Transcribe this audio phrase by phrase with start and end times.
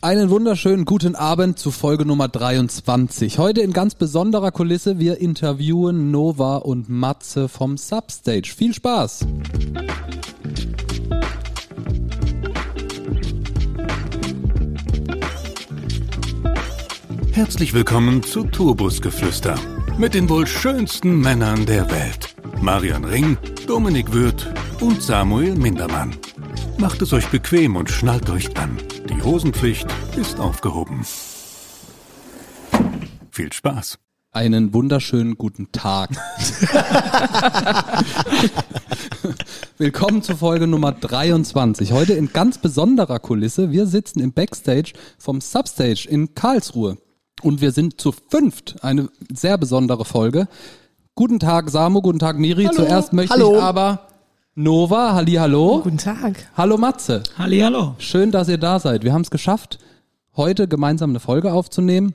[0.00, 3.38] Einen wunderschönen guten Abend zu Folge Nummer 23.
[3.38, 5.00] Heute in ganz besonderer Kulisse.
[5.00, 8.54] Wir interviewen Nova und Matze vom Substage.
[8.56, 9.26] Viel Spaß!
[17.32, 19.56] Herzlich willkommen zu Tourbusgeflüster
[19.98, 22.36] mit den wohl schönsten Männern der Welt.
[22.60, 23.36] Marian Ring,
[23.66, 24.46] Dominik Würth
[24.80, 26.14] und Samuel Mindermann.
[26.80, 28.78] Macht es euch bequem und schnallt euch an.
[29.08, 31.04] Die Hosenpflicht ist aufgehoben.
[33.32, 33.98] Viel Spaß.
[34.30, 36.10] Einen wunderschönen guten Tag.
[39.78, 41.90] Willkommen zur Folge Nummer 23.
[41.90, 43.72] Heute in ganz besonderer Kulisse.
[43.72, 46.98] Wir sitzen im Backstage vom Substage in Karlsruhe.
[47.42, 48.84] Und wir sind zu fünft.
[48.84, 50.46] Eine sehr besondere Folge.
[51.16, 52.02] Guten Tag, Samu.
[52.02, 52.66] Guten Tag, Miri.
[52.66, 52.76] Hallo.
[52.76, 53.56] Zuerst möchte Hallo.
[53.56, 54.07] ich aber
[54.60, 55.82] Nova, halli, hallo.
[55.84, 56.50] Guten Tag.
[56.56, 57.22] Hallo Matze.
[57.38, 57.94] Hallihallo.
[57.98, 59.04] Schön, dass ihr da seid.
[59.04, 59.78] Wir haben es geschafft,
[60.34, 62.12] heute gemeinsam eine Folge aufzunehmen.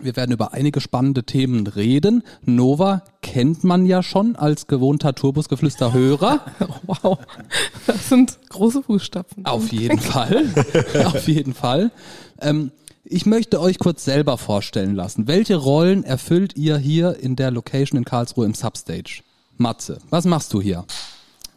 [0.00, 2.24] Wir werden über einige spannende Themen reden.
[2.42, 6.40] Nova kennt man ja schon als gewohnter Turbusgeflüster-Hörer.
[6.86, 7.18] Wow.
[7.86, 9.46] Das sind große Fußstapfen.
[9.46, 10.46] Auf jeden Fall.
[11.04, 11.92] Auf jeden Fall.
[12.40, 12.72] Ähm,
[13.04, 15.28] ich möchte euch kurz selber vorstellen lassen.
[15.28, 19.22] Welche Rollen erfüllt ihr hier in der Location in Karlsruhe im Substage?
[19.58, 20.84] Matze, was machst du hier?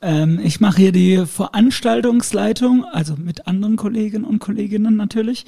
[0.07, 5.45] Ähm, ich mache hier die Veranstaltungsleitung, also mit anderen Kolleginnen und Kolleginnen natürlich.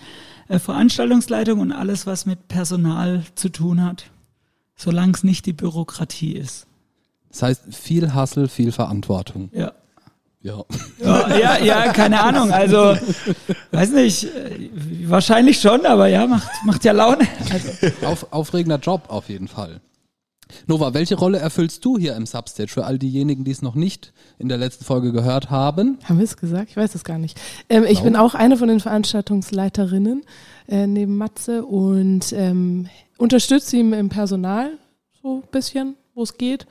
[0.49, 4.11] Äh, Veranstaltungsleitung und alles, was mit Personal zu tun hat.
[4.75, 6.67] Solange es nicht die Bürokratie ist.
[7.29, 9.49] Das heißt, viel Hassel, viel Verantwortung.
[9.53, 9.71] Ja.
[10.41, 10.65] Ja.
[11.01, 12.51] Ja, ja, ja, keine Ahnung.
[12.51, 12.97] Also,
[13.71, 14.69] weiß nicht, äh,
[15.05, 17.25] wahrscheinlich schon, aber ja, macht, macht ja Laune.
[17.49, 19.79] Also, Auf, aufregender Job auf jeden Fall.
[20.67, 24.13] Nova, welche Rolle erfüllst du hier im Substage für all diejenigen, die es noch nicht
[24.37, 25.97] in der letzten Folge gehört haben?
[26.03, 26.69] Haben wir es gesagt?
[26.71, 27.39] Ich weiß es gar nicht.
[27.69, 28.03] Ähm, ich Genau.
[28.03, 30.23] bin auch eine von den Veranstaltungsleiterinnen
[30.67, 34.71] äh, neben Matze und ähm, unterstütze ihn im Personal
[35.21, 36.65] so ein bisschen, wo es geht.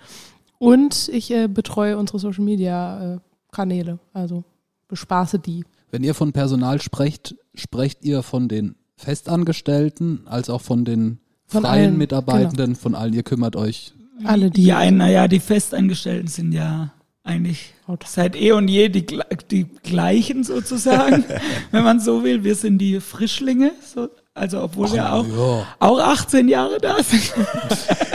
[0.59, 3.19] Und ich äh, betreue unsere Social Media äh,
[3.53, 4.45] Kanäle, also
[4.89, 5.65] bespaße die.
[5.91, 11.63] Wenn ihr von Personal sprecht, sprecht ihr von den Festangestellten als auch von den Von
[11.63, 11.99] freien allen, genau.
[11.99, 13.93] Mitarbeitenden, von allen, ihr kümmert euch.
[14.25, 14.65] Alle die.
[14.65, 16.91] ja, naja, die Festangestellten sind ja
[17.25, 17.75] eigentlich
[18.07, 19.07] seit eh und je die,
[19.51, 21.25] die gleichen sozusagen,
[21.71, 22.43] wenn man so will.
[22.45, 25.67] Wir sind die Frischlinge, so, also obwohl wir auch, ja.
[25.79, 27.33] auch 18 Jahre da sind.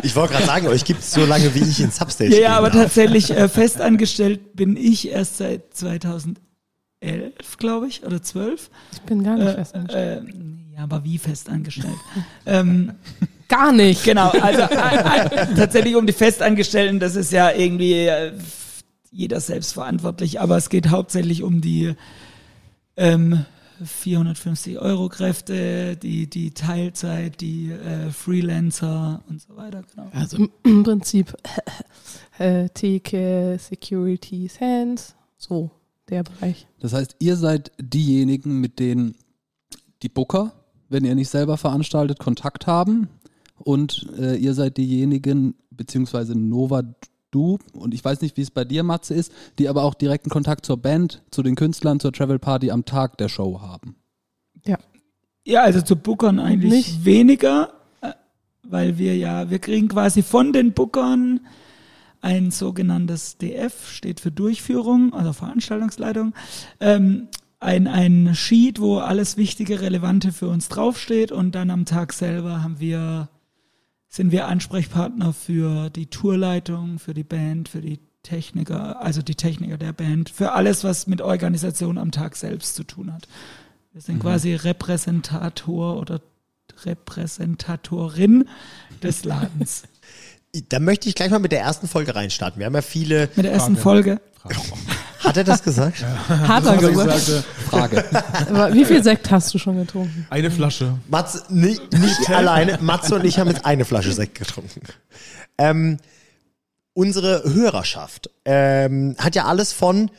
[0.05, 2.57] Ich wollte gerade sagen, euch gibt es so lange, wie ich in Substage Ja, ja,
[2.57, 2.81] aber darf.
[2.83, 6.35] tatsächlich äh, festangestellt bin ich erst seit 2011,
[7.57, 8.69] glaube ich, oder 12.
[8.93, 10.29] Ich bin gar nicht Äh, festangestellt.
[10.29, 10.33] äh,
[10.75, 11.93] ja, aber wie festangestellt?
[12.45, 12.93] ähm,
[13.47, 14.03] gar nicht.
[14.03, 18.33] genau, also äh, äh, tatsächlich um die Festangestellten, das ist ja irgendwie äh,
[19.11, 21.93] jeder selbst verantwortlich, aber es geht hauptsächlich um die
[22.97, 23.45] ähm,
[23.83, 29.83] 450 Euro Kräfte, die, die Teilzeit, die äh, Freelancer und so weiter.
[29.93, 30.09] Genau.
[30.13, 31.35] Also im- im Prinzip
[32.39, 35.69] äh, Theke, Security, Hands, so
[36.09, 36.65] der Bereich.
[36.79, 39.15] Das heißt, ihr seid diejenigen, mit denen
[40.01, 40.53] die Booker,
[40.89, 43.09] wenn ihr nicht selber veranstaltet, Kontakt haben.
[43.57, 46.83] Und äh, ihr seid diejenigen, beziehungsweise Nova,
[47.31, 50.29] du, und ich weiß nicht, wie es bei dir, Matze, ist, die aber auch direkten
[50.29, 53.95] Kontakt zur Band, zu den Künstlern, zur Travel Party am Tag der Show haben.
[55.45, 57.05] Ja, also zu Bookern eigentlich Nicht?
[57.05, 58.11] weniger, äh,
[58.63, 61.41] weil wir ja, wir kriegen quasi von den Bookern
[62.21, 66.33] ein sogenanntes DF, steht für Durchführung, also Veranstaltungsleitung,
[66.79, 67.27] ähm,
[67.63, 72.61] ein, ein Sheet, wo alles Wichtige, Relevante für uns draufsteht und dann am Tag selber
[72.63, 73.29] haben wir,
[74.09, 79.77] sind wir Ansprechpartner für die Tourleitung, für die Band, für die Techniker, also die Techniker
[79.77, 83.27] der Band, für alles, was mit Organisation am Tag selbst zu tun hat.
[83.91, 86.21] Wir sind quasi Repräsentator oder
[86.85, 88.45] Repräsentatorin
[89.01, 89.83] des Ladens.
[90.69, 92.59] Da möchte ich gleich mal mit der ersten Folge reinstarten.
[92.59, 93.29] Wir haben ja viele.
[93.35, 94.21] Mit der ersten Folge.
[95.19, 96.03] Hat er das gesagt?
[96.27, 97.45] Hat er gesagt.
[97.69, 98.03] Frage.
[98.49, 100.27] Aber wie viel Sekt hast du schon getrunken?
[100.29, 100.97] Eine Flasche.
[101.07, 102.77] Matze, nicht, nicht alleine.
[102.81, 104.81] Matze und ich haben jetzt eine Flasche Sekt getrunken.
[105.57, 105.97] Ähm,
[106.93, 110.11] unsere Hörerschaft ähm, hat ja alles von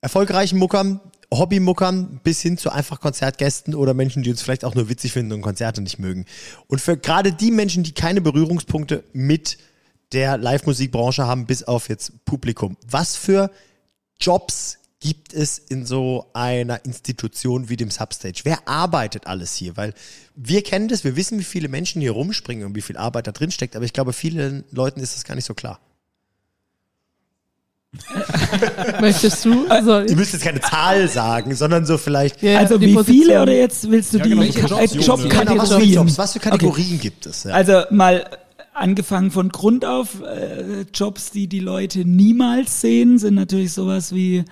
[0.00, 1.00] erfolgreichen Muckern,
[1.32, 5.32] Hobbymuckern bis hin zu einfach Konzertgästen oder Menschen, die uns vielleicht auch nur witzig finden
[5.32, 6.26] und Konzerte nicht mögen.
[6.66, 9.58] Und für gerade die Menschen, die keine Berührungspunkte mit
[10.12, 13.50] der Live-Musikbranche haben, bis auf jetzt Publikum, was für
[14.20, 18.40] Jobs gibt es in so einer Institution wie dem Substage?
[18.44, 19.76] Wer arbeitet alles hier?
[19.76, 19.94] Weil
[20.36, 23.32] wir kennen das, wir wissen, wie viele Menschen hier rumspringen und wie viel Arbeit da
[23.32, 25.80] drin steckt, aber ich glaube, vielen Leuten ist das gar nicht so klar.
[29.00, 29.66] Möchtest du?
[29.68, 32.42] Also, Ihr müsst jetzt keine Zahl sagen, sondern so vielleicht.
[32.42, 33.22] ja, also die wie Position.
[33.24, 35.92] viele oder jetzt willst du Ja, die genau, äh, Jobs, Genau, was für Jobkategorien?
[35.94, 37.44] Jobs, was für Kategorien gibt es?
[37.44, 37.52] Ja.
[37.52, 38.24] Also mal
[38.74, 44.44] angefangen von Grund auf, äh, Jobs, die die Leute niemals sehen, sind natürlich sowas wie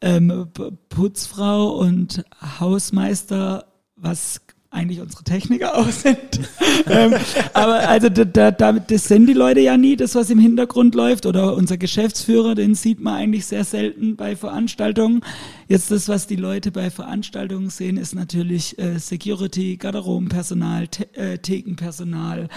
[0.00, 0.46] ähm,
[0.88, 2.24] Putzfrau und
[2.60, 3.64] Hausmeister,
[3.96, 6.18] was eigentlich unsere Techniker auch sind.
[6.86, 7.14] ähm,
[7.54, 11.24] aber also da, da, das sehen die Leute ja nie, das was im Hintergrund läuft.
[11.24, 15.22] Oder unser Geschäftsführer, den sieht man eigentlich sehr selten bei Veranstaltungen.
[15.68, 21.38] Jetzt das, was die Leute bei Veranstaltungen sehen, ist natürlich äh, Security, Garderobenpersonal, Te äh,
[21.38, 22.48] Thekenpersonal,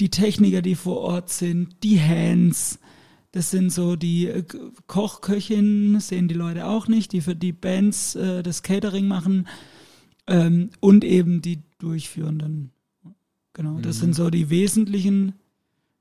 [0.00, 2.78] die Techniker, die vor Ort sind, die Hands.
[3.32, 4.44] Das sind so die äh,
[4.86, 9.48] Kochköchinnen, sehen die Leute auch nicht, die für die Bands äh, das Catering machen
[10.28, 12.70] ähm, und eben die Durchführenden.
[13.52, 15.34] Genau, das sind so die wesentlichen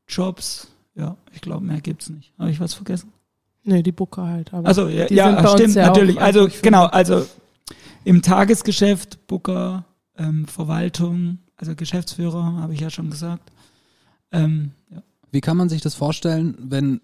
[0.07, 0.67] Jobs.
[0.95, 2.33] Ja, ich glaube, mehr gibt's nicht.
[2.37, 3.11] Habe ich was vergessen?
[3.63, 4.53] Nee, die Booker halt.
[4.53, 6.21] Aber Also ja, die sind bei ja stimmt, ja natürlich.
[6.21, 7.25] Also genau, also
[8.03, 9.85] im Tagesgeschäft, Booker,
[10.17, 13.51] ähm, Verwaltung, also Geschäftsführer, habe ich ja schon gesagt.
[14.31, 15.03] Ähm, ja.
[15.31, 17.01] Wie kann man sich das vorstellen, wenn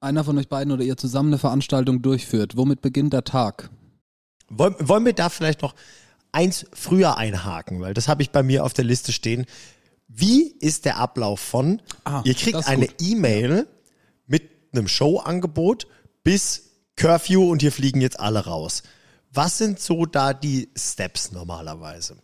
[0.00, 2.56] einer von euch beiden oder ihr zusammen eine Veranstaltung durchführt?
[2.56, 3.70] Womit beginnt der Tag?
[4.48, 5.74] Wollen, wollen wir da vielleicht noch
[6.32, 9.46] eins früher einhaken, weil das habe ich bei mir auf der Liste stehen.
[10.08, 12.88] Wie ist der Ablauf von, Ah, ihr kriegt eine.
[13.00, 13.66] E-Mail
[14.26, 15.86] mit einem Showangebot
[16.24, 18.82] bis Curfew und hier fliegen jetzt alle raus.
[19.32, 22.16] Was sind so da die Steps normalerweise?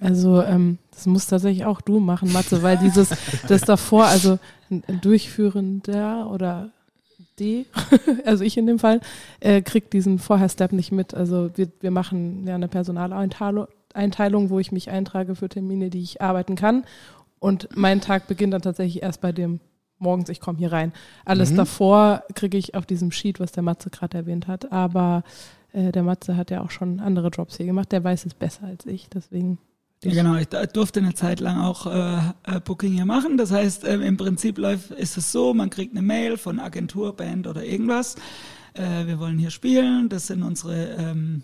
[0.00, 3.10] Also ähm, das muss tatsächlich auch du machen, Matze, weil dieses,
[3.48, 4.38] das davor, also
[4.68, 6.72] ein Durchführender oder
[7.38, 7.66] D,
[8.24, 9.00] also ich in dem Fall,
[9.40, 11.14] äh, kriegt diesen Vorher-Step nicht mit.
[11.14, 16.02] Also wir, wir machen ja eine Personaleinteilung, Einteilung, wo ich mich eintrage für Termine, die
[16.02, 16.84] ich arbeiten kann.
[17.38, 19.60] Und mein Tag beginnt dann tatsächlich erst bei dem
[19.98, 20.92] morgens, ich komme hier rein.
[21.24, 24.72] Alles davor kriege ich auf diesem Sheet, was der Matze gerade erwähnt hat.
[24.72, 25.22] Aber
[25.72, 27.92] äh, der Matze hat ja auch schon andere Jobs hier gemacht.
[27.92, 29.08] Der weiß es besser als ich.
[29.08, 29.58] Deswegen
[30.04, 30.36] Ja, genau.
[30.36, 33.36] Ich durfte eine Zeit lang auch äh, äh, Booking hier machen.
[33.36, 37.14] Das heißt, ähm, im Prinzip läuft, ist es so, man kriegt eine Mail von Agentur,
[37.14, 38.16] Band oder irgendwas.
[38.74, 40.08] Äh, wir wollen hier spielen.
[40.08, 41.42] Das sind unsere ähm,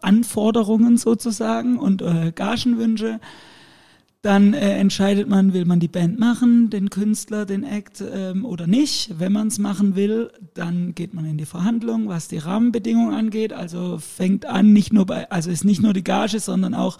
[0.00, 3.20] Anforderungen sozusagen und äh, Gagenwünsche.
[4.22, 8.66] Dann äh, entscheidet man, will man die Band machen, den Künstler, den Act ähm, oder
[8.66, 9.20] nicht.
[9.20, 13.52] Wenn man es machen will, dann geht man in die Verhandlung, was die Rahmenbedingungen angeht.
[13.52, 16.98] Also fängt an, nicht nur bei, also ist nicht nur die Gage, sondern auch,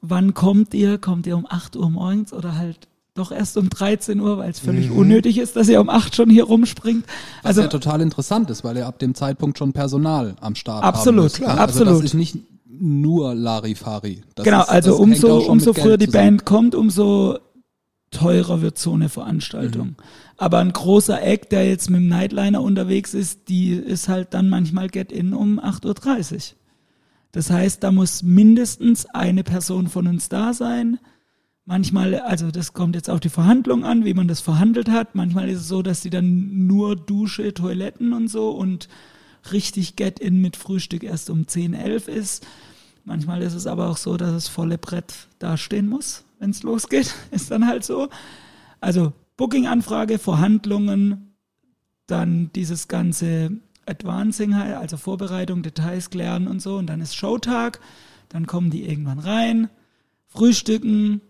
[0.00, 0.98] wann kommt ihr?
[0.98, 4.60] Kommt ihr um 8 Uhr morgens oder halt doch erst um 13 Uhr, weil es
[4.60, 7.04] völlig unnötig ist, dass ihr um 8 schon hier rumspringt.
[7.42, 10.84] Was Also ja total interessant ist, weil ihr ab dem Zeitpunkt schon Personal am Start
[10.84, 11.60] Absolut, haben müsst, klar, ne?
[11.60, 11.98] Also absolut.
[11.98, 12.38] das ist nicht
[12.80, 14.22] nur Larifari.
[14.34, 16.06] Das genau, ist, also umso, umso früher die.
[16.06, 17.38] Band kommt, umso
[18.10, 19.96] teurer wird so eine Veranstaltung.
[20.36, 24.48] Aber ein großer Act, der jetzt mit dem Nightliner unterwegs ist, die ist halt dann
[24.48, 26.57] manchmal Get-In um 8.30 Uhr.
[27.38, 30.98] Das heißt, da muss mindestens eine Person von uns da sein.
[31.66, 35.14] Manchmal, also das kommt jetzt auf die Verhandlung an, wie man das verhandelt hat.
[35.14, 38.88] Manchmal ist es so, dass die dann nur Dusche, Toiletten und so und
[39.52, 42.44] richtig Get-In mit Frühstück erst um 10, 11 ist.
[43.04, 47.14] Manchmal ist es aber auch so, dass das volle Brett dastehen muss, wenn es losgeht.
[47.30, 48.08] Ist dann halt so.
[48.80, 51.36] Also Booking-Anfrage, Verhandlungen,
[52.08, 53.52] dann dieses ganze
[53.88, 56.76] Advancing, also Vorbereitung, Details klären und so.
[56.76, 57.80] Und dann ist Showtag.
[58.28, 59.70] Dann kommen die irgendwann rein,
[60.26, 61.22] frühstücken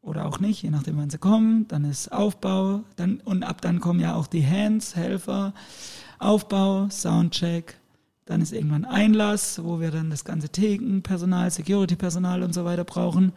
[0.00, 1.66] oder auch nicht, je nachdem, wann sie kommen.
[1.68, 2.84] Dann ist Aufbau.
[2.94, 5.52] Dann, und ab dann kommen ja auch die Hands, Helfer,
[6.18, 7.78] Aufbau, Soundcheck.
[8.24, 12.84] Dann ist irgendwann Einlass, wo wir dann das ganze Theken, Personal, Security-Personal und so weiter
[12.84, 13.32] brauchen.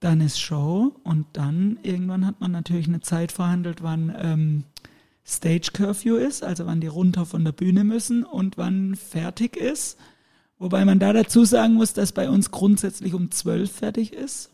[0.00, 4.64] Dann ist Show und dann irgendwann hat man natürlich eine Zeit verhandelt, wann ähm,
[5.26, 9.98] Stage Curfew ist, also wann die runter von der Bühne müssen und wann fertig ist.
[10.58, 14.50] Wobei man da dazu sagen muss, dass bei uns grundsätzlich um 12 fertig ist.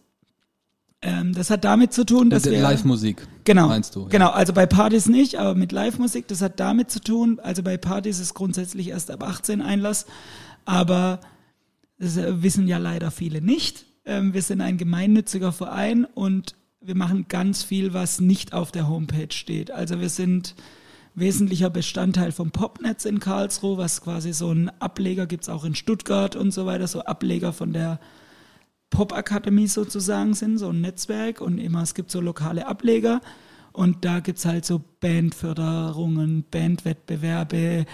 [1.02, 3.68] Ähm, das hat damit zu tun, dass wir Live-Musik, Genau.
[3.68, 4.02] meinst du?
[4.02, 4.08] ja.
[4.08, 7.38] Genau, also bei Partys nicht, aber mit Live-Musik, das hat damit zu tun.
[7.42, 10.06] Also bei Partys ist grundsätzlich erst ab 18 Einlass,
[10.64, 11.20] aber
[11.99, 13.87] das wissen ja leider viele nicht.
[14.04, 16.54] Ähm, wir sind ein gemeinnütziger Verein und
[16.87, 19.73] wir machen ganz viel, was nicht auf der Homepage steht.
[19.73, 20.55] Also wir sind
[21.16, 26.37] wesentlicher Bestandteil vom Popnetz in Karlsruhe, was quasi so ein Ableger gibt's auch in Stuttgart
[26.37, 27.99] und so weiter, so Ableger von der
[28.90, 33.21] Pop-Akademie sozusagen sind, so ein Netzwerk und immer, es gibt so lokale Ableger
[33.73, 37.87] und da gibt's halt so Bandförderungen, Bandwettbewerbe.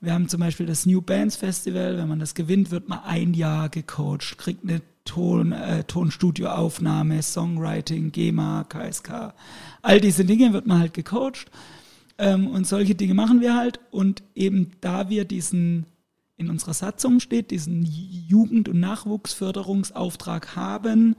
[0.00, 3.34] Wir haben zum Beispiel das New Bands Festival, wenn man das gewinnt, wird man ein
[3.34, 9.32] Jahr gecoacht, kriegt eine Ton, äh, Tonstudioaufnahme, Songwriting, GEMA, KSK.
[9.80, 11.46] All diese Dinge wird man halt gecoacht.
[12.18, 13.80] Ähm, und solche Dinge machen wir halt.
[13.90, 15.86] Und eben da wir diesen,
[16.36, 21.16] in unserer Satzung steht, diesen Jugend- und Nachwuchsförderungsauftrag haben,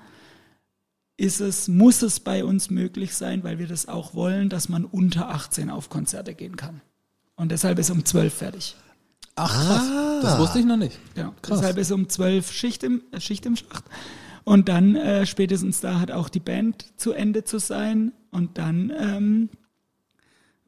[1.18, 4.86] ist es, muss es bei uns möglich sein, weil wir das auch wollen, dass man
[4.86, 6.82] unter 18 auf Konzerte gehen kann.
[7.36, 8.76] Und deshalb ist um 12 fertig.
[9.38, 11.00] Ach krass, das wusste ich noch nicht.
[11.16, 11.60] Ja, Krass.
[11.60, 13.86] deshalb ist um 12 Schicht im, äh, Schicht im Schacht.
[14.44, 18.14] Und dann äh, spätestens da hat auch die Band zu Ende zu sein.
[18.32, 19.50] Und dann ähm,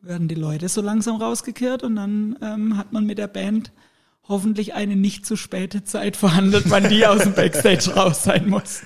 [0.02, 3.72] werden die Leute so langsam rausgekehrt und dann ähm, hat man mit der Band
[4.28, 8.82] hoffentlich eine nicht zu späte Zeit verhandelt, wann die aus dem Backstage raus sein muss.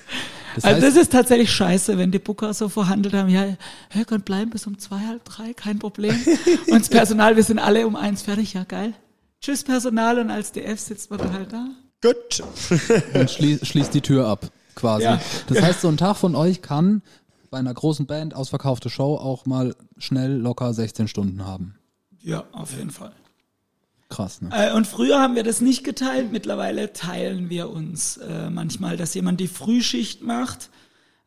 [0.54, 3.44] Das also heißt- das ist tatsächlich scheiße, wenn die Booker so verhandelt haben, ja,
[3.90, 6.14] hey, könnt bleiben bis um zwei, halb drei, kein Problem.
[6.68, 8.94] Und das Personal, wir sind alle um eins fertig, ja geil.
[9.44, 11.66] Tschüss Personal und als DF sitzt man dann halt da.
[12.00, 12.42] Gut.
[13.14, 15.04] und schließt, schließt die Tür ab, quasi.
[15.04, 15.20] Ja.
[15.48, 17.02] Das heißt, so ein Tag von euch kann
[17.50, 21.74] bei einer großen Band, ausverkaufte Show, auch mal schnell locker 16 Stunden haben.
[22.22, 23.12] Ja, auf jeden Fall.
[24.08, 24.48] Krass, ne?
[24.50, 29.12] Äh, und früher haben wir das nicht geteilt, mittlerweile teilen wir uns äh, manchmal, dass
[29.12, 30.70] jemand die Frühschicht macht,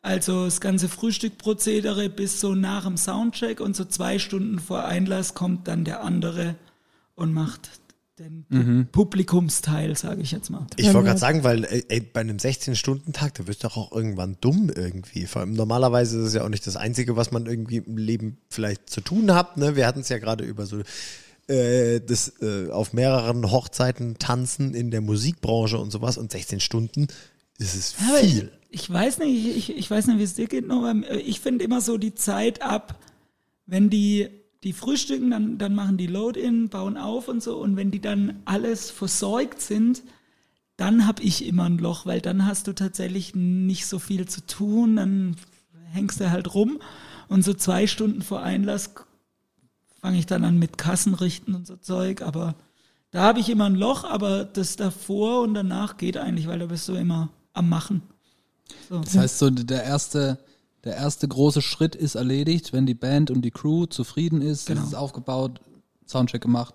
[0.02, 5.36] also das ganze Frühstückprozedere bis so nach dem Soundcheck und so zwei Stunden vor Einlass
[5.36, 6.56] kommt dann der andere
[7.14, 7.70] und macht
[8.20, 8.46] den
[8.92, 10.66] Pu Publikumsteil, sage ich jetzt mal.
[10.76, 14.38] Ich wollte gerade sagen, weil ey, bei einem 16-Stunden-Tag, da wirst du doch auch irgendwann
[14.42, 15.28] dumm irgendwie.
[15.28, 18.38] Vor allem normalerweise ist es ja auch nicht das Einzige, was man irgendwie im Leben
[18.50, 19.58] vielleicht zu tun hat.
[19.58, 19.76] Ne?
[19.76, 20.82] Wir hatten es ja gerade über so
[21.48, 27.08] äh, das äh, auf mehreren Hochzeiten tanzen in der Musikbranche und sowas und 16 Stunden
[27.58, 28.52] ist es Aber viel.
[28.70, 31.64] Ich weiß nicht, ich, ich weiß nicht, wie es dir geht, nur aber ich finde
[31.64, 33.00] immer so die Zeit ab,
[33.66, 34.30] wenn die,
[34.64, 38.42] die frühstücken, dann, dann machen die Load-In, bauen auf und so und wenn die dann
[38.46, 40.04] alles versorgt sind,
[40.76, 44.46] dann habe ich immer ein Loch, weil dann hast du tatsächlich nicht so viel zu
[44.46, 45.36] tun, dann
[45.92, 46.80] hängst du halt rum
[47.28, 48.92] und so zwei Stunden vor Einlass
[50.00, 52.56] fange ich dann an mit Kassen richten und so Zeug, aber
[53.12, 56.66] da habe ich immer ein Loch, aber das davor und danach geht eigentlich, weil da
[56.66, 58.02] bist du immer am Machen.
[58.90, 59.00] So.
[59.00, 60.40] Das heißt, so der erste,
[60.84, 64.81] der erste große Schritt ist erledigt, wenn die Band und die Crew zufrieden ist, Genau.
[64.81, 65.60] es ist aufgebaut,
[66.07, 66.74] Soundcheck gemacht,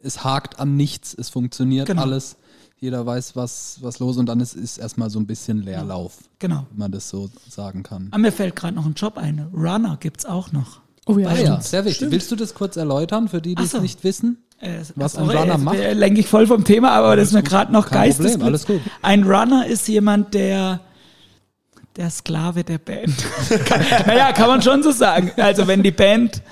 [0.00, 2.02] es hakt an nichts, es funktioniert Genau.
[2.02, 2.36] alles,
[2.78, 6.66] jeder weiß, was, was los und dann ist, ist erstmal so ein bisschen Leerlauf, Genau.
[6.70, 8.08] wenn man das so sagen kann.
[8.10, 9.46] Aber mir fällt gerade noch ein Job ein.
[9.54, 10.80] Runner gibt's auch noch.
[11.06, 12.10] Oh ja, Ah ja, sehr wichtig.
[12.10, 13.80] Willst du das kurz erläutern, für die, die Ach es so.
[13.80, 14.38] nicht wissen?
[14.60, 15.76] Äh, Was ein Runner jetzt macht?
[15.94, 18.46] lenke ich voll vom Thema, aber das ist mir gerade noch Kein Problem, geistesblitz.
[18.46, 18.80] alles gut.
[19.02, 20.80] Ein Runner ist jemand, der
[21.96, 23.14] der Sklave der Band.
[24.06, 25.30] naja, kann man schon so sagen.
[25.36, 26.42] Also wenn die Band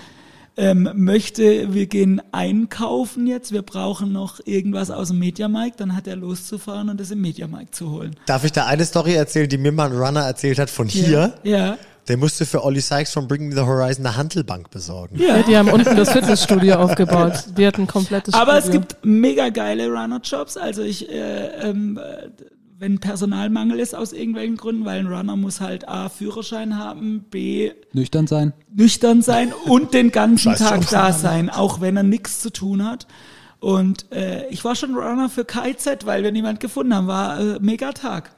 [0.57, 6.07] ähm, möchte, wir gehen einkaufen jetzt, wir brauchen noch irgendwas aus dem Mediamarkt, dann hat
[6.07, 8.17] er loszufahren und das im Mediamarkt zu holen.
[8.27, 11.35] Darf ich da eine Story erzählen, die mir mal ein Runner erzählt hat von hier?
[11.43, 11.79] Ja.
[12.09, 15.19] Der musste für Olli Sykes von Bring Me the Horizon eine Handelbank besorgen.
[15.19, 15.37] Ja.
[15.37, 17.45] Ja, die haben unten das Fitnessstudio aufgebaut.
[17.57, 18.81] Die hatten ein komplettes Aber es Studio.
[18.81, 20.57] gibt mega geile Runner-Jobs.
[20.57, 22.29] Also ich, äh, ähm, äh,
[22.81, 27.73] wenn Personalmangel ist aus irgendwelchen Gründen, weil ein Runner muss halt A, Führerschein haben, B,
[27.93, 28.55] Nüchtern sein?
[28.75, 33.07] nüchtern sein und den ganzen Tag da sein, auch wenn er nichts zu tun hat.
[33.59, 37.07] Und äh, ich war schon Runner für KIZ, weil wir niemand gefunden haben.
[37.07, 38.31] War äh, mega Tag.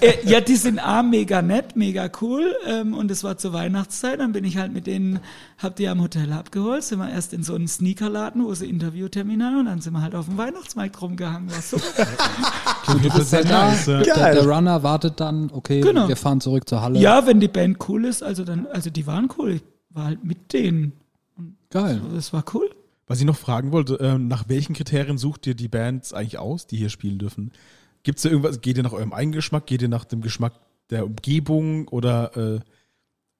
[0.00, 2.54] Äh, ja, die sind A, mega nett, mega cool.
[2.66, 4.20] Ähm, und es war zur Weihnachtszeit.
[4.20, 5.20] Dann bin ich halt mit denen,
[5.58, 6.82] hab die am Hotel abgeholt.
[6.82, 9.60] Sind wir erst in so einen Sneakerladen, wo sie Interviewtermin haben.
[9.60, 11.50] Und dann sind wir halt auf dem Weihnachtsmarkt rumgehangen.
[11.50, 12.06] War super.
[13.02, 16.06] Du bist ja da, nice, der, der Runner wartet dann, okay, Genau.
[16.08, 17.00] wir fahren zurück zur Halle.
[17.00, 19.52] ja, wenn die Band cool ist, also dann, also die waren cool.
[19.52, 20.92] Ich war halt mit denen.
[21.70, 22.00] Geil.
[22.14, 22.70] Das war cool.
[23.06, 26.66] Was ich noch fragen wollte, ähm, nach welchen Kriterien sucht ihr die Bands eigentlich aus,
[26.66, 27.52] die hier spielen dürfen?
[28.04, 30.52] Gibt es da irgendwas, geht ihr nach eurem eigenen Geschmack, geht ihr nach dem Geschmack
[30.90, 32.60] der Umgebung oder äh,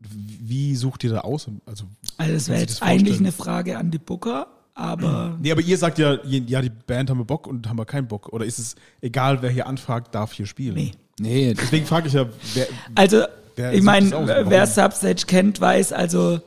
[0.01, 1.47] wie sucht ihr da aus?
[1.67, 1.85] Also,
[2.17, 5.79] Also das wäre jetzt das eigentlich eine Frage an die Booker, aber nee, aber ihr
[5.79, 8.33] sagt ja, ja, die Band haben wir Bock und haben wir keinen Bock.
[8.33, 10.75] Oder ist es egal, wer hier anfragt, darf hier spielen?
[10.75, 10.93] nee.
[11.21, 12.67] Nee, Deswegen frage ich ja, wer,
[12.97, 13.23] Also
[13.57, 14.11] Wer ich meine,
[14.49, 16.41] wer Substage kennt, weiß, also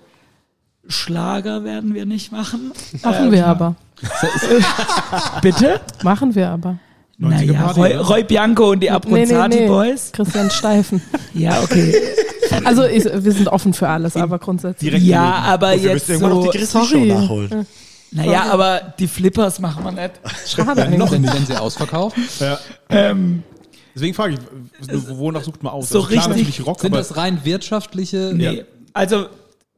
[0.89, 2.73] Schlager werden wir nicht machen.
[3.01, 3.75] Machen Ähm, wir aber.
[5.41, 5.79] Bitte?
[6.03, 6.79] Machen wir aber.
[7.19, 8.01] 90er Naja, Party, Roy, oder?
[8.01, 10.11] Roy Bianco und die Abronzati Boys.
[10.11, 11.01] Christian Steifen.
[11.33, 11.93] Ja, okay.
[12.63, 14.89] Also ich, wir sind offen für alles, aber grundsätzlich.
[14.89, 15.45] Direkt ja, gelegen.
[15.47, 17.05] aber Wir jetzt irgendwann noch so, die sorry.
[17.07, 17.67] nachholen.
[18.11, 20.11] naja, aber die Flippers machen wir nicht.
[20.47, 21.33] Schade wenn, eigentlich.
[21.33, 22.23] wenn sie ausverkaufen.
[22.39, 22.57] Ja.
[22.89, 23.43] Ähm,
[23.93, 24.39] Deswegen frage ich,
[25.09, 25.89] wo- wonach sucht man aus?
[25.89, 28.31] So also klar, richtig- natürlich Rock, Sind aber das rein wirtschaftliche?
[28.33, 28.63] nee.
[28.93, 29.25] Also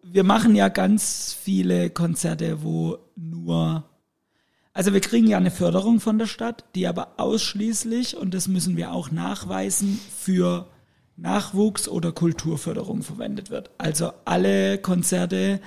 [0.03, 3.83] wir machen ja ganz viele Konzerte, wo nur
[4.79, 8.77] also wir kriegen ja eine Förderung von der Stadt, die aber ausschließlich, und das müssen
[8.77, 10.67] wir auch nachweisen, für
[11.17, 13.71] Nachwuchs- oder Kulturförderung verwendet wird.
[13.77, 15.59] Also alle Konzerte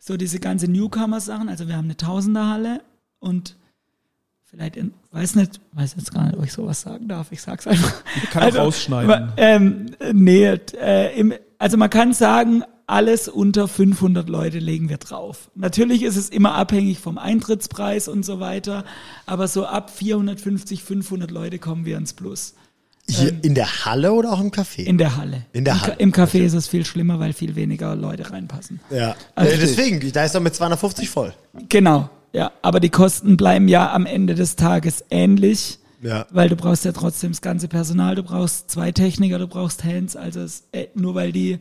[0.00, 1.48] so diese ganze Newcomer-Sachen.
[1.48, 2.80] Also wir haben eine Tausenderhalle
[3.20, 3.54] und
[4.42, 7.30] vielleicht, in, weiß nicht, weiß jetzt gar nicht, ob ich sowas sagen darf.
[7.30, 8.02] Ich sag's einfach.
[8.16, 9.32] Ich kann auch rausschneiden.
[9.36, 15.50] Ähm, nee, äh, im, also man kann sagen, alles unter 500 Leute legen wir drauf.
[15.54, 18.84] Natürlich ist es immer abhängig vom Eintrittspreis und so weiter,
[19.26, 22.54] aber so ab 450, 500 Leute kommen wir ins Plus.
[23.08, 24.82] Hier in der Halle oder auch im Café?
[24.84, 25.44] In der Halle.
[25.52, 28.80] In der Im, Halle, Im Café ist es viel schlimmer, weil viel weniger Leute reinpassen.
[28.90, 29.14] ja.
[29.34, 31.34] Also- äh, deswegen, da ist er mit 250 voll.
[31.68, 32.50] Genau, ja.
[32.62, 36.26] Aber die Kosten bleiben ja am Ende des Tages ähnlich, Ja.
[36.30, 40.16] weil du brauchst ja trotzdem das ganze Personal, du brauchst zwei Techniker, du brauchst Hands.
[40.16, 41.58] Also es, äh, nur weil die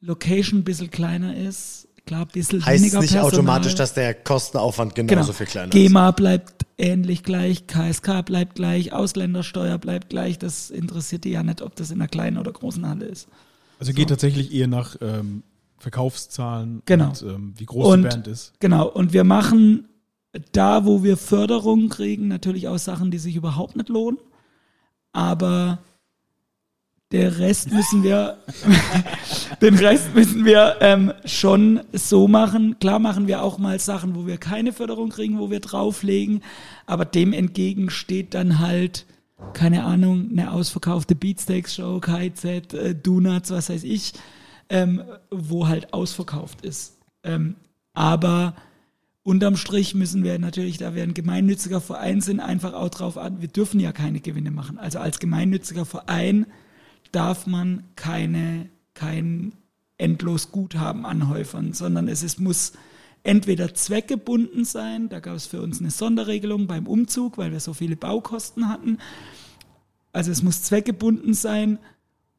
[0.00, 3.32] Location ein bisschen kleiner ist, klar, ein bisschen Heißt es weniger nicht Personal.
[3.34, 5.32] automatisch, dass der Kostenaufwand genauso genau.
[5.32, 5.72] viel kleiner ist?
[5.72, 10.38] GEMA bleibt ähnlich gleich, KSK bleibt gleich, Ausländersteuer bleibt gleich.
[10.38, 13.28] Das interessiert die ja nicht, ob das in einer kleinen oder großen Halle ist.
[13.80, 15.42] Also geht tatsächlich eher nach ähm,
[15.78, 17.08] Verkaufszahlen Genau.
[17.10, 18.52] und ähm, wie groß Und- die Band ist.
[18.60, 19.88] Genau, und wir machen
[20.52, 24.18] da, wo wir Förderung kriegen, natürlich auch Sachen, die sich überhaupt nicht lohnen.
[25.12, 25.78] Aber
[27.12, 28.38] der Rest müssen wir,
[29.62, 32.78] den Rest müssen wir ähm, schon so machen.
[32.80, 36.42] Klar machen wir auch mal Sachen, wo wir keine Förderung kriegen, wo wir drauflegen.
[36.86, 39.06] Aber dem entgegen steht dann halt,
[39.54, 44.12] keine Ahnung, eine ausverkaufte Beatsteaks-Show, KZ, äh, Donuts, was weiß ich,
[44.68, 46.98] ähm, wo halt ausverkauft ist.
[47.22, 47.56] Ähm,
[47.94, 48.54] aber
[49.22, 53.40] unterm Strich müssen wir natürlich, da wir ein gemeinnütziger Verein sind, einfach auch drauf an,
[53.40, 54.78] wir dürfen ja keine Gewinne machen.
[54.78, 56.46] Also als gemeinnütziger Verein
[57.12, 59.52] darf man keine, kein
[59.98, 62.72] endlos Guthaben anhäufern, sondern es ist, muss
[63.24, 67.74] entweder zweckgebunden sein, da gab es für uns eine Sonderregelung beim Umzug, weil wir so
[67.74, 68.98] viele Baukosten hatten.
[70.12, 71.78] Also es muss zweckgebunden sein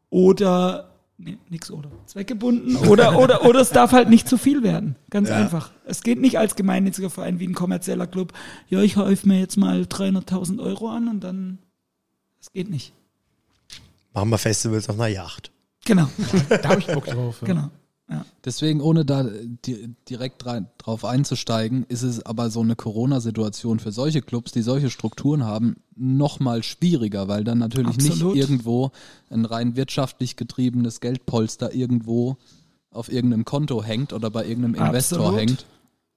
[0.09, 4.95] oder nee, nix oder zweckgebunden oder oder oder es darf halt nicht zu viel werden.
[5.09, 5.35] Ganz Ja.
[5.35, 5.71] einfach.
[5.85, 8.33] Es geht nicht als gemeinnütziger Verein wie ein kommerzieller Club.
[8.69, 11.59] Ja, ich häufe mir jetzt mal 300.000 Euro an und dann.
[12.39, 12.93] Das geht nicht.
[14.13, 15.51] Machen wir Festivals auf einer Yacht.
[15.85, 16.07] Genau,
[16.49, 17.41] Da habe ich Bock drauf.
[17.41, 17.47] Ja.
[17.47, 17.69] genau.
[18.09, 18.25] Ja.
[18.43, 23.91] Deswegen, ohne da di direkt rein, drauf einzusteigen, ist es aber so eine Corona-Situation für
[23.91, 28.33] solche Clubs, die solche Strukturen haben, noch mal schwieriger, weil dann natürlich Absolut.
[28.33, 28.91] nicht irgendwo
[29.29, 32.37] ein rein wirtschaftlich getriebenes Geldpolster irgendwo
[32.89, 35.39] auf irgendeinem Konto hängt oder bei irgendeinem Investor Absolut.
[35.39, 35.65] hängt.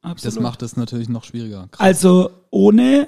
[0.00, 0.37] Absolut.
[0.37, 1.68] Das macht es natürlich noch schwieriger.
[1.70, 1.81] Krass.
[1.81, 3.07] Also ohne,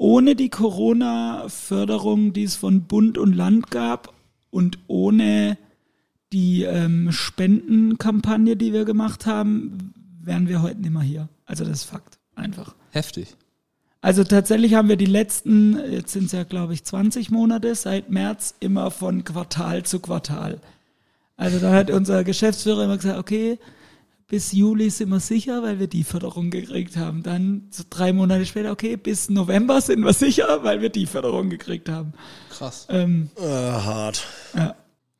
[0.00, 4.14] ohne die Corona-Förderung, die es von Bund und Land gab
[4.48, 5.58] und ohne
[6.32, 11.28] die ähm, Spendenkampagne, die wir gemacht haben, wären wir heute nicht mehr hier.
[11.44, 12.74] Also das ist Fakt, einfach.
[12.92, 13.36] Heftig.
[14.00, 18.08] Also tatsächlich haben wir die letzten, jetzt sind es ja glaube ich 20 Monate, seit
[18.08, 20.62] März immer von Quartal zu Quartal.
[21.36, 23.58] Also da hat unser Geschäftsführer immer gesagt, okay,
[24.30, 27.24] bis Juli sind wir sicher, weil wir die Förderung gekriegt haben.
[27.24, 31.50] Dann so drei Monate später, okay, bis November sind wir sicher, weil wir die Förderung
[31.50, 32.12] gekriegt haben.
[32.48, 32.86] Krass.
[32.88, 34.24] Ähm, Äh, hart.
[34.56, 34.76] ja.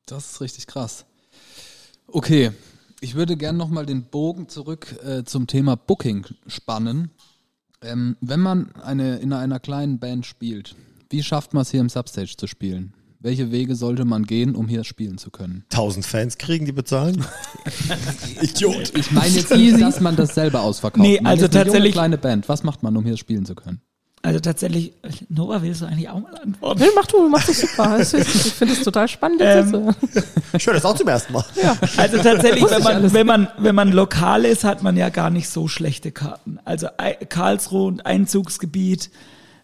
[0.06, 1.04] Das ist richtig krass.
[2.06, 2.52] Okay,
[3.00, 7.10] ich würde gerne nochmal den Bogen zurück äh, zum Thema Booking spannen.
[7.82, 10.76] Ähm, wenn man eine, in einer kleinen Band spielt,
[11.08, 12.94] wie schafft man es hier im Substage zu spielen?
[13.22, 15.64] Welche Wege sollte man gehen, um hier spielen zu können?
[15.70, 17.22] 1000 Fans kriegen, die bezahlen?
[18.40, 18.96] Idiot.
[18.96, 21.02] Ich meine jetzt nicht, dass man das selber ausverkauft.
[21.02, 22.48] Nee, Man also ist eine junge, tatsächlich- kleine Band.
[22.48, 23.80] Was macht man, um hier spielen zu können?
[24.22, 24.92] Also tatsächlich,
[25.30, 26.80] Nora, willst du eigentlich auch mal antworten?
[26.80, 28.00] Nee, mach du, mach das super.
[28.00, 28.08] Ich
[28.52, 29.40] finde es total spannend.
[29.42, 29.94] Ähm,
[30.52, 31.44] Ich höre das auch zum ersten Mal.
[31.96, 35.48] Also tatsächlich, wenn man, wenn, man, wenn man lokal ist, hat man ja gar nicht
[35.48, 36.58] so schlechte Karten.
[36.66, 36.88] Also
[37.30, 39.10] Karlsruhe und Einzugsgebiet,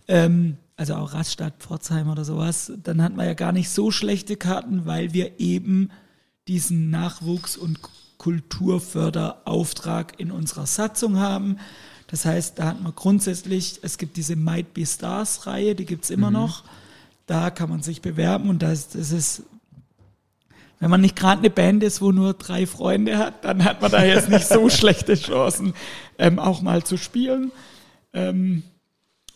[0.08, 4.36] ähm, also auch Rastatt, Pforzheim oder sowas, dann hat man ja gar nicht so schlechte
[4.36, 5.90] Karten, weil wir eben
[6.48, 7.80] diesen Nachwuchs- und
[8.18, 11.58] Kulturförderauftrag in unserer Satzung haben.
[12.08, 16.10] Das heißt, da hat man grundsätzlich, es gibt diese Might Be Stars Reihe, die gibt's
[16.10, 16.64] immer noch.
[17.26, 19.42] Da kann man sich bewerben und das, das ist
[20.78, 23.90] wenn man nicht gerade eine Band ist, wo nur drei Freunde hat, dann hat man
[23.90, 25.72] da jetzt nicht so schlechte Chancen,
[26.18, 27.50] ähm, auch mal zu spielen.
[28.12, 28.62] Ähm,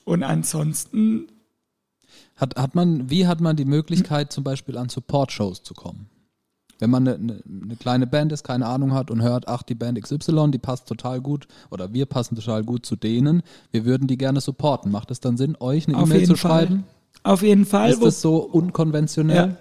[0.04, 1.28] und ansonsten,
[2.36, 6.08] Hat, hat man, wie hat man die Möglichkeit, zum Beispiel an Support-Shows zu kommen?
[6.78, 9.74] Wenn man eine, eine, eine kleine Band ist, keine Ahnung hat und hört, ach, die
[9.74, 14.06] Band XY, die passt total gut oder wir passen total gut zu denen, wir würden
[14.08, 14.90] die gerne supporten.
[14.90, 16.84] Macht es dann Sinn, euch eine E-Mail zu schreiben?
[17.22, 17.90] auf jeden Fall.
[17.90, 19.36] Ist das so unkonventionell?
[19.36, 19.56] ja.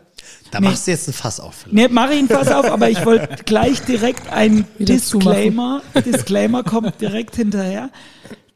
[0.52, 0.67] Da Nee.
[0.67, 1.56] machst du jetzt ein Fass auf.
[1.56, 1.73] Philipp.
[1.75, 5.82] Nee, mach ihn pass auf, aber ich wollte gleich direkt ein Disclaimer.
[6.06, 7.89] Disclaimer kommt direkt hinterher.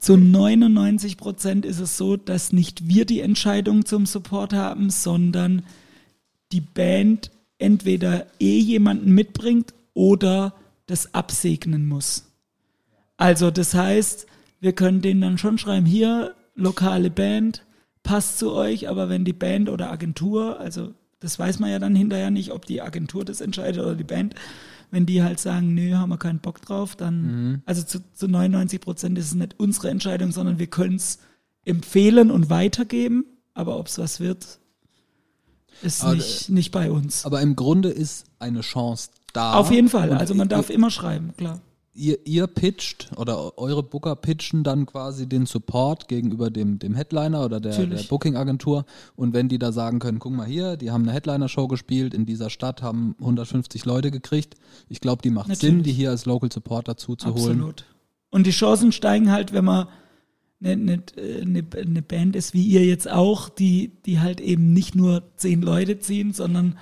[0.04, 5.64] Zu 99 Prozent ist es so, dass nicht wir die Entscheidung zum Support haben, sondern
[6.52, 10.56] die Band entweder eh jemanden mitbringt oder
[10.88, 12.30] das absegnen muss.
[13.16, 14.28] Also das heißt,
[14.60, 17.64] wir können denen dann schon schreiben, hier, lokale Band,
[18.04, 21.96] passt zu euch, aber wenn die Band oder Agentur, also das weiß man ja dann
[21.96, 24.36] hinterher nicht, ob die Agentur das entscheidet oder die Band,
[24.94, 28.80] wenn die halt sagen, nö, haben wir keinen Bock drauf, dann, also zu, zu 99
[28.80, 31.18] Prozent ist es nicht unsere Entscheidung, sondern wir können es
[31.66, 33.26] empfehlen und weitergeben,
[33.56, 34.60] aber ob es was wird,
[35.82, 37.26] ist Aber, nicht, nicht bei uns.
[37.26, 39.56] Aber im Grunde ist eine Chance da.
[39.56, 41.60] Auf jeden Fall, also man darf immer schreiben, klar.
[41.94, 47.46] Ihr, ihr pitcht oder eure Booker pitchen dann quasi den Support gegenüber dem, dem Headliner
[47.46, 48.04] oder der, der.
[48.04, 48.86] Booking-Agentur.
[49.16, 52.26] Und wenn die da sagen können, guck mal hier, die haben eine Headliner-Show gespielt, in
[52.26, 54.56] dieser Stadt haben 150 Leute gekriegt.
[54.90, 55.76] Ich glaube, die macht Natürlich.
[55.76, 57.60] Sinn, die hier als Local Support dazu zu holen.
[57.60, 57.86] Absolut.
[58.30, 59.88] Und die Chancen steigen halt, wenn man
[60.64, 61.04] eine, eine,
[61.42, 65.62] eine, eine Band ist, wie ihr jetzt auch, die, die halt eben nicht nur zehn
[65.62, 66.78] Leute ziehen, sondern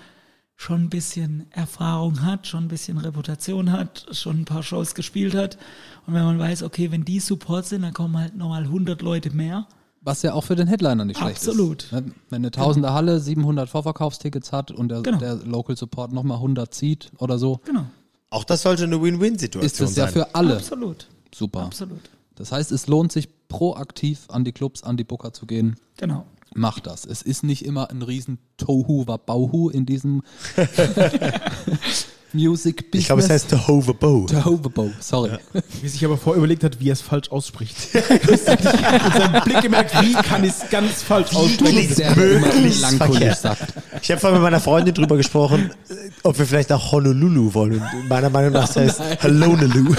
[0.62, 5.34] schon ein bisschen Erfahrung hat, schon ein bisschen Reputation hat, schon ein paar Shows gespielt
[5.34, 5.58] hat.
[6.06, 9.32] Und wenn man weiß, okay, wenn die Support sind, dann kommen halt nochmal 100 Leute
[9.32, 9.66] mehr.
[10.02, 11.84] Was ja auch für den Headliner nicht schlecht Absolut.
[11.86, 11.92] ist.
[11.92, 12.12] Ne?
[12.30, 15.18] Wenn eine tausende Halle 700 Vorverkaufstickets hat und der, Genau.
[15.18, 17.86] der Local Support nochmal 100 zieht oder so, Genau.
[18.30, 20.14] Auch das sollte eine Win-Win-Situation ist das ja sein.
[20.14, 21.08] für alle Absolut.
[21.34, 21.62] super.
[21.64, 22.00] Absolut.
[22.36, 25.76] Das heißt, es lohnt sich proaktiv an die Clubs, an die Booker zu gehen.
[25.98, 26.26] Genau.
[26.54, 27.06] Macht das.
[27.06, 30.22] Es ist nicht immer ein riesen Tohu Wabauhu in diesem
[32.34, 33.00] Music Business.
[33.02, 34.26] ich glaube, es heißt The Hover Bow.
[34.26, 35.38] Tohu sorry.
[35.82, 37.76] Wie sich aber vorher überlegt hat, wie er es falsch ausspricht.
[37.94, 41.96] Mit seinem Blick gemerkt, wie kann ich es ganz falsch aussprechen.
[41.96, 43.38] Der möglichst verkehrt.
[43.38, 43.74] sagt.
[44.02, 47.82] Ich habe vorhin mit meiner Freundin drüber gesprochen, äh, ob wir vielleicht nach Honolulu wollen.
[48.08, 49.96] Meiner Meinung nach heißt es Honolulu.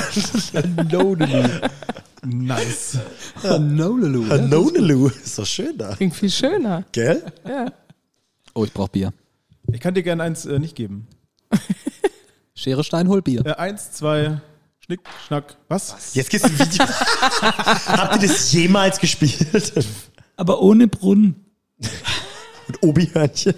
[2.25, 2.99] Nice.
[3.43, 4.29] Honolulu.
[4.31, 5.09] Honolulu.
[5.09, 5.95] Ist doch schön da.
[5.97, 6.85] Klingt viel schöner.
[6.93, 7.23] Gell?
[7.47, 7.73] Ja.
[8.55, 9.13] Oh, ich brauche Bier.
[9.73, 11.09] Ich kann dir gerne eins äh, nicht geben.
[12.55, 13.45] Schere, Stein, hol Bier.
[13.45, 14.41] Äh, eins, zwei,
[14.79, 15.57] Schnick, Schnack.
[15.69, 16.15] Was?
[16.15, 16.85] Jetzt geht's im Video.
[16.87, 19.73] Habt ihr das jemals gespielt?
[20.37, 21.45] Aber ohne Brunnen.
[22.69, 23.55] Und Obi-Hörnchen.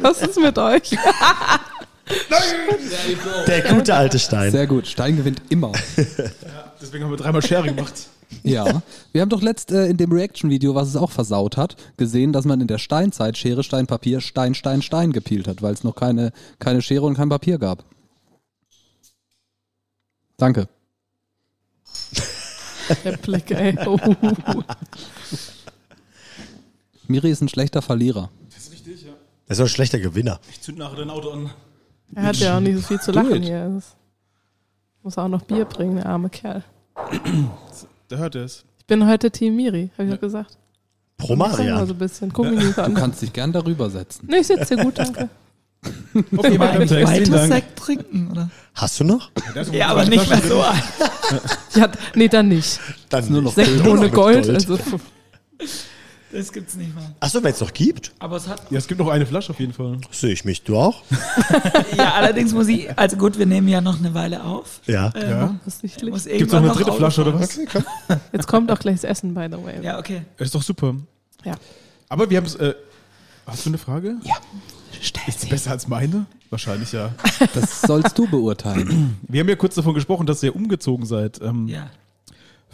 [0.00, 0.96] Was ist mit euch?
[3.46, 4.50] Der gute alte Stein.
[4.50, 4.88] Sehr gut.
[4.88, 5.72] Stein gewinnt immer.
[6.82, 7.94] Deswegen haben wir dreimal Schere gemacht.
[8.44, 8.82] Ja.
[9.12, 12.46] Wir haben doch letzt äh, in dem Reaction-Video, was es auch versaut hat, gesehen, dass
[12.46, 15.94] man in der Steinzeit Schere, Stein, Papier, Stein, Stein, Stein gepielt hat, weil es noch
[15.94, 17.84] keine, keine Schere und kein Papier gab.
[20.38, 20.66] Danke.
[23.04, 23.76] Der Blick, ey.
[23.86, 23.98] Oh.
[27.06, 28.30] Miri ist ein schlechter Verlierer.
[28.48, 29.12] Das ist richtig, ja.
[29.46, 30.40] Das ist ein schlechter Gewinner.
[30.50, 31.50] Ich zünd nachher dein Auto an.
[32.14, 33.68] Er hat ja auch nicht so viel zu lachen hier.
[33.68, 33.94] Das
[35.02, 36.62] muss auch noch Bier bringen, der arme Kerl.
[38.08, 38.64] Da hört es.
[38.78, 40.56] Ich bin heute Team Miri, habe ich ja gesagt.
[41.16, 41.86] Pro Ich sag mal Marian.
[41.86, 42.32] so ein bisschen.
[42.32, 42.94] Guck mich Du an.
[42.94, 44.26] kannst dich gern darüber setzen.
[44.30, 45.28] Nee, ich sitze hier gut, danke.
[46.36, 47.32] Okay, weiter im Text.
[47.48, 48.48] Sekt trinken, oder?
[48.74, 49.32] Hast du noch?
[49.72, 50.62] Ja, aber nicht mehr so.
[51.74, 52.78] Ja, nee, dann nicht.
[53.08, 54.44] Dann nur noch Sekt ohne Gold.
[54.46, 54.48] Gold.
[54.50, 54.78] Also,
[56.32, 57.12] Das gibt's nicht mehr.
[57.20, 58.62] Achso, wenn es noch gibt, Aber es hat.
[58.70, 59.98] Ja, es gibt noch eine Flasche auf jeden Fall.
[60.10, 60.62] sehe ich mich.
[60.64, 61.02] Du auch?
[61.96, 62.88] Ja, allerdings muss ich.
[62.98, 64.80] Also gut, wir nehmen ja noch eine Weile auf.
[64.86, 65.12] Ja.
[65.14, 65.54] Ähm, Ja.
[65.64, 67.58] Gibt es noch eine dritte Flasche oder was?
[67.58, 67.84] Okay, komm.
[68.32, 69.82] Jetzt kommt auch gleich das Essen, by the way.
[69.82, 70.22] Ja, okay.
[70.38, 70.94] Ist doch super.
[71.44, 71.54] Ja.
[72.08, 72.54] Aber wir haben es.
[72.54, 72.74] Äh,
[73.46, 74.16] hast du eine Frage?
[74.22, 74.34] Ja.
[75.26, 76.26] Ist besser als meine?
[76.50, 77.10] Wahrscheinlich ja.
[77.54, 79.18] Das sollst du beurteilen.
[79.28, 81.40] Wir haben ja kurz davon gesprochen, dass ihr umgezogen seid.
[81.42, 81.90] Ähm, Ja.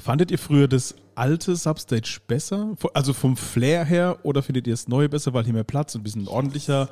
[0.01, 2.77] Fandet ihr früher das alte Substage besser?
[2.95, 6.01] Also vom Flair her oder findet ihr das neue besser, weil hier mehr Platz und
[6.01, 6.89] ein bisschen ordentlicher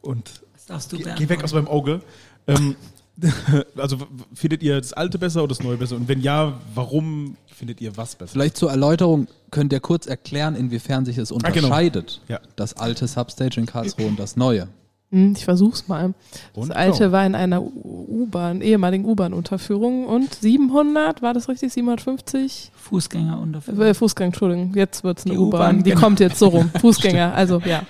[0.00, 2.00] und Das darfst du geh, geh weg aus meinem Auge.
[2.46, 2.76] Ähm,
[3.76, 3.98] also
[4.34, 5.96] findet ihr das alte besser oder das neue besser?
[5.96, 8.32] Und wenn ja, warum findet ihr was besser?
[8.32, 11.46] Vielleicht zur Erläuterung könnt ihr kurz erklären, inwiefern sich es genau.
[11.46, 12.20] unterscheidet.
[12.28, 12.40] Ja.
[12.56, 14.68] Das alte Substage in Karlsruhe und das neue.
[15.12, 16.14] Hm, Ich versuch's mal.
[16.54, 16.72] Das Und?
[16.76, 17.12] alte Oh.
[17.12, 21.72] war in einer U-Bahn, ehemaligen U-Bahn-Unterführung und 700, war das richtig?
[21.72, 22.72] 750?
[22.74, 25.82] Fußgänger und Äh, Fußgänger, Entschuldigung, jetzt wird's eine Die U-Bahn.
[25.84, 26.00] Die genau.
[26.00, 26.70] kommt jetzt so rum.
[26.80, 27.82] Fußgänger, also ja.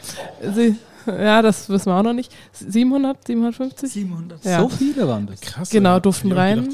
[0.55, 0.77] Sie,
[1.07, 2.33] ja, das wissen wir auch noch nicht.
[2.53, 3.91] 700, 750?
[3.93, 4.45] 700.
[4.45, 4.61] Ja.
[4.61, 5.41] So viele waren das.
[5.41, 5.71] Krass.
[5.71, 6.69] Genau, durften rein.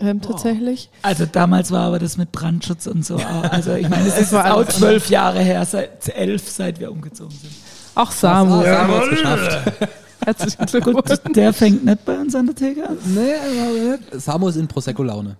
[0.00, 0.90] Ähm, tatsächlich.
[1.02, 3.14] Also damals war aber das mit Brandschutz und so.
[3.16, 6.90] auch- Also ich meine, es ist war auch zwölf Jahre her, seit elf, seit wir
[6.90, 7.52] umgezogen sind.
[7.94, 8.60] Auch Samu.
[8.60, 9.72] Ah, Samu hat's geschafft.
[10.24, 11.18] Herzlichen Glückwunsch.
[11.34, 12.96] Der fängt nicht bei uns an der Theke an.
[13.04, 14.20] Nee, aber nicht.
[14.22, 15.36] Samu ist in Prosecco-Laune.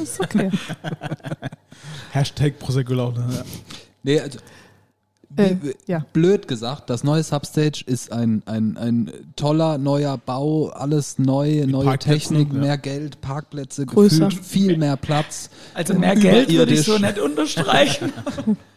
[0.00, 0.50] Ist okay.
[2.12, 3.24] Hashtag Prosecco Laune.
[3.32, 3.42] Ja.
[4.02, 4.38] Nee, also,
[5.36, 5.54] Äh,
[5.86, 6.04] ja.
[6.12, 11.84] blöd gesagt, das neue Substage ist ein, ein, ein toller neuer Bau, alles neu, neue
[11.84, 12.58] Parkplätzen, Technik, ja.
[12.60, 14.26] mehr Geld, Parkplätze, Größer.
[14.28, 15.50] gefühlt viel mehr Platz.
[15.74, 18.12] Also mehr Geld würde ich so nicht unterstreichen.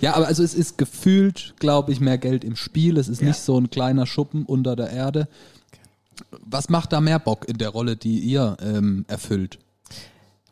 [0.00, 2.98] Ja, aber also es ist gefühlt, glaube ich, mehr Geld im Spiel.
[2.98, 3.28] Es ist Ja.
[3.28, 5.28] nicht so ein kleiner Schuppen unter der Erde.
[6.44, 9.58] Was macht da mehr Bock in der Rolle, die ihr ähm, erfüllt?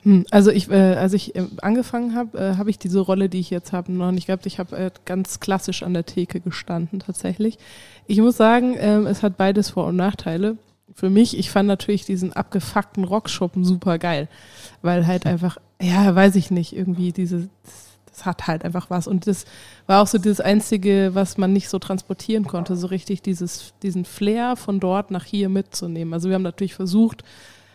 [0.02, 3.40] Hm, also ich, äh, als ich äh, angefangen habe, äh, habe ich diese Rolle, die
[3.40, 4.44] ich jetzt habe, noch nicht gehabt.
[4.46, 7.58] Ich habe äh, ganz klassisch an der Theke gestanden tatsächlich.
[8.06, 10.58] Ich muss sagen, ähm, es hat beides Vor- und Nachteile.
[10.94, 14.28] Für mich, ich fand natürlich diesen abgefuckten Rockschuppen super geil,
[14.82, 17.48] weil halt einfach, ja, weiß ich nicht, irgendwie diese,
[18.14, 19.06] das hat halt einfach was.
[19.06, 19.44] Und das
[19.86, 24.04] war auch so das Einzige, was man nicht so transportieren konnte, so richtig dieses, diesen
[24.04, 26.14] Flair von dort nach hier mitzunehmen.
[26.14, 27.24] Also wir haben natürlich versucht,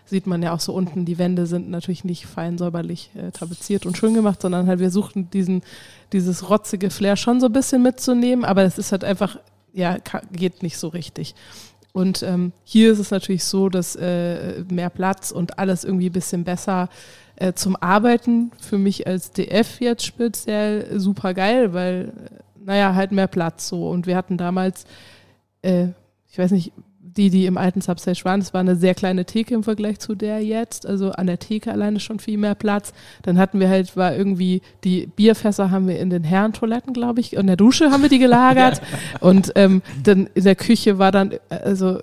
[0.06, 3.86] sieht man ja auch so unten, die Wände sind natürlich nicht fein säuberlich äh, tapeziert
[3.86, 5.62] und schön gemacht, sondern halt wir suchten diesen,
[6.13, 9.38] dieses rotzige Flair schon so ein bisschen mitzunehmen, aber es ist halt einfach,
[9.73, 9.97] ja,
[10.32, 11.36] geht nicht so richtig.
[11.91, 16.13] Und ähm, hier ist es natürlich so, dass äh, mehr Platz und alles irgendwie ein
[16.13, 16.89] bisschen besser
[17.39, 23.12] äh, zum Arbeiten für mich als DF jetzt speziell super geil, weil, äh, naja, halt
[23.12, 23.89] mehr Platz so.
[23.89, 24.86] Und wir hatten damals,
[25.62, 25.88] äh,
[26.30, 29.54] ich weiß nicht, die, die im alten Substage waren, das war eine sehr kleine Theke
[29.54, 30.86] im Vergleich zu der jetzt.
[30.86, 32.93] Also an der Theke alleine schon viel mehr Platz.
[33.23, 37.34] Dann hatten wir halt, war irgendwie, die Bierfässer haben wir in den Herrentoiletten, glaube ich,
[37.34, 38.82] in der Dusche haben wir die gelagert.
[39.21, 41.99] und ähm, dann in der Küche war dann, also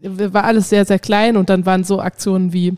[0.00, 2.74] war alles sehr, sehr klein und dann waren so Aktionen wie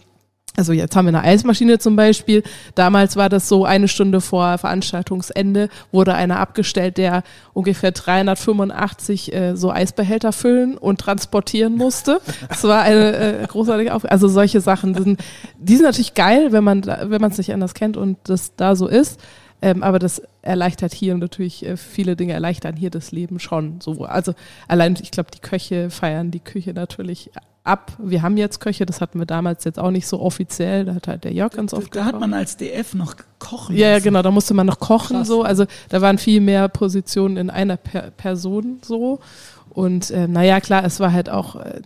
[0.60, 2.42] also jetzt haben wir eine Eismaschine zum Beispiel.
[2.74, 7.22] Damals war das so, eine Stunde vor Veranstaltungsende wurde einer abgestellt, der
[7.54, 12.20] ungefähr 385 äh, so Eisbehälter füllen und transportieren musste.
[12.50, 14.12] Das war eine äh, großartige Aufgabe.
[14.12, 15.20] Also solche Sachen, sind,
[15.58, 18.76] die sind natürlich geil, wenn man wenn man es nicht anders kennt und das da
[18.76, 19.18] so ist.
[19.62, 23.80] Ähm, aber das erleichtert hier natürlich äh, viele Dinge erleichtern hier das Leben schon.
[23.80, 24.34] So, also
[24.68, 27.30] allein, ich glaube, die Köche feiern die Küche natürlich
[27.62, 27.92] ab.
[27.98, 30.86] Wir haben jetzt Köche, das hatten wir damals jetzt auch nicht so offiziell.
[30.86, 31.94] Da hat halt der Jörg ganz oft.
[31.94, 33.76] Da, da hat man als DF noch kochen.
[33.76, 34.04] Ja, lassen.
[34.04, 35.28] genau, da musste man noch kochen Krass.
[35.28, 35.42] so.
[35.42, 39.20] Also da waren viel mehr Positionen in einer per Person so.
[39.68, 41.80] Und äh, naja, klar, es war halt auch äh,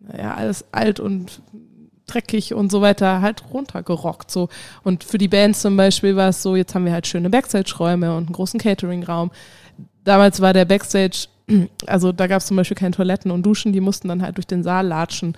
[0.00, 1.40] naja, alles alt und
[2.06, 4.48] dreckig und so weiter halt runtergerockt so
[4.84, 8.16] und für die Bands zum Beispiel war es so jetzt haben wir halt schöne Backstage-Räume
[8.16, 9.30] und einen großen Catering-Raum
[10.04, 11.28] damals war der Backstage
[11.86, 14.46] also da gab es zum Beispiel keine Toiletten und Duschen, die mussten dann halt durch
[14.46, 15.36] den Saal latschen.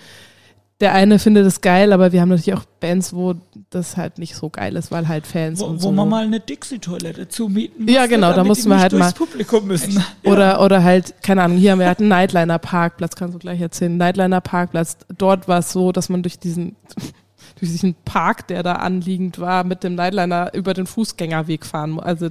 [0.81, 3.35] Der eine findet es geil, aber wir haben natürlich auch Bands, wo
[3.71, 5.89] das halt nicht so geil ist, weil halt Fans wo, und wo so.
[5.89, 9.13] Wo man mal eine Dixie-Toilette zumieten musste, Ja, genau, da mussten wir halt mal.
[9.13, 10.03] Publikum müssen.
[10.23, 10.61] Oder, ja.
[10.61, 13.97] oder halt, keine Ahnung, hier haben wir halt einen Nightliner-Parkplatz, kannst du gleich erzählen.
[13.97, 16.77] Nightliner-Parkplatz, dort war es so, dass man durch diesen,
[17.59, 22.05] durch diesen Park, der da anliegend war, mit dem Nightliner über den Fußgängerweg fahren muss.
[22.05, 22.29] Also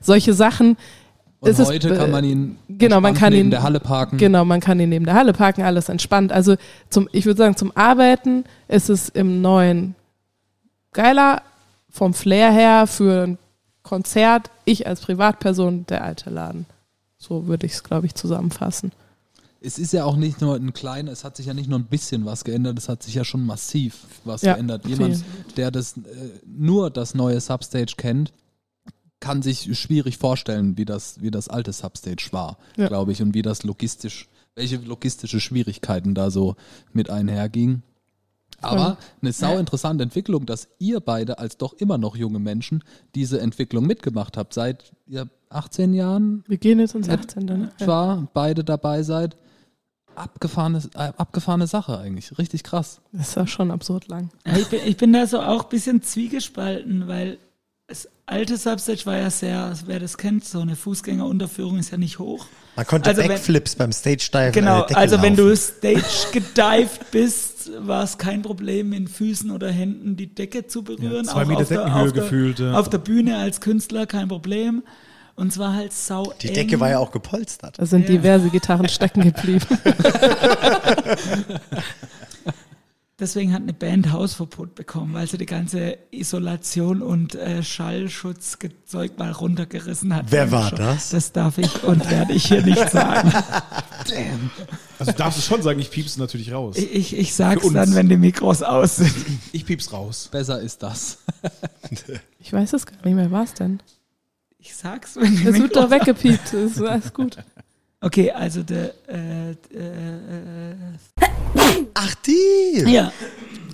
[0.00, 0.78] solche Sachen,
[1.42, 4.16] und heute ist, kann man ihn genau, man kann neben ihn, der Halle parken.
[4.16, 6.30] Genau, man kann ihn neben der Halle parken, alles entspannt.
[6.30, 6.54] Also
[6.88, 9.96] zum, ich würde sagen, zum Arbeiten ist es im neuen
[10.92, 11.42] geiler
[11.90, 13.38] vom Flair her für ein
[13.82, 14.50] Konzert.
[14.64, 16.64] Ich als Privatperson der alte Laden.
[17.18, 18.92] So würde ich es, glaube ich, zusammenfassen.
[19.60, 21.86] Es ist ja auch nicht nur ein kleiner, es hat sich ja nicht nur ein
[21.86, 24.86] bisschen was geändert, es hat sich ja schon massiv was ja, geändert.
[24.86, 25.24] Jemand, viel.
[25.56, 26.00] der das äh,
[26.46, 28.32] nur das neue Substage kennt,
[29.22, 32.88] kann sich schwierig vorstellen, wie das, wie das alte Substage war, ja.
[32.88, 36.56] glaube ich, und wie das logistisch, welche logistische Schwierigkeiten da so
[36.92, 37.84] mit einhergingen.
[38.60, 42.82] Aber eine sau interessante Entwicklung, dass ihr beide als doch immer noch junge Menschen
[43.14, 44.54] diese Entwicklung mitgemacht habt.
[44.54, 46.44] Seit ihr 18 Jahren.
[46.48, 47.44] Wir gehen jetzt ins 18.
[47.44, 47.72] Ne?
[47.80, 49.36] War beide dabei seid.
[50.14, 52.38] Abgefahrene, äh, abgefahrene Sache eigentlich.
[52.38, 53.00] Richtig krass.
[53.12, 54.30] Das ist ja schon absurd lang.
[54.56, 57.38] Ich bin, ich bin da so auch ein bisschen zwiegespalten, weil
[58.32, 62.46] alte Substage war ja sehr, wer das kennt, so eine Fußgängerunterführung ist ja nicht hoch.
[62.74, 65.26] Man konnte also Backflips wenn, beim Stage Dive Genau, also laufen.
[65.26, 70.66] wenn du Stage gedived bist, war es kein Problem, mit Füßen oder Händen die Decke
[70.66, 71.26] zu berühren.
[71.26, 72.58] Ja, zwei Meter Deckenhöhe gefühlt.
[72.58, 72.74] Ja.
[72.74, 74.82] Auf der Bühne als Künstler kein Problem.
[75.34, 77.78] Und zwar halt sau Die Decke war ja auch gepolstert.
[77.78, 78.16] Da sind ja.
[78.16, 79.66] diverse Gitarren stecken geblieben.
[83.22, 89.30] Deswegen hat eine Band Hausverbot bekommen, weil sie die ganze Isolation und äh, Schallschutzzeug mal
[89.30, 90.26] runtergerissen hat.
[90.30, 91.10] Wer war das?
[91.10, 93.30] Das darf ich und werde ich hier nicht sagen.
[94.10, 94.50] Damn.
[94.98, 96.76] Also darfst du schon sagen, ich piepse natürlich raus.
[96.76, 99.14] Ich, ich, ich sag's dann, wenn die Mikros aus sind.
[99.52, 100.28] Ich piepse raus.
[100.32, 101.18] Besser ist das.
[102.40, 103.78] ich weiß es gar nicht mehr, was denn?
[104.58, 107.36] Ich sag's, wenn die Es wird doch weggepiept, ist alles gut.
[108.02, 110.74] Okay, also der äh, äh, äh,
[111.94, 112.90] Ach, die!
[112.90, 113.12] Ja.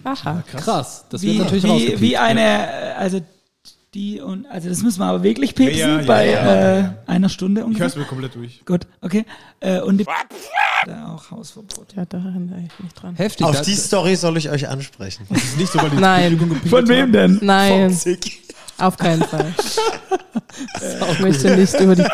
[0.05, 0.45] Aha.
[0.47, 0.65] Krass.
[0.65, 1.05] Krass.
[1.09, 3.21] Das wie, wird natürlich wie, wie eine, also
[3.95, 7.31] die und, also das müssen wir aber wirklich piepsen ja, ja, bei ja, äh, einer
[7.31, 7.87] Stunde ungefähr.
[7.87, 8.65] Ich höre es mir komplett durch.
[8.67, 9.25] Gut, okay.
[9.61, 10.05] Äh, und die
[10.87, 11.95] da auch Hausverbot.
[11.97, 13.17] Ja, da erinnere ich mich dran.
[13.17, 13.47] Heftig.
[13.47, 15.27] Auf die Story soll ich euch ansprechen.
[15.31, 16.61] Das ist nicht so, weil die Nein.
[16.69, 17.39] Von wem denn?
[17.43, 17.99] Nein.
[18.79, 19.53] Auf keinen Fall.
[21.13, 22.05] ich möchte nicht über die.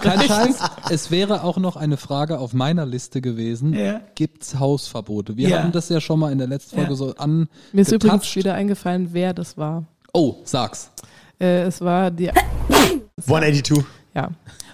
[0.00, 0.56] Kein Scheiß.
[0.90, 3.72] Es wäre auch noch eine Frage auf meiner Liste gewesen.
[3.72, 4.00] Ja.
[4.14, 5.36] Gibt's Hausverbote?
[5.36, 5.58] Wir Ja.
[5.58, 6.96] hatten das ja schon mal in der letzten Folge Ja.
[6.96, 7.48] so an.
[7.72, 9.84] Mir ist übrigens wieder eingefallen, wer das war.
[10.12, 10.90] Oh, sag's.
[11.40, 12.30] Äh, es war die.
[13.26, 13.84] 182.
[14.14, 14.30] Ja.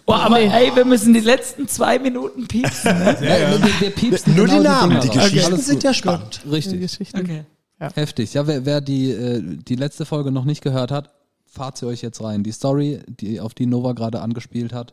[0.07, 0.49] Oh, aber Nee.
[0.53, 3.17] ey, wir müssen die letzten zwei Minuten piepsen, ne?
[3.21, 5.31] Ja, Wir, wir piepsen Nur genau die Namen, die raus.
[5.31, 6.41] Geschichten sind ja spannend.
[6.45, 6.81] Die Richtig.
[6.81, 7.45] Geschichte.
[7.87, 7.93] Okay.
[8.01, 8.35] Heftig.
[8.35, 11.11] Ja, wer, wer die, äh, die letzte Folge noch nicht gehört hat,
[11.47, 12.43] fahrt sie euch jetzt rein.
[12.43, 14.93] Die Story, die, auf die Nova gerade angespielt hat.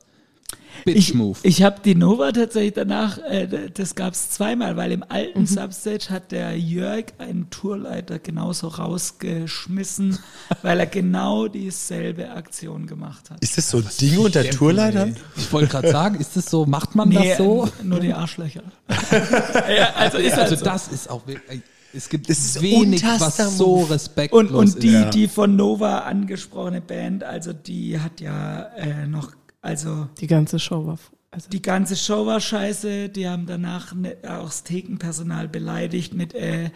[0.83, 1.37] Bitch Ich, Move.
[1.43, 5.05] ich habe die Nova tatsächlich danach, äh, das gab es zweimal, weil im Mhm.
[5.09, 10.17] alten Substage hat der Jörg, einen Tourleiter, genauso rausgeschmissen,
[10.63, 13.41] weil er genau dieselbe Aktion gemacht hat.
[13.43, 15.15] Ist das so ein Ding unter Tourleitern?
[15.37, 17.67] Ich wollte gerade sagen, ist das so, macht man das so?
[17.83, 18.63] nur die Arschlöcher.
[19.11, 20.65] ja, also ist halt Also so.
[20.65, 21.61] das ist auch wirklich,
[21.93, 25.13] es gibt Das ist wenig, was so respektlos Und, und die, ist.
[25.13, 30.85] die von Nova angesprochene Band, also die hat ja äh, noch, also Die ganze Show
[30.85, 30.97] war.
[31.31, 36.33] Also, die ganze Show war scheiße, die haben danach ne, auch das Thekenpersonal beleidigt mit,
[36.33, 36.71] äh,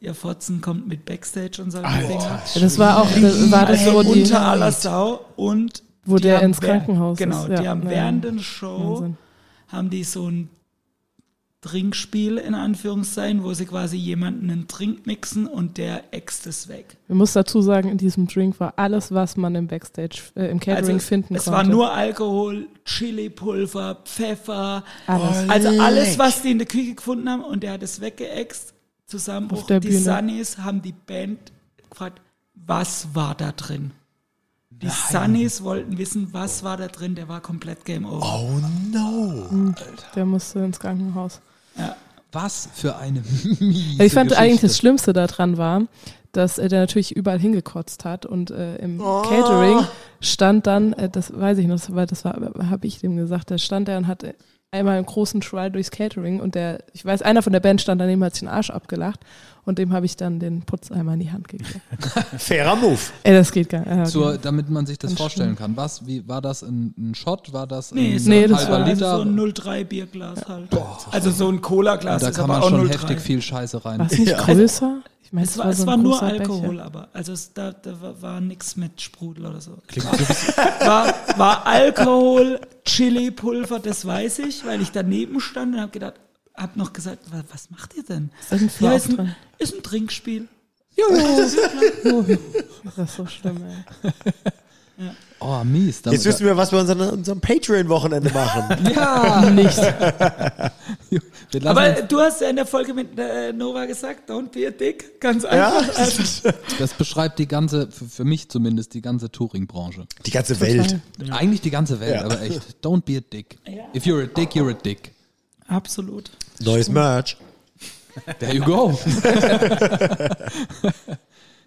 [0.00, 3.08] ihr Fotzen kommt mit Backstage und so ja, das war auch.
[3.20, 4.22] Das, war das also so die.
[4.22, 7.60] unter aller Sau und Wo der ins Krankenhaus Genau, ist, ja.
[7.62, 8.30] die haben Ja, während ja.
[8.30, 9.16] der Show Wahnsinn.
[9.68, 10.48] haben die so ein
[11.60, 16.96] Trinkspiel in Anführungszeichen, wo sie quasi jemanden einen Trink mixen und der äxt es weg.
[17.08, 20.60] Man muss dazu sagen, in diesem Drink war alles, was man im Backstage, äh, im
[20.60, 21.56] Catering Also finden es konnte.
[21.56, 25.48] war nur Alkohol, Chili-Pulver, Pfeffer, alles.
[25.50, 25.80] also Leck.
[25.80, 28.74] alles, was die in der Küche gefunden haben und der hat es weggeext.
[29.06, 29.60] Zusammenbruch.
[29.62, 30.00] Auf der die Bühne.
[30.00, 31.38] Sunnies haben die Band
[31.90, 32.20] gefragt,
[32.54, 33.90] was war da drin?
[34.70, 37.16] Die Sunnies wollten wissen, was war da drin.
[37.16, 38.24] Der war komplett Game Over.
[38.24, 38.60] Oh
[38.92, 39.74] no.
[40.14, 41.40] Der musste ins Krankenhaus.
[42.32, 43.20] Was für eine
[43.60, 44.38] miese Ich fand Geschichte.
[44.38, 45.82] eigentlich das Schlimmste daran war,
[46.32, 49.22] dass er der natürlich überall hingekotzt hat und äh, im Oh.
[49.22, 49.86] Catering
[50.20, 52.34] stand dann, äh, das weiß ich noch, weil das war,
[52.70, 54.24] habe ich dem gesagt, da stand er und hat
[54.70, 58.00] einmal einen großen Try durchs Catering und der, ich weiß, einer von der Band stand
[58.00, 59.20] daneben, hat sich den Arsch abgelacht
[59.64, 61.80] und dem habe ich dann den Putzeimer in die Hand gegeben.
[62.38, 62.98] Fairer Move.
[63.22, 64.10] Ey, das geht gar nicht.
[64.10, 65.74] Zur, damit man sich das Ganz vorstellen kann.
[65.76, 67.50] Was, wie, war das ein, ein Shot?
[67.54, 69.16] War das Nee, ein so Nee, das war- also Liter?
[69.16, 70.68] so ein 03 Bierglas halt.
[71.12, 72.92] also so ein Cola-Glas da ist kann aber man auch schon 03.
[72.92, 74.00] heftig viel Scheiße rein.
[74.00, 74.38] War es nicht Ja.
[74.42, 74.98] größer?
[75.28, 76.86] Ich meine, Es war, es so war nur Alkohol, Becher.
[76.86, 77.08] aber.
[77.12, 79.76] Also es, da, da war, war nichts mit Sprudel oder so.
[80.80, 86.14] War, war Alkohol, Chili-Pulver, das weiß ich, weil ich daneben stand und habe gedacht,
[86.54, 88.30] hab noch gesagt, was, macht ihr denn?
[88.50, 90.48] Ist Ja, ist, ein, ist ein Trinkspiel.
[92.96, 93.58] Das ist so schlimm,
[94.96, 95.10] ey.
[95.40, 96.02] Oh, mies.
[96.02, 98.90] Da, Jetzt wissen wir, was wir uns an unserem Patreon-Wochenende machen.
[98.94, 99.78] ja, Nicht.
[101.64, 104.70] Aber uns, du hast ja in der Folge mit äh, Nora gesagt, don't be a
[104.70, 105.20] dick.
[105.20, 105.88] Ganz einfach.
[105.98, 110.06] Also, das beschreibt die ganze, für, für mich zumindest, die ganze Touring-Branche.
[110.26, 110.98] Die ganze Welt.
[111.30, 112.24] Eigentlich die ganze Welt, Ja.
[112.24, 112.60] aber echt.
[112.82, 113.58] Don't be a dick.
[113.94, 115.12] If you're a dick, you're a dick.
[115.68, 116.30] absolut.
[116.60, 117.36] Neues Merch.
[118.40, 118.98] There you go.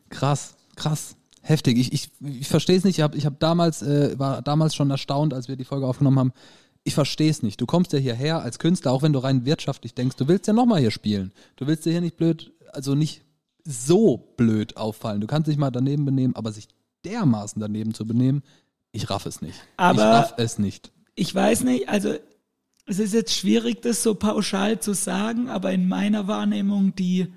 [0.10, 1.16] krass, krass.
[1.42, 1.78] Heftig.
[1.80, 2.98] Ich, ich, ich verstehe es nicht.
[3.00, 6.20] Ich, hab, ich hab damals, äh, war damals schon erstaunt, als wir die Folge aufgenommen
[6.20, 6.34] haben.
[6.84, 7.60] Ich verstehe es nicht.
[7.62, 10.54] Du kommst ja hierher als Künstler, auch wenn du rein wirtschaftlich denkst, du willst ja
[10.54, 11.32] nochmal hier spielen.
[11.56, 13.24] Du willst dir hier nicht blöd, also nicht
[13.64, 15.22] so blöd auffallen.
[15.22, 16.68] Du kannst dich mal daneben benehmen, aber sich
[17.06, 18.44] dermaßen daneben zu benehmen,
[18.92, 19.56] ich raff es nicht.
[19.56, 20.92] ich Aber- raff es nicht.
[21.16, 22.14] Ich weiß nicht, also
[22.86, 27.28] es ist jetzt schwierig, das so pauschal zu sagen, aber in meiner Wahrnehmung, die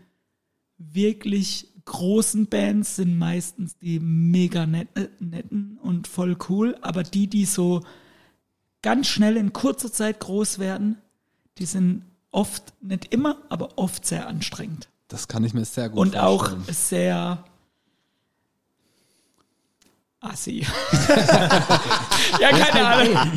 [0.78, 7.44] wirklich großen Bands sind meistens die mega äh, netten und voll cool, aber die, die
[7.44, 7.82] so
[8.82, 10.98] ganz schnell in kurzer Zeit groß werden,
[11.58, 14.88] die sind oft, nicht immer, aber oft sehr anstrengend.
[15.08, 16.74] Das kann ich mir sehr gut und auch vorstellen.
[16.74, 17.44] sehr
[20.20, 20.60] assi.
[22.40, 23.32] ja, keine Ahnung.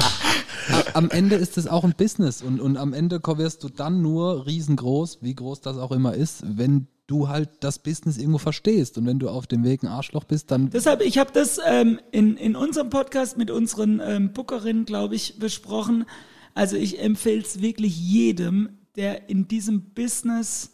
[0.93, 4.45] am Ende ist es auch ein Business und, und am Ende wirst du dann nur
[4.45, 9.05] riesengroß, wie groß das auch immer ist, wenn du halt das Business irgendwo verstehst und
[9.05, 12.35] wenn du auf dem Weg ein Arschloch bist, dann Deshalb, ich habe das ähm, in,
[12.35, 16.05] in unserem Podcast mit unseren ähm, Bookerinnen, glaube ich, besprochen.
[16.53, 20.71] Also ich empfehle es wirklich jedem, der in diesem Business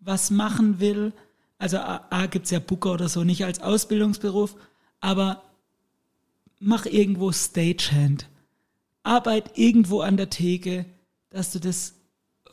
[0.00, 1.12] was machen will.
[1.58, 4.56] Also A, A gibt es ja Booker oder so nicht als Ausbildungsberuf,
[5.00, 5.42] aber
[6.60, 8.28] mach irgendwo Stagehand.
[9.02, 10.86] Arbeit irgendwo an der Theke,
[11.28, 11.94] dass du das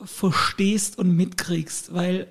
[0.04, 2.26] verstehst und mitkriegst, weil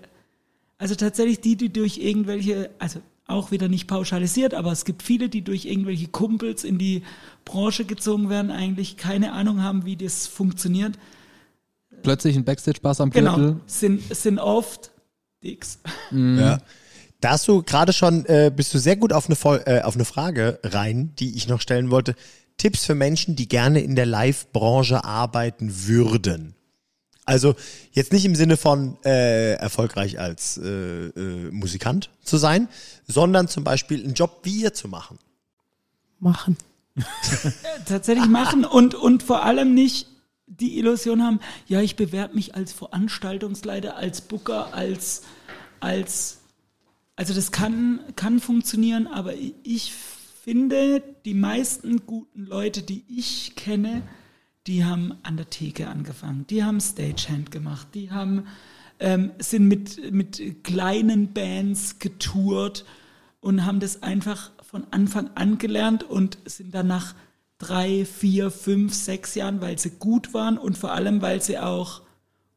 [0.82, 5.30] also tatsächlich die, die durch irgendwelche, also auch wieder nicht pauschalisiert, aber es gibt viele,
[5.30, 7.04] die durch irgendwelche Kumpels in die
[7.46, 10.98] Branche gezogen werden, eigentlich keine Ahnung haben, wie das funktioniert.
[12.04, 13.62] plötzlich ein Backstage-Bass am Genau, Gürtel.
[13.68, 14.92] sind, sind oft
[15.44, 15.80] Dicks.
[16.12, 16.60] Ja.
[17.20, 19.94] Da hast du gerade schon, äh, bist du sehr gut auf eine, Vol- äh, auf
[19.96, 22.16] eine Frage rein, die ich noch stellen wollte.
[22.58, 26.56] Tipps für Menschen, die gerne in der Live-Branche arbeiten würden.
[27.26, 27.56] Also
[27.92, 32.68] jetzt nicht im Sinne von äh, erfolgreich als äh, äh, Musikant zu sein,
[33.08, 35.20] sondern zum Beispiel einen Job wie ihr zu machen.
[36.20, 36.58] Machen.
[37.86, 40.08] tatsächlich machen und, und vor allem nicht
[40.46, 45.24] die Illusion haben, ja, ich bewerbe mich als Veranstaltungsleiter, als Booker, als,
[45.80, 46.40] als,
[47.16, 49.94] also das kann, kann funktionieren, aber ich
[50.44, 54.02] finde, die meisten guten Leute, die ich kenne,
[54.68, 58.46] die haben an der Theke angefangen, die haben Stagehand gemacht, die haben,
[59.00, 62.86] ähm, sind mit, mit kleinen Bands getourt
[63.40, 67.16] und haben das einfach von Anfang an gelernt und sind dann nach
[67.58, 72.02] drei, vier, fünf, sechs Jahren, weil sie gut waren und vor allem, weil sie auch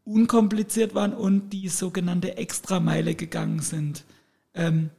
[0.04, 4.04] unkompliziert waren und die sogenannte Extrameile gegangen sind.
[4.54, 4.90] Ähm,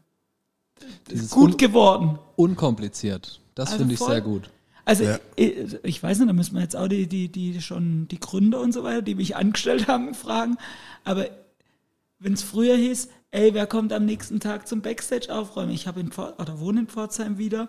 [1.09, 2.19] Dieses gut un geworden.
[2.35, 3.39] unkompliziert.
[3.53, 4.49] Das Also finde ich sehr gut.
[4.85, 5.03] Also
[5.35, 8.61] ich, ich weiß nicht, da müssen wir jetzt auch die, die, die schon die Gründer
[8.61, 10.57] und so weiter, die mich angestellt haben, fragen.
[11.03, 11.27] Aber
[12.19, 15.71] wenn es früher hieß, ey, wer kommt am nächsten Tag zum Backstage aufräumen?
[15.71, 17.67] Ich habe in Pfor- oder wohne in Pforzheim wieder,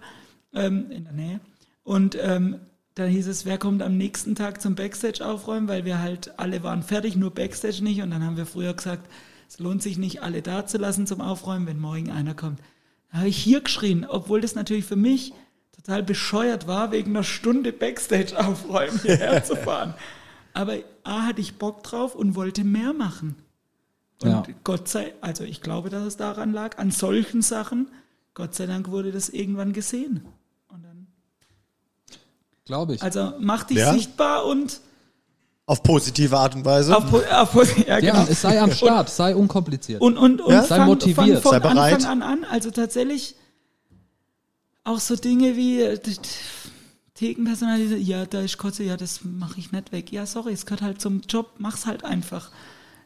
[0.54, 1.40] ähm, in der Nähe.
[1.82, 2.60] Und ähm,
[2.94, 6.62] dann hieß es, wer kommt am nächsten Tag zum Backstage aufräumen, weil wir halt alle
[6.62, 8.02] waren fertig, nur Backstage nicht.
[8.02, 9.10] Und dann haben wir früher gesagt,
[9.48, 12.60] es lohnt sich nicht, alle da zu lassen zum Aufräumen, wenn morgen einer kommt.
[13.10, 15.32] Da habe ich hier geschrien, obwohl das natürlich für mich
[15.76, 19.94] total bescheuert war, wegen einer Stunde Backstage aufräumen hierher zu fahren.
[20.52, 23.36] Aber A hatte ich Bock drauf und wollte mehr machen.
[24.22, 24.42] Und Ja.
[24.64, 27.88] Gott sei, also ich glaube, dass es daran lag, an solchen Sachen.
[28.34, 30.26] Gott sei Dank wurde das irgendwann gesehen.
[30.68, 31.06] Und dann,
[32.64, 33.02] Glaube ich.
[33.02, 33.92] also mach dich Ja?
[33.92, 34.80] sichtbar und
[35.66, 36.96] Auf positive Art und Weise.
[36.96, 38.26] auf, auf, ja, ja, genau.
[38.30, 40.00] es sei am Start, sei unkompliziert.
[40.00, 40.62] Und, und, und Ja?
[40.62, 41.94] Sei fang, motiviert, fang sei von bereit.
[41.96, 42.44] Anfang an an.
[42.50, 43.36] Also tatsächlich
[44.86, 46.18] auch so Dinge wie äh, d- d-
[47.14, 50.12] Thekenpersonal, ja, da ist Kotze, ja, das mache ich nicht weg.
[50.12, 52.50] Ja, sorry, es gehört halt zum Job, mach's halt einfach.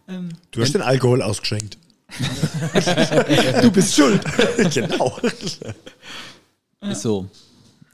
[0.09, 1.79] Ähm, du hast den Alkohol ausgeschenkt.
[3.63, 4.21] du bist schuld.
[4.75, 5.17] genau.
[6.81, 7.27] Ist so.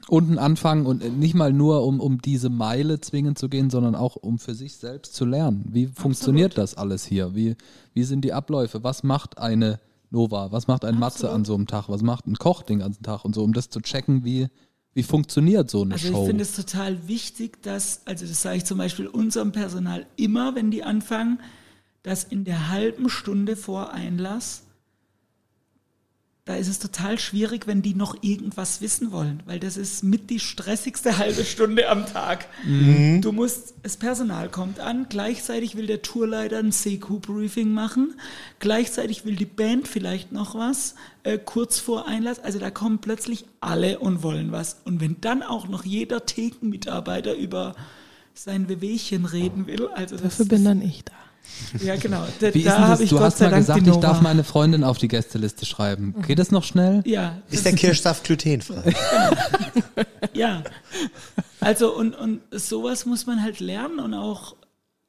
[0.09, 4.15] Unten anfangen und nicht mal nur, um, um diese Meile zwingend zu gehen, sondern auch
[4.15, 5.65] um für sich selbst zu lernen.
[5.71, 7.35] Wie funktioniert das alles hier?
[7.35, 7.55] Wie,
[7.93, 8.83] wie sind die Abläufe?
[8.83, 9.79] Was macht eine
[10.09, 10.51] Nova?
[10.51, 11.89] Was macht ein Matze an so einem Tag?
[11.89, 13.25] Was macht ein Koch den ganzen Tag?
[13.25, 14.47] Und so, um das zu checken, wie,
[14.93, 16.21] wie funktioniert so eine Also Show?
[16.21, 20.55] ich finde es total wichtig, dass, also das sage ich zum Beispiel unserem Personal immer,
[20.55, 21.39] wenn die anfangen,
[22.03, 24.63] dass in der halben Stunde vor Einlass,
[26.47, 30.29] da ist es total schwierig, wenn die noch irgendwas wissen wollen, weil das ist mit
[30.29, 32.47] die stressigste halbe Stunde am Tag.
[33.21, 38.15] Du musst, das Personal kommt an, gleichzeitig will der Tourleiter ein CQ-Briefing machen,
[38.59, 43.45] gleichzeitig will die Band vielleicht noch was, äh, kurz vor Einlass, also da kommen plötzlich
[43.59, 44.81] alle und wollen was.
[44.85, 47.75] Und wenn dann auch noch jeder Thekenmitarbeiter über
[48.33, 51.13] sein Wehwehchen reden will, also das Dafür bin dann ich da.
[51.81, 52.89] Ja genau, da, Wie ist da denn das?
[52.89, 55.65] habe ich Du Gott hast mal Dank gesagt, ich darf meine Freundin auf die Gästeliste
[55.65, 56.15] schreiben.
[56.27, 57.01] Geht das noch schnell?
[57.05, 58.93] ja, Ist der Kirschsaft glutenfrei?
[60.33, 60.63] Ja.
[61.59, 64.55] Also und, und sowas muss man halt lernen und auch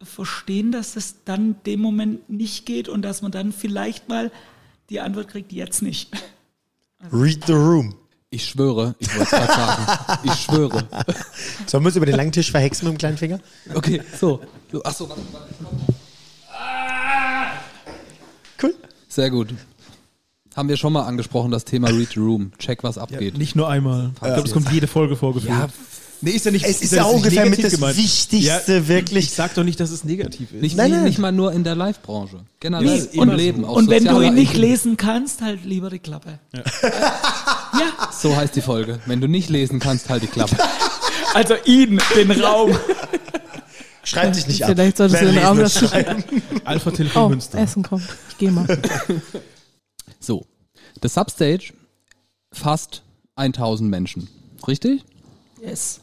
[0.02, 4.30] verstehen, dass das dann dem Moment nicht geht und dass man dann vielleicht mal
[4.90, 6.10] die Antwort kriegt, jetzt nicht.
[7.12, 7.94] Read the room.
[8.30, 10.18] Ich schwöre, ich wollte es gerade sagen.
[10.24, 10.88] Ich schwöre.
[11.66, 13.40] Sollen wir uns über den langen Tisch verhexen mit dem kleinen Finger?
[13.74, 14.40] Okay, so.
[14.70, 15.48] so achso, warte, warte.
[18.62, 18.74] Cool.
[19.08, 19.48] Sehr gut.
[20.56, 22.52] Haben wir schon mal angesprochen, das Thema Read the Room.
[22.58, 23.38] Check, was Ja, abgeht.
[23.38, 24.10] nicht nur einmal.
[24.14, 25.52] Ich glaube, das kommt jede Folge vorgeführt.
[25.56, 25.68] Ja,
[26.20, 26.64] nee, ist ja nicht.
[26.64, 27.96] Es ist ja ja ungefähr mit das gemeint.
[27.96, 29.26] Wichtigste, ja, wirklich.
[29.26, 30.60] Ich sag doch nicht, dass es negativ ist.
[30.62, 31.08] Nicht, Nein, nicht, nein.
[31.08, 32.40] nicht mal nur in der Live-Branche.
[32.58, 33.62] Generell Nee, im Leben.
[33.62, 33.68] so.
[33.68, 36.40] auf Und wenn du ihn nicht lesen kannst, halt lieber die Klappe.
[37.74, 38.98] Ja, So heißt die Folge.
[39.06, 40.56] Wenn du nicht lesen kannst, halt die Klappe.
[41.34, 42.70] also ihn, den Raum.
[44.08, 44.70] Schreib dich nicht ab.
[44.70, 46.24] Vielleicht solltest du den Raum das schreiben.
[46.64, 47.58] Alpha Telefon Oh, Münster.
[47.58, 48.04] Essen kommt.
[48.30, 48.66] Ich gehe mal.
[50.20, 50.44] So.
[51.00, 51.72] Das Substage
[52.52, 53.02] fast
[53.36, 54.28] 1000 Menschen.
[54.66, 55.04] Richtig?
[55.62, 56.00] Yes.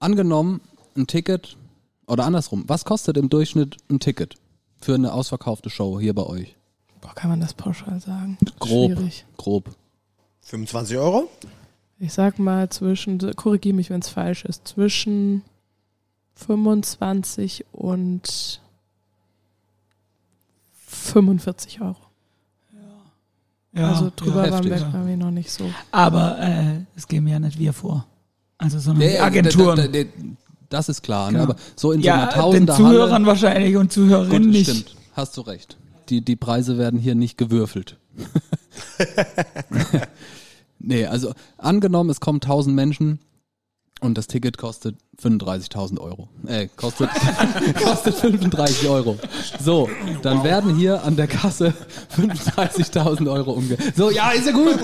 [0.00, 0.60] Angenommen,
[0.96, 1.56] ein Ticket
[2.08, 2.64] oder andersrum.
[2.66, 4.34] Was kostet im Durchschnitt ein Ticket
[4.80, 6.56] für eine ausverkaufte Show hier bei euch?
[7.00, 8.36] Boah, kann man das pauschal sagen?
[8.58, 8.92] Grob.
[8.96, 9.24] Schwierig.
[9.36, 9.70] Grob.
[10.40, 11.28] 25 Euro?
[12.00, 15.42] Ich sag mal zwischen, korrigiere mich, wenn es falsch ist, zwischen
[16.46, 18.60] 25 und
[20.86, 21.96] 45 Euro.
[23.72, 24.92] Ja, also drüber ja, waren wir, heftig.
[24.92, 25.70] waren wir noch nicht so.
[25.90, 28.06] Aber äh, das geben ja nicht wir vor.
[28.56, 29.76] Also sondern Nee, Agenturen.
[29.76, 30.10] d- d- d-
[30.68, 31.38] Das ist klar, ne?
[31.38, 31.50] Genau.
[31.50, 34.70] aber so in so ja, einer den Tausender Zuhörern Halle, wahrscheinlich und Zuhörerinnen gut, nicht.
[34.70, 35.76] stimmt, hast du recht.
[36.08, 37.98] die, die Preise werden hier nicht gewürfelt.
[40.78, 43.20] nee, also angenommen, es kommen 1000 Menschen
[44.00, 46.28] und das Ticket kostet 35.000 Euro.
[46.46, 47.10] Äh, kostet,
[47.82, 49.18] kostet 35 Euro.
[49.60, 49.88] So,
[50.22, 51.74] dann werden hier an der Kasse
[52.16, 53.76] 35.000 Euro umge...
[53.96, 54.78] So, ja, ist ja gut.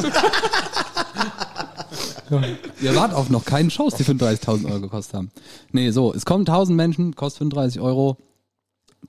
[2.80, 5.30] Ihr wart auf noch keinen Shows, die 35.000 Euro gekostet haben.
[5.72, 8.16] Nee, so, es kommen 1000 Menschen, kostet 35 Euro.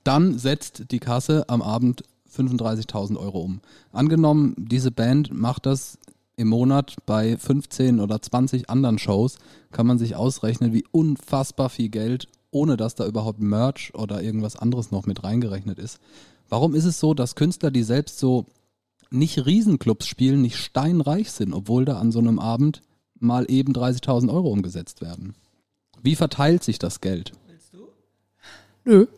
[0.04, 2.04] Dann setzt die Kasse am Abend
[2.36, 3.60] 35.000 Euro um.
[3.92, 5.98] Angenommen, diese Band macht das
[6.36, 9.38] im Monat bei 15 oder 20 anderen Shows,
[9.72, 14.56] kann man sich ausrechnen, wie unfassbar viel Geld, ohne dass da überhaupt Merch oder irgendwas
[14.56, 15.98] anderes noch mit reingerechnet ist.
[16.48, 18.46] Warum ist es so, dass Künstler, die selbst so
[19.10, 22.82] nicht Riesenclubs spielen, nicht steinreich sind, obwohl da an so einem Abend
[23.18, 25.34] mal eben 30.000 Euro umgesetzt werden?
[26.02, 27.32] Wie verteilt sich das Geld?
[28.84, 29.06] Nö.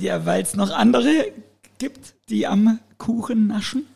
[0.00, 1.32] Ja, weil es noch andere
[1.78, 3.86] gibt, die am Kuchen naschen.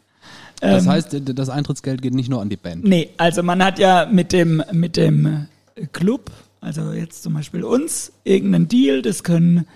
[0.63, 2.85] Das Ähm, heißt, das Eintrittsgeld geht nicht nur an die Band.
[2.85, 5.49] Nee, also man hat ja mit dem, mit dem
[5.93, 9.67] Club, also jetzt zum Beispiel uns, irgendeinen Deal, das können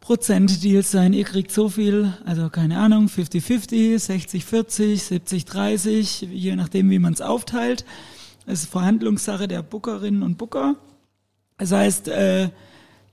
[0.00, 6.98] Prozentdeals sein, ihr kriegt so viel, also keine Ahnung, 50-50, 60-40, 70-30, je nachdem, wie
[6.98, 7.86] man es aufteilt.
[8.44, 10.76] Das ist Verhandlungssache der Bookerinnen und Booker.
[11.56, 12.50] Das heißt, äh,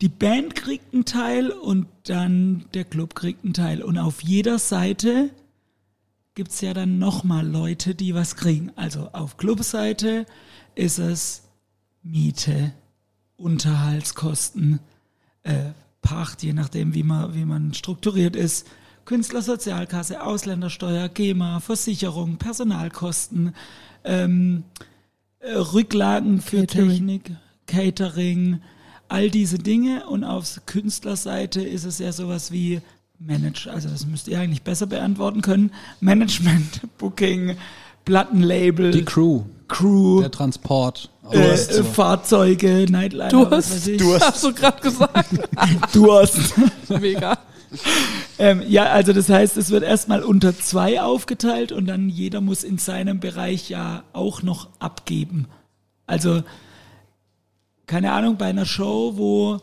[0.02, 3.82] die Band kriegt einen Teil und dann der Club kriegt einen Teil.
[3.82, 5.30] Und auf jeder Seite
[6.36, 8.72] gibt's ja dann nochmal Leute, die was kriegen.
[8.76, 10.26] Also auf Clubseite
[10.76, 11.44] ist es
[12.02, 12.74] Miete,
[13.38, 14.80] Unterhaltskosten,
[15.44, 15.72] äh,
[16.02, 18.68] Pacht, je nachdem, wie man, wie man strukturiert ist,
[19.06, 23.54] Künstlersozialkasse, Ausländersteuer, GEMA, Versicherung, Personalkosten,
[24.04, 24.64] ähm,
[25.40, 26.90] äh, Rücklagen für Catering.
[26.90, 27.32] Technik,
[27.68, 28.62] Catering,
[29.10, 30.08] all diese Dinge.
[30.08, 32.82] Und auf Künstlerseite ist es ja sowas wie
[33.20, 35.72] Manage, also das müsst ihr eigentlich besser beantworten können.
[36.02, 37.56] Management, Booking,
[38.06, 41.10] Plattenlabel, Die Crew, Crew, der Transport.
[41.32, 41.72] äh, Durst.
[41.72, 43.98] äh, Fahrzeuge, Nightliner, Du was hast- weiß ich.
[43.98, 45.30] Du hast- Hast du gerade gesagt?
[45.94, 46.54] Durst.
[46.90, 47.38] Mega.
[48.38, 52.64] ähm, ja, also das heißt, es wird erstmal unter zwei aufgeteilt und dann jeder muss
[52.64, 55.48] in seinem Bereich ja auch noch abgeben.
[56.06, 56.44] Also,
[57.88, 59.60] keine Ahnung, bei einer Show, wo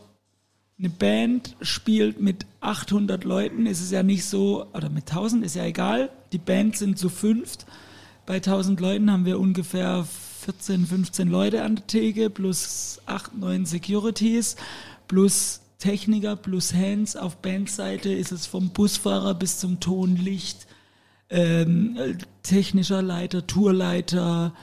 [0.81, 5.55] eine Band spielt mit 800 Leuten, ist es ja nicht so, oder mit 1000 ist
[5.55, 7.67] ja egal, die Band sind zu fünft.
[8.25, 10.07] Bei 1000 Leuten haben wir ungefähr
[10.41, 14.55] 14, 15 Leute an der Theke, plus 8, 9 Securities,
[15.07, 17.15] plus Techniker, plus Hands.
[17.15, 20.65] Auf Bandseite ist es vom Busfahrer bis zum Tonlicht,
[21.29, 24.53] ähm, äh, technischer Leiter, Tourleiter,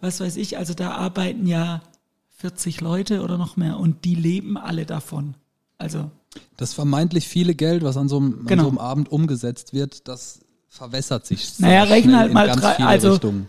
[0.00, 0.58] was weiß ich.
[0.58, 1.80] Also da arbeiten ja
[2.38, 5.36] 40 Leute oder noch mehr und die leben alle davon.
[5.80, 6.10] Also
[6.56, 8.62] Das vermeintlich viele Geld, was an so einem, Genau.
[8.62, 11.48] an so einem Abend umgesetzt wird, das verwässert sich.
[11.48, 13.48] sehr Naja, rechne halt mal drei- also- Richtungen.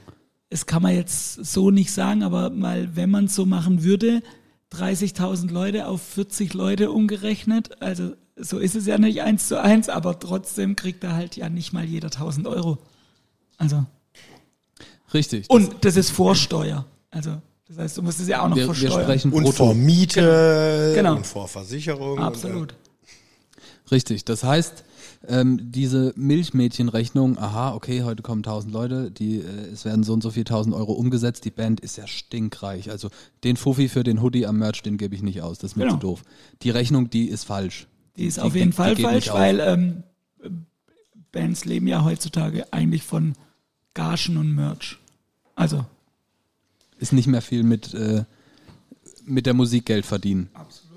[0.50, 4.24] es kann man jetzt so nicht sagen, aber mal, wenn man es so machen würde,
[4.72, 9.90] 30.000 Leute auf 40 Leute umgerechnet, also so ist es ja nicht eins zu eins,
[9.90, 12.78] aber trotzdem kriegt da halt ja nicht mal jeder 1000 Euro.
[13.58, 13.86] Also,
[15.14, 15.50] Richtig.
[15.50, 16.86] und das ist Vorsteuer.
[17.12, 17.42] Also,
[17.72, 19.04] das heißt, du musst es ja auch noch wir, wir versteuern.
[19.04, 19.58] sprechen Und brutto.
[19.66, 21.16] vor Miete Genau.
[21.18, 22.20] und vor Versicherung.
[22.20, 22.76] Absolut.
[23.92, 24.24] Richtig.
[24.26, 24.84] Das heißt,
[25.28, 30.24] ähm, diese Milchmädchenrechnung, aha, okay, heute kommen 1000 Leute, die, äh, es werden so und
[30.24, 32.90] so viel 1000 Euro umgesetzt, die Band ist ja stinkreich.
[32.90, 33.10] Also
[33.44, 35.84] den Fuffi für den Hoodie am Merch, den gebe ich nicht aus, das ist mir
[35.84, 35.96] Genau.
[35.96, 36.24] zu doof.
[36.64, 37.88] Die Rechnung, die ist falsch.
[38.18, 40.04] Die ist auf jeden die Fall geht falsch, weil ähm,
[41.32, 43.34] Bands leben ja heutzutage eigentlich von
[43.94, 44.98] Gagen und Merch.
[45.56, 45.86] Also,
[47.02, 48.24] Ist nicht mehr viel mit, äh,
[49.26, 50.50] mit der Musik Geld verdienen.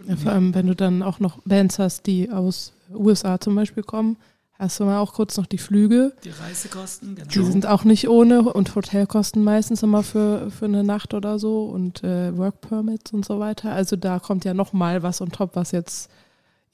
[0.06, 3.82] Ja, vor allem, wenn du dann auch noch Bands hast, die aus USA zum Beispiel
[3.82, 4.16] kommen,
[4.58, 6.12] hast du mal auch kurz noch die Flüge.
[6.22, 7.28] die Reisekosten, genau.
[7.28, 11.64] Die sind auch nicht ohne und Hotelkosten meistens immer für, für eine Nacht oder so
[11.64, 13.72] und äh, Work Permits und so weiter.
[13.72, 16.10] Also da kommt ja noch mal was on top, was jetzt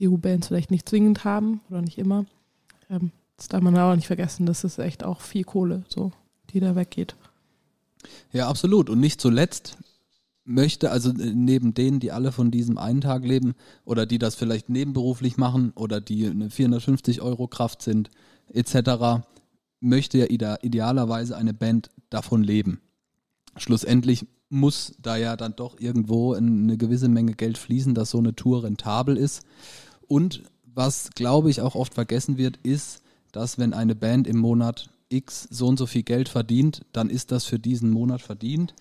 [0.03, 2.27] EU-Bands vielleicht nicht zwingend haben oder nicht immer.
[2.91, 6.13] Ähm, das darf man auch nicht vergessen, das ist echt auch viel Kohle, so,
[6.53, 7.17] die da weggeht.
[8.33, 8.91] Ja, absolut.
[8.91, 9.77] Und nicht zuletzt
[10.45, 14.35] möchte, also äh, neben denen, die alle von diesem einen Tag leben oder die das
[14.35, 18.11] vielleicht nebenberuflich machen oder die eine 450 Euro Kraft sind,
[18.53, 19.25] etc.,
[19.81, 22.81] möchte ja ide idealerweise eine Band davon leben.
[23.57, 28.35] Schlussendlich muss da ja dann doch irgendwo eine gewisse Menge Geld fließen, dass so eine
[28.35, 29.43] Tour rentabel ist.
[30.07, 34.91] Und was, glaube ich, auch oft vergessen wird, ist, dass wenn eine Band im Monat
[35.11, 38.75] X so und so viel Geld verdient, dann ist das für diesen Monat verdient,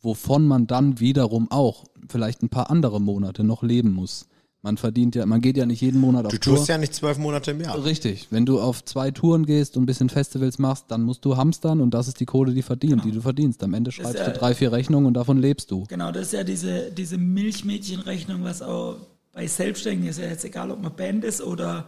[0.00, 4.26] wovon man dann wiederum auch vielleicht ein paar andere Monate noch leben muss.
[4.62, 6.56] Man verdient ja, man geht ja nicht jeden Monat auf Du Tour.
[6.56, 7.84] tust ja nicht zwölf Monate im Jahr.
[7.84, 8.26] Richtig.
[8.30, 11.80] Wenn du auf zwei Touren gehst und ein bisschen Festivals machst, dann musst du hamstern
[11.80, 13.62] und das ist die Kohle, die verdient, die du verdienst.
[13.62, 15.84] Am Ende schreibst ja- du drei, vier Rechnungen und davon lebst du.
[15.88, 18.96] Genau, das ist ja diese, diese Milchmädchenrechnung, was auch
[19.32, 21.86] bei Selbstständigen ist ja jetzt egal, ob man Band ist oder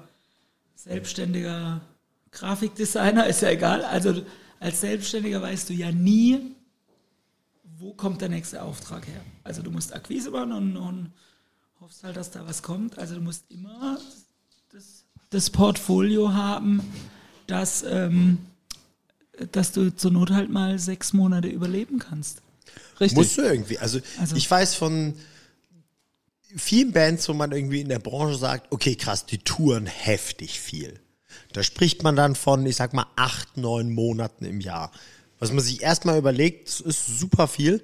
[0.77, 1.81] selbstständiger
[2.31, 3.85] Grafikdesigner, ist ja egal.
[3.85, 4.23] Also
[4.61, 6.41] als Selbstständiger weißt du ja nie,
[7.79, 9.21] wo kommt der nächste Auftrag her.
[9.45, 11.13] Also du musst Akquise machen und, und
[11.81, 12.99] hoffst halt, dass da was kommt.
[12.99, 13.99] Also du musst immer
[14.73, 16.83] das, das Portfolio haben,
[17.47, 18.39] dass, ähm,
[19.53, 22.43] dass du zur Not halt mal sechs Monate überleben kannst.
[23.01, 23.17] Richtig.
[23.17, 23.79] Musst du irgendwie.
[23.79, 25.15] Also, Also- ich weiß von
[26.57, 30.99] vielen Bands, wo man irgendwie in der Branche sagt, okay, krass, die touren heftig viel.
[31.53, 34.91] Da spricht man dann von, ich sag mal, acht, neun Monaten im Jahr.
[35.39, 37.83] Was man sich erstmal überlegt, ist super viel,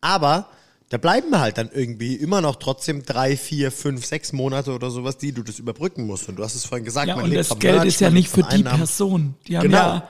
[0.00, 0.48] aber
[0.88, 5.16] da bleiben halt dann irgendwie immer noch trotzdem drei, vier, fünf, sechs Monate oder sowas,
[5.18, 6.28] die du das überbrücken musst.
[6.28, 8.28] Und du hast es vorhin gesagt, Ja, man und das Geld Merch, ist ja nicht
[8.28, 8.62] für die.
[8.62, 9.34] Person.
[9.46, 9.78] Die haben Genau.
[9.78, 10.08] ja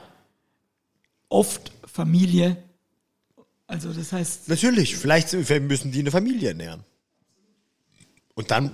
[1.29, 2.57] oft Familie.
[3.65, 6.83] Also das heißt, Natürlich, vielleicht müssen die eine Familie ernähren.
[8.35, 8.71] Und dann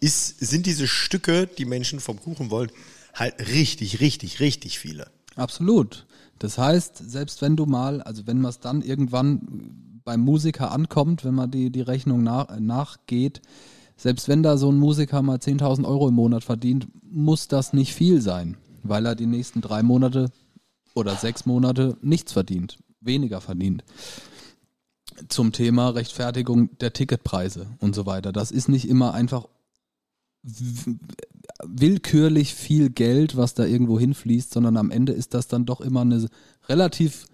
[0.00, 2.70] ist, sind diese Stücke, die Menschen vom Kuchen wollen,
[3.16, 5.10] halt richtig, richtig, richtig viele.
[5.34, 6.06] Absolut.
[6.38, 11.24] Das heißt, selbst wenn du mal, also wenn man es dann irgendwann beim Musiker ankommt,
[11.24, 13.42] wenn man die, die Rechnung nach, nachgeht,
[13.96, 17.94] selbst wenn da so ein Musiker mal 10.000 Euro im Monat verdient, muss das nicht
[17.94, 20.30] viel sein, weil er die nächsten drei Monate
[20.94, 23.82] oder sechs Monate nichts verdient, weniger verdient.
[25.28, 28.32] Zum Thema Rechtfertigung der Ticketpreise und so weiter.
[28.32, 29.48] Das ist nicht immer einfach
[31.68, 36.02] willkürlich viel Geld, was da irgendwo hinfließt, sondern am Ende ist das dann doch immer
[36.02, 36.28] eine
[36.68, 37.26] relativ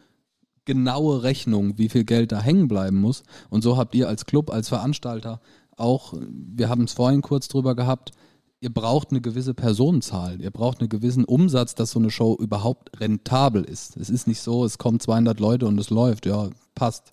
[0.64, 3.22] genaue Rechnung, wie viel Geld da hängen bleiben muss.
[3.50, 5.40] Und so habt ihr als Club, als Veranstalter
[5.76, 8.12] auch, wir haben es vorhin kurz drüber gehabt,
[8.60, 13.00] ihr braucht eine gewisse Personenzahl, ihr braucht einen gewissen Umsatz, dass so eine Show überhaupt
[13.00, 13.96] rentabel ist.
[13.96, 17.10] Es ist nicht so, es kommen 200 Leute und es läuft, ja, passt.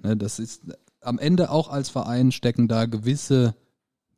[0.00, 0.62] Ne, das ist
[1.00, 3.56] am Ende auch als Verein stecken da gewisse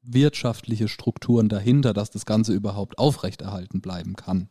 [0.04, 4.48] wirtschaftliche Strukturen dahinter, dass das Ganze überhaupt aufrechterhalten bleiben kann.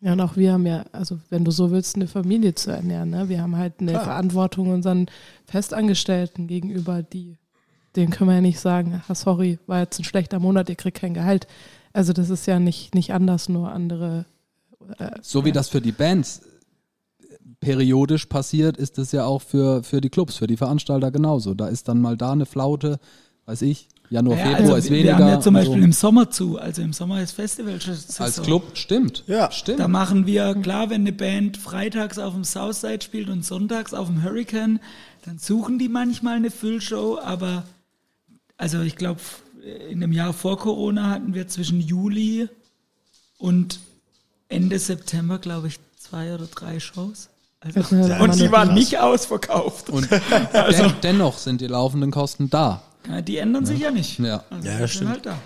[0.00, 3.10] Ja, und auch wir haben ja, also wenn du so willst, eine Familie zu ernähren.
[3.10, 3.28] Ne?
[3.28, 4.04] Wir haben halt eine Klar.
[4.04, 5.06] Verantwortung unseren
[5.44, 7.36] Festangestellten gegenüber, die,
[7.96, 10.98] denen können wir ja nicht sagen, ah, sorry, war jetzt ein schlechter Monat, ihr kriegt
[10.98, 11.46] kein Gehalt.
[11.92, 14.24] Also das ist ja nicht, nicht anders, nur andere.
[14.98, 16.42] Äh, So wie das für die Bands
[17.60, 21.52] periodisch passiert, ist es ja auch für, für die Clubs, für die Veranstalter genauso.
[21.52, 22.98] Da ist dann mal da eine Flaute,
[23.44, 25.14] weiß ich, Januar, naja, Februar also ist wir weniger.
[25.18, 25.84] haben ja zum Beispiel so.
[25.84, 26.58] im Sommer zu.
[26.58, 27.78] Also im Sommer ist Festival.
[28.18, 29.22] Als Club, stimmt.
[29.28, 29.52] Ja.
[29.52, 29.78] stimmt.
[29.78, 34.08] Da machen wir, klar, wenn eine Band freitags auf dem Southside spielt und sonntags auf
[34.08, 34.80] dem Hurricane,
[35.24, 37.64] dann suchen die manchmal eine Füllshow, aber
[38.56, 39.20] also ich glaube,
[39.90, 42.48] in dem Jahr vor Corona hatten wir zwischen Juli
[43.38, 43.78] und
[44.48, 47.28] Ende September, glaube ich, zwei oder drei Shows.
[47.60, 47.80] Also,
[48.24, 49.90] und die waren nicht ausverkauft.
[49.90, 52.82] Und den, dennoch sind die laufenden Kosten da.
[53.26, 54.18] Die ändern sich ja nicht.
[54.18, 54.44] Ja.
[54.50, 55.10] Also Ja, stimmt.
[55.10, 55.38] halt da.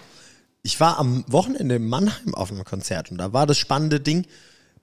[0.62, 4.26] Ich war am Wochenende in Mannheim auf einem Konzert und da war das spannende Ding.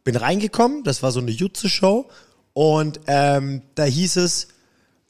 [0.03, 2.09] Bin reingekommen, das war so eine Jutze-Show
[2.53, 4.47] und ähm, da hieß es,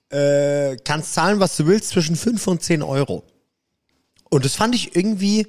[0.09, 3.23] äh, kannst zahlen, was du willst, zwischen 5 und 10 Euro.
[4.29, 5.47] Und das fand ich irgendwie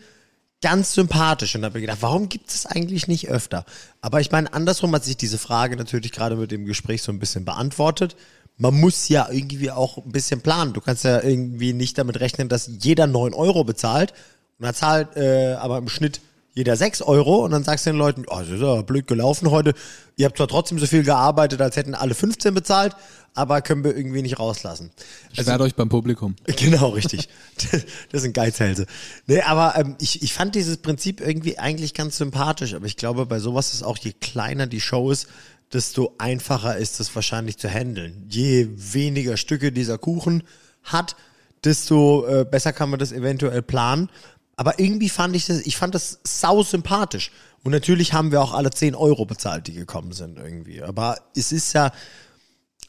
[0.60, 3.64] ganz sympathisch und habe mir gedacht, warum gibt es eigentlich nicht öfter?
[4.00, 7.18] Aber ich meine, andersrum hat sich diese Frage natürlich gerade mit dem Gespräch so ein
[7.18, 8.16] bisschen beantwortet.
[8.62, 10.72] Man muss ja irgendwie auch ein bisschen planen.
[10.72, 14.12] Du kannst ja irgendwie nicht damit rechnen, dass jeder 9 Euro bezahlt
[14.58, 16.20] und dann zahlt äh, aber im Schnitt
[16.54, 19.50] jeder 6 Euro und dann sagst du den Leuten, oh, das ist ja blöd gelaufen
[19.50, 19.74] heute.
[20.16, 22.94] Ihr habt zwar trotzdem so viel gearbeitet, als hätten alle 15 bezahlt,
[23.34, 24.90] aber können wir irgendwie nicht rauslassen.
[25.32, 26.36] Sperrt euch beim Publikum.
[26.56, 27.28] Genau, richtig.
[28.12, 28.86] Das sind Geizhälse.
[29.26, 32.74] Nee, aber ähm, ich, ich fand dieses Prinzip irgendwie eigentlich ganz sympathisch.
[32.74, 35.26] Aber ich glaube, bei sowas ist auch, je kleiner die Show ist,
[35.72, 38.26] desto einfacher ist es wahrscheinlich zu handeln.
[38.28, 40.42] Je weniger Stücke dieser Kuchen
[40.82, 41.16] hat,
[41.64, 44.10] desto äh, besser kann man das eventuell planen.
[44.56, 47.30] Aber irgendwie fand ich das, ich fand das sau sympathisch.
[47.64, 50.82] Und natürlich haben wir auch alle 10 Euro bezahlt, die gekommen sind irgendwie.
[50.82, 51.92] Aber es ist ja,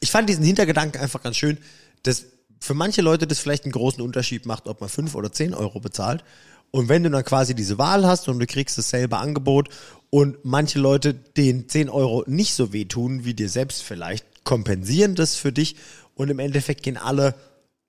[0.00, 1.58] ich fand diesen Hintergedanken einfach ganz schön,
[2.02, 2.26] dass
[2.60, 5.80] für manche Leute das vielleicht einen großen Unterschied macht, ob man 5 oder 10 Euro
[5.80, 6.24] bezahlt.
[6.70, 9.68] Und wenn du dann quasi diese Wahl hast und du kriegst dasselbe Angebot
[10.14, 15.34] und manche Leute den 10 Euro nicht so wehtun wie dir selbst vielleicht, kompensieren das
[15.34, 15.74] für dich
[16.14, 17.34] und im Endeffekt gehen alle,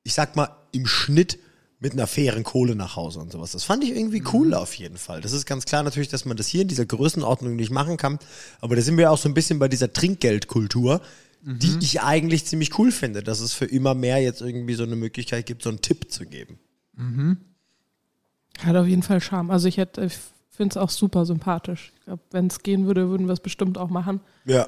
[0.01, 1.38] ich sag mal, im Schnitt
[1.78, 3.51] mit einer fairen Kohle nach Hause und sowas.
[3.51, 5.21] Das fand ich irgendwie cool auf jeden Fall.
[5.21, 8.17] Das ist ganz klar natürlich, dass man das hier in dieser Größenordnung nicht machen kann.
[8.59, 11.01] Aber da sind wir auch so ein bisschen bei dieser Trinkgeldkultur,
[11.43, 14.95] die ich eigentlich ziemlich cool finde, dass es für immer mehr jetzt irgendwie so eine
[14.95, 16.57] Möglichkeit gibt, so einen Tipp zu geben.
[18.63, 19.51] Hat auf jeden Fall Charme.
[19.51, 20.17] Also ich hätte, ich
[20.56, 21.91] finde es auch super sympathisch.
[21.99, 24.22] Ich glaube, wenn es gehen würde, würden wir es bestimmt auch machen.
[24.45, 24.68] Ja.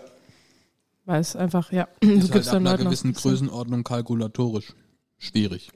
[1.06, 4.74] Weil es einfach, ja, Ist du halt gibst ab dann einer gewissen Größenordnung kalkulatorisch
[5.18, 5.72] schwierig.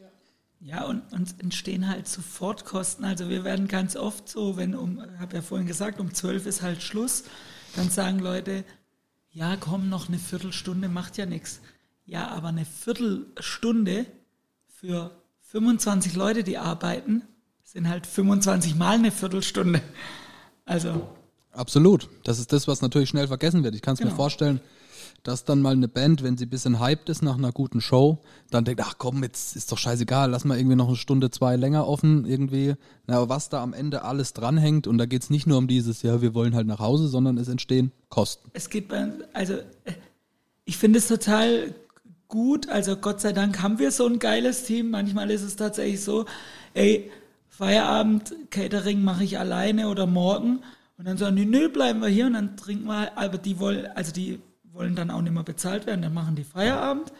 [0.59, 3.03] Ja, und uns entstehen halt Sofortkosten.
[3.03, 6.62] Also wir werden ganz oft so, wenn um, habe ja vorhin gesagt, um 12 ist
[6.62, 7.24] halt Schluss,
[7.76, 8.64] dann sagen Leute,
[9.32, 11.62] ja, komm, noch eine Viertelstunde, macht ja nichts.
[12.05, 14.05] Ja, aber eine Viertelstunde
[14.68, 17.24] für 25 Leute, die arbeiten,
[17.72, 19.82] sind halt 25 mal eine Viertelstunde.
[20.65, 21.07] Also,
[21.53, 22.09] Absolut.
[22.24, 23.76] Das ist das, was natürlich schnell vergessen wird.
[23.76, 24.15] Ich kann es mir Genau.
[24.15, 24.61] vorstellen,
[25.24, 28.19] dass dann mal eine Band, wenn sie ein bisschen hyped ist nach einer guten Show,
[28.49, 31.55] dann denkt, ach komm, jetzt ist doch scheißegal, lass mal irgendwie noch eine Stunde, zwei
[31.57, 32.76] länger offen irgendwie.
[33.07, 35.67] Na, aber was da am Ende alles dranhängt, und da geht es nicht nur um
[35.67, 38.49] dieses, ja, wir wollen halt nach Hause, sondern es entstehen Kosten.
[38.53, 39.93] es geht bei, also äh,
[40.65, 41.74] ich finde es total
[42.28, 42.69] gut.
[42.69, 44.89] Also Gott sei Dank haben wir so ein geiles Team.
[44.91, 46.26] Manchmal ist es tatsächlich so,
[46.74, 47.11] ey,
[47.62, 50.64] Feierabend, Catering mache ich alleine oder morgen.
[50.97, 53.86] Und dann sagen die, nö, bleiben wir hier und dann trinken wir, aber die wollen,
[53.93, 54.39] also die
[54.74, 57.14] wollen dann auch nicht mehr bezahlt werden, dann machen die Feierabend.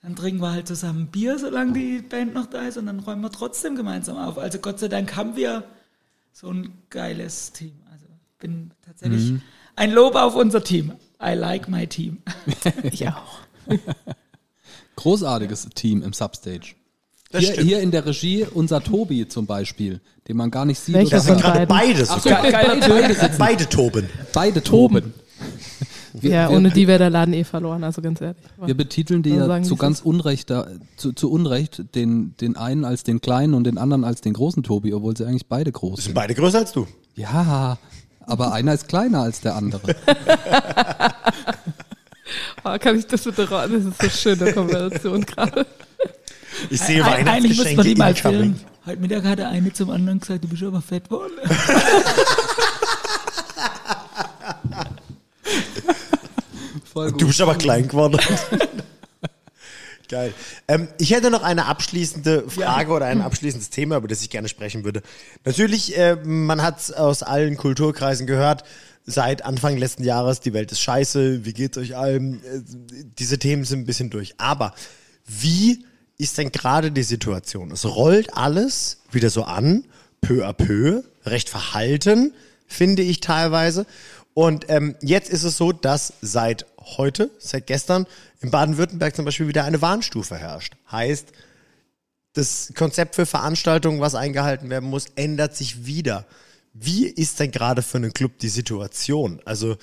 [0.00, 3.22] Dann trinken wir halt zusammen Bier, solange die Band noch da ist und dann räumen
[3.22, 4.38] wir trotzdem gemeinsam auf.
[4.38, 5.64] Also Gott sei Dank haben wir
[6.32, 7.72] so ein geiles Team.
[7.90, 8.06] Also
[8.38, 9.40] bin tatsächlich
[9.74, 10.92] ein Lob auf unser Team.
[11.20, 12.22] I like my team.
[12.84, 13.40] Ich auch.
[14.94, 16.76] Großartiges Team im Substage.
[17.30, 20.94] Das Hier, hier in der Regie unser Tobi zum Beispiel, den man gar nicht sieht.
[20.94, 21.68] Welcher Das sind gerade beiden?
[21.68, 22.14] beide so.
[22.24, 24.08] Beide, beide toben.
[24.32, 25.12] Beide toben.
[26.14, 28.38] Wir, ja, wir, ohne die wäre der Laden eh verloren, also ganz ehrlich.
[28.64, 32.86] Wir betiteln die Also ja zu ganz Unrecht, da- zu, zu Unrecht den, den einen
[32.86, 35.96] als den kleinen und den anderen als den großen Tobi, obwohl sie eigentlich beide groß
[35.96, 36.14] Sind sind.
[36.14, 36.86] beide größer als du.
[37.14, 37.76] Ja,
[38.22, 39.94] aber einer ist kleiner als der andere.
[42.64, 43.70] Oh, kann ich das bitte raus?
[43.72, 45.64] Das ist so schöne Kombination gerade.
[46.70, 48.60] Ich sehe Eig- Eigentlich müsste man die Weihnachtsgeschenke mal filmen.
[48.86, 51.32] Heute Mittag hat der eine zum anderen gesagt, du bist aber fett geworden.
[56.92, 58.18] Voll Du bist aber klein geworden.
[60.08, 60.32] Geil.
[60.68, 64.48] Ähm, ich hätte noch eine abschließende Frage oder ein abschließendes Thema, über das ich gerne
[64.48, 65.02] sprechen würde.
[65.44, 68.64] Natürlich, äh, man hat aus allen Kulturkreisen gehört,
[69.04, 72.42] seit Anfang letzten Jahres, die Welt ist scheiße, wie geht's euch allen?
[72.42, 72.62] Äh,
[73.18, 74.34] diese Themen sind ein bisschen durch.
[74.38, 74.74] Aber
[75.26, 75.84] wie
[76.18, 77.70] ist denn gerade die Situation?
[77.70, 79.84] Es rollt alles wieder so an,
[80.20, 82.34] peu à peu, recht verhalten,
[82.66, 83.86] finde ich teilweise.
[84.34, 88.06] Und ähm, jetzt ist es so, dass seit heute, seit gestern,
[88.40, 90.74] in Baden-Württemberg zum Beispiel wieder eine Warnstufe herrscht.
[90.90, 91.28] Heißt,
[92.34, 96.24] das Konzept für Veranstaltungen, was eingehalten werden muss, ändert sich wieder.
[96.72, 99.40] Wie ist denn gerade für einen Club die Situation?
[99.44, 99.76] Also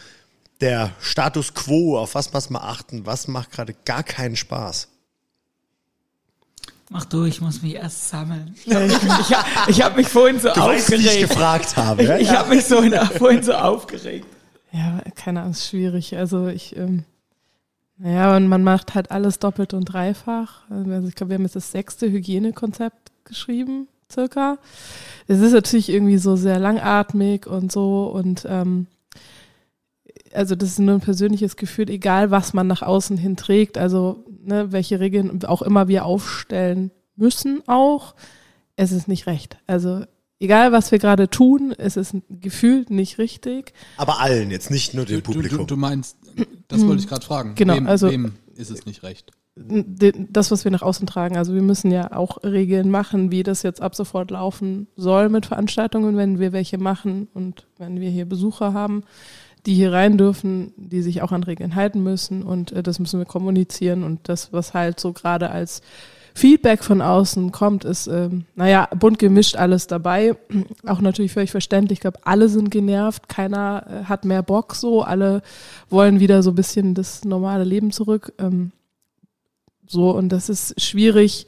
[0.61, 4.87] der Status quo, auf was muss man achten, was macht gerade gar keinen Spaß?
[6.95, 8.55] Mach du, ich muss mich erst sammeln.
[8.65, 9.37] Ich, ich,
[9.67, 11.29] ich habe mich vorhin so Du weißt, wie ich aufgeregt.
[11.29, 12.01] gefragt habe.
[12.03, 12.17] Ich, ja?
[12.19, 12.81] ich habe mich so
[13.17, 14.25] vorhin so aufgeregt.
[14.71, 16.15] Ja, keine Ahnung, ist schwierig.
[16.15, 17.03] Also ich, ähm,
[17.97, 20.61] naja, und man macht halt alles doppelt und dreifach.
[20.69, 24.57] Also ich glaube, wir haben jetzt das sechste Hygienekonzept geschrieben, circa.
[25.27, 28.87] Es ist natürlich irgendwie so sehr langatmig und so und ähm,
[30.35, 34.23] also das ist nur ein persönliches Gefühl, egal was man nach außen hin trägt, also
[34.43, 38.15] ne, welche Regeln auch immer wir aufstellen müssen auch,
[38.75, 39.57] es ist nicht recht.
[39.67, 40.03] Also
[40.39, 43.73] egal was wir gerade tun, es ist gefühlt nicht richtig.
[43.97, 45.67] Aber allen jetzt, nicht nur dem Du, du, Publikum.
[45.67, 46.17] du meinst,
[46.67, 47.55] das wollte ich gerade fragen.
[47.55, 49.31] Genau, wem, also- wem ist es nicht recht?
[49.57, 51.37] das, was wir nach außen tragen.
[51.37, 55.45] Also wir müssen ja auch Regeln machen, wie das jetzt ab sofort laufen soll mit
[55.45, 59.03] Veranstaltungen, wenn wir welche machen und wenn wir hier Besucher haben,
[59.65, 63.19] die hier rein dürfen, die sich auch an Regeln halten müssen und äh, das müssen
[63.19, 65.81] wir kommunizieren und das, was halt so gerade als
[66.35, 70.35] Feedback von außen kommt, ist, ähm, naja, bunt gemischt alles dabei.
[70.85, 71.97] Auch natürlich völlig verständlich.
[71.97, 75.41] Ich glaube, alle sind genervt, keiner äh, hat mehr Bock so, alle
[75.89, 78.33] wollen wieder so ein bisschen das normale Leben zurück.
[78.37, 78.73] Ähm,
[79.87, 81.47] so, und das ist schwierig,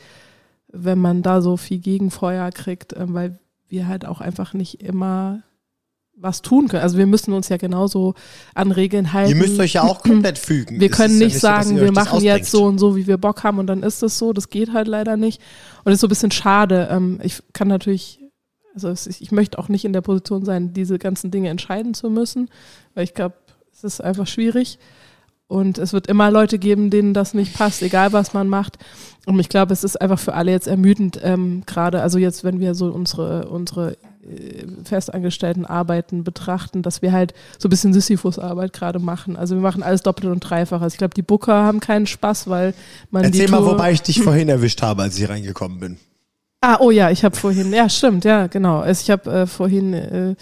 [0.70, 5.44] wenn man da so viel Gegenfeuer kriegt, ähm, weil wir halt auch einfach nicht immer
[6.20, 6.82] was tun können.
[6.82, 8.16] Also wir müssen uns ja genauso
[8.56, 9.30] an Regeln halten.
[9.30, 10.80] Ihr müsst euch ja auch komplett fügen.
[10.80, 12.96] Wir können ist ja nicht so, sagen, ihr wir das machen jetzt so und so,
[12.96, 14.34] wie wir Bock haben und dann ist es so.
[14.34, 15.40] Das geht halt leider nicht.
[15.80, 16.88] Und das ist so ein bisschen schade.
[16.92, 18.20] Ähm, Ich kann natürlich,
[18.74, 22.50] also ich möchte auch nicht in der Position sein, diese ganzen Dinge entscheiden zu müssen,
[22.96, 23.36] weil ich glaube,
[23.72, 24.80] es ist einfach schwierig.
[25.50, 28.78] Und es wird immer Leute geben, denen das nicht passt, egal was man macht.
[29.26, 32.60] Und ich glaube, es ist einfach für alle jetzt ermüdend, ähm, gerade, also jetzt, wenn
[32.60, 33.98] wir so unsere, unsere
[34.84, 39.36] festangestellten Arbeiten betrachten, dass wir halt so ein bisschen Sisyphus-Arbeit gerade machen.
[39.36, 40.82] Also wir machen alles doppelt und dreifach.
[40.82, 42.74] Also ich glaube, die Booker haben keinen Spaß, weil
[43.10, 45.98] man Erzähl die mal, Tour, wobei ich dich vorhin erwischt habe, als ich reingekommen bin.
[46.62, 48.80] Ah, oh ja, ich habe vorhin, ja, stimmt, ja, genau.
[48.80, 50.36] Also ich habe äh, vorhin, äh,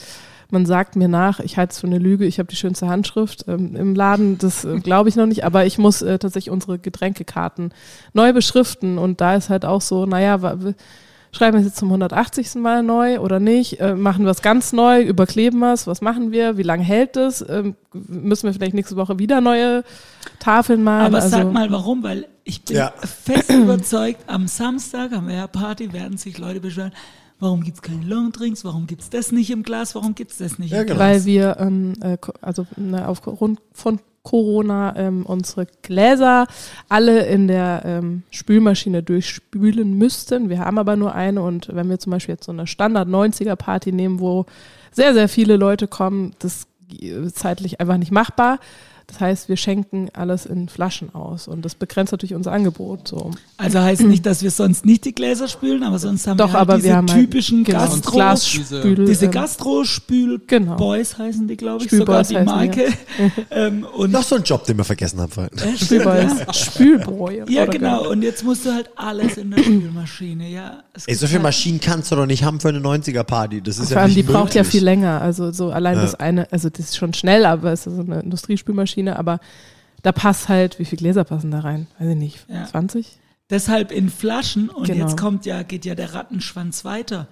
[0.50, 3.46] man sagt mir nach, ich halte es für eine Lüge, ich habe die schönste Handschrift
[3.48, 6.80] ähm, im Laden, das äh, glaube ich noch nicht, aber ich muss äh, tatsächlich unsere
[6.80, 7.74] Getränkekarten
[8.14, 10.42] neu beschriften und da ist halt auch so, naja,
[11.36, 12.56] schreiben wir es jetzt zum 180.
[12.56, 13.80] Mal neu oder nicht?
[13.80, 15.02] Äh, machen wir es ganz neu?
[15.02, 15.86] Überkleben wir es?
[15.88, 16.58] Was machen wir?
[16.58, 17.44] Wie lange hält es?
[17.48, 19.84] Ähm, müssen wir vielleicht nächste Woche wieder neue
[20.40, 21.08] Tafeln malen?
[21.08, 22.94] Aber also, sag mal warum, weil ich bin Ja.
[23.24, 26.94] fest überzeugt, am Samstag haben wir ja Party, werden sich Leute beschweren,
[27.40, 30.82] warum gibt's keine Longdrinks, warum gibt's das nicht im Glas, warum gibt's das nicht Ja,
[30.82, 30.98] im genau.
[31.00, 31.10] Glas?
[31.10, 36.48] weil wir ähm, äh, also ne, aufgrund von Corona ähm, unsere Gläser
[36.90, 40.50] alle in der ähm, Spülmaschine durchspülen müssten.
[40.50, 43.56] Wir haben aber nur eine und wenn wir zum Beispiel jetzt so eine Standard 90er
[43.56, 44.46] Party nehmen, wo
[44.92, 46.68] sehr, sehr viele Leute kommen, das
[47.00, 48.60] ist zeitlich einfach nicht machbar.
[49.08, 53.08] Das heißt, wir schenken alles in Flaschen aus und das begrenzt natürlich unser Angebot.
[53.08, 53.32] So.
[53.58, 56.54] Also heißt nicht, dass wir sonst nicht die Gläser spülen, aber sonst haben Doch, wir
[56.54, 61.26] halt aber diese wir haben halt, typischen genau, Gastro, Glasspül, diese ähm, Gastro-Spül-Boys Genau.
[61.26, 62.88] heißen die, glaube ich, Spülboys sogar die Marke.
[63.52, 65.52] ähm, und Noch so ein Job, den wir vergessen haben vorhin.
[65.58, 66.54] Äh, Spülboys, ja.
[66.54, 67.44] Spülbräu.
[67.48, 68.10] ja, genau.
[68.10, 70.84] Und jetzt musst du halt alles in der Spülmaschine, ja.
[70.94, 73.62] Es Ey, so viele halt- Maschinen kannst du doch nicht haben für eine 90er-Party.
[73.62, 74.72] Das ist Vor ja allem, nicht die braucht ja möglich.
[74.80, 75.22] viel länger.
[75.22, 78.22] Also so allein das eine, also das ist schon schnell, aber es ist so eine
[78.22, 79.40] Industriespülmaschine, aber
[80.02, 81.88] da passt halt, wie viele Gläser passen da rein?
[82.00, 82.66] Weiß ich nicht, Ja.
[82.66, 83.20] 20?
[83.50, 85.06] Deshalb in Flaschen und Genau.
[85.06, 87.28] jetzt kommt ja, geht ja der Rattenschwanz weiter.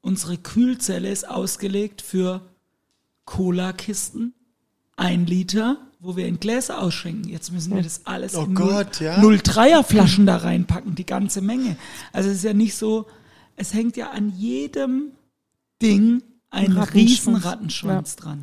[0.00, 2.40] Unsere Kühlzelle ist ausgelegt für
[3.26, 4.34] Cola-Kisten,
[4.96, 7.28] ein Liter, wo wir in Gläser ausschenken.
[7.28, 9.18] Jetzt müssen wir das alles Oh in Gott, ja.
[9.18, 11.76] 0,3er Flaschen da reinpacken, die ganze Menge.
[12.12, 13.06] Also es ist ja nicht so,
[13.56, 15.12] es hängt ja an jedem
[15.82, 16.94] Ding ein Rattenschwanz.
[16.94, 18.42] riesen Rattenschwanz dran.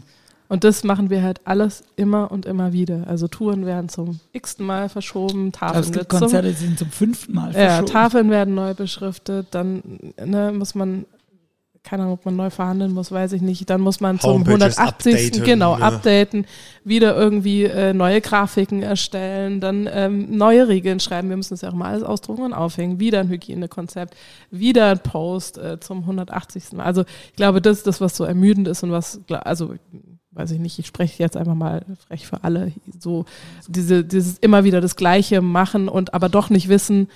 [0.49, 3.03] Und das machen wir halt alles immer und immer wieder.
[3.07, 6.79] Also Touren werden zum x Mal verschoben, es Tafeln, gibt wird zum, Konzerte, die sind
[6.79, 7.91] zum fünften Mal ja, verschoben.
[7.91, 9.83] Tafeln werden neu beschriftet, dann
[10.23, 11.05] ne, muss man,
[11.83, 13.69] keine Ahnung, ob man neu verhandeln muss, weiß ich nicht.
[13.69, 15.15] Dann muss man zum Homepages 180.
[15.15, 15.83] updaten, genau, ne?
[15.83, 16.45] updaten,
[16.85, 21.27] wieder irgendwie äh, neue Grafiken erstellen, dann ähm, neue Regeln schreiben.
[21.27, 23.01] Wir müssen das ja auch mal alles ausdrucken und aufhängen.
[23.01, 24.15] Wieder ein Hygienekonzept,
[24.49, 26.71] wieder ein Post äh, zum 180.
[26.73, 26.85] Mal.
[26.85, 29.73] Also ich glaube, das ist das, was so ermüdend ist und was, also
[30.37, 33.25] weiß ich nicht, ich spreche jetzt einfach mal frech für alle, so
[33.67, 37.07] diese, dieses immer wieder das Gleiche machen und aber doch nicht wissen,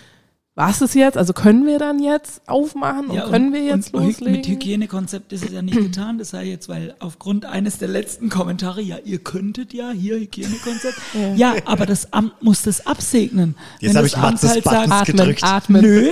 [0.54, 1.18] was ist jetzt?
[1.18, 4.34] Also können wir dann jetzt aufmachen und Ja, können wir jetzt und loslegen?
[4.34, 6.18] Mit Hygienekonzept ist es ja nicht getan.
[6.18, 10.96] Das sei jetzt, weil aufgrund eines der letzten Kommentare, ja, ihr könntet ja hier Hygienekonzept.
[11.38, 13.56] ja, aber das Amt muss das absegnen.
[13.80, 15.44] Jetzt Wenn hab das ich Matzes Amt halt sagt, atmen, gedrückt.
[15.44, 15.82] atmen.
[15.82, 16.12] nö,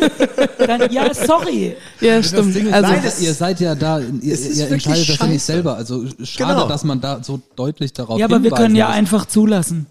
[0.66, 1.76] dann, ja, sorry.
[2.00, 2.56] Ja, stimmt.
[2.56, 5.76] Ding also, nein, ihr seid ja da, ihr, Es ihr entscheidet das ja nicht selber.
[5.76, 6.68] Also schade, Genau.
[6.70, 8.96] dass man da so deutlich darauf Ja, aber wir können ja muss.
[8.96, 9.86] einfach zulassen.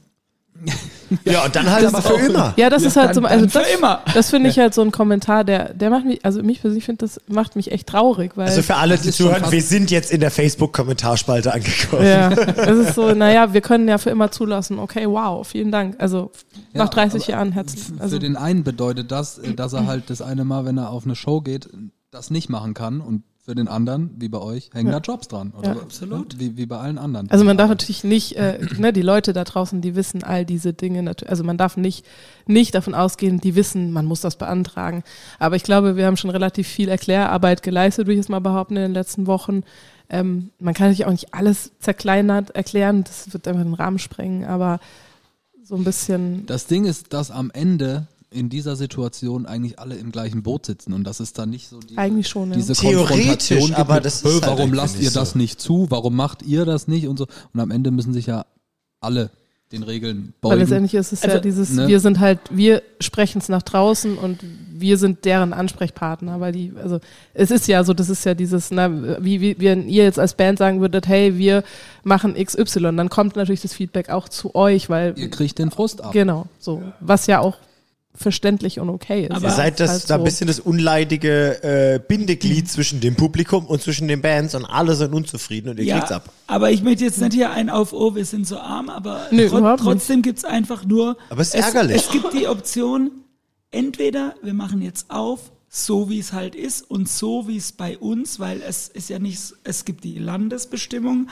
[1.25, 2.53] Ja, und dann halt aber für immer.
[2.57, 4.01] ja, das ist halt so, dann- also dann das, für immer.
[4.13, 7.07] das finde ich halt so ein Kommentar, der, der macht mich, also mich persönlich finde
[7.07, 10.21] das macht mich echt traurig, weil Also für alle, die zuhören, wir sind jetzt in
[10.21, 12.05] der Facebook-Kommentarspalte angekommen.
[12.05, 14.79] ja, es ist so, naja, wir können ja für immer zulassen.
[14.79, 15.97] Okay, wow, vielen Dank.
[15.99, 16.31] Also
[16.75, 17.83] Ja, nach 30 aber Jahren herzlich.
[17.85, 20.77] F- Also, Für den einen bedeutet das, äh, dass er halt das eine Mal, wenn
[20.79, 21.69] er auf eine Show geht,
[22.11, 25.01] das nicht machen kann und für den anderen, wie bei euch, hängen Ja.
[25.01, 25.55] da Jobs dran.
[25.57, 25.81] Oder Ja.
[25.81, 26.39] Absolut.
[26.39, 27.31] Wie, wie bei allen anderen.
[27.31, 30.75] Also man darf natürlich nicht, äh, ne, die Leute da draußen, die wissen all diese
[30.75, 32.05] Dinge, also man darf nicht,
[32.47, 35.03] nicht davon ausgehen, die wissen, man muss das beantragen.
[35.39, 38.77] Aber ich glaube, wir haben schon relativ viel Erklärarbeit geleistet, würde ich jetzt mal behaupten,
[38.77, 39.63] in den letzten Wochen.
[40.11, 44.45] Ähm, man kann natürlich auch nicht alles zerkleinert erklären, das wird einfach den Rahmen sprengen,
[44.45, 44.79] aber
[45.65, 50.13] so ein bisschen, Das Ding ist, dass am Ende in dieser Situation eigentlich alle im
[50.13, 52.57] gleichen Boot sitzen und das ist dann nicht so diese, Eigentlich schon, ja.
[52.57, 55.61] diese Konfrontation gibt aber mit, das ist "Hö, halt warum lasst ihr das so." nicht
[55.61, 58.45] zu, warum macht ihr das nicht und so und am Ende müssen sich ja
[59.01, 59.31] alle
[59.73, 60.61] den Regeln weil beugen.
[60.61, 61.89] letztendlich ist es ja Also, dieses, ne?
[61.89, 64.39] wir sind halt, wir sprechen es nach draußen und
[64.73, 67.01] wir sind deren Ansprechpartner, weil die, also
[67.35, 70.33] es ist ja so, das ist ja dieses, na, wie, wie wenn ihr jetzt als
[70.35, 71.65] Band sagen würdet, hey, wir
[72.03, 76.03] machen XY, dann kommt natürlich das Feedback auch zu euch, weil ihr kriegt den Frust
[76.03, 76.13] ab.
[76.13, 77.57] genau, so, was ja auch
[78.19, 79.33] verständlich und okay ist.
[79.33, 80.15] Aber Ihr seid das, Halt da so.
[80.15, 84.95] ein bisschen das unleidige äh, Bindeglied zwischen dem Publikum und zwischen den Bands und alle
[84.95, 86.31] sind unzufrieden und ihr kriegt's ab.
[86.47, 89.49] aber ich möchte jetzt nicht hier ein auf, oh, wir sind so arm, aber Nö,
[89.49, 91.17] tro trotzdem gibt's einfach nur.
[91.31, 91.97] Aber es ist ärgerlich.
[91.97, 93.11] Es gibt die Option,
[93.71, 97.99] entweder wir machen jetzt auf, so wie es halt ist und so wie es bei
[97.99, 101.29] uns, weil es ist ja nicht, es gibt die Landesbestimmung,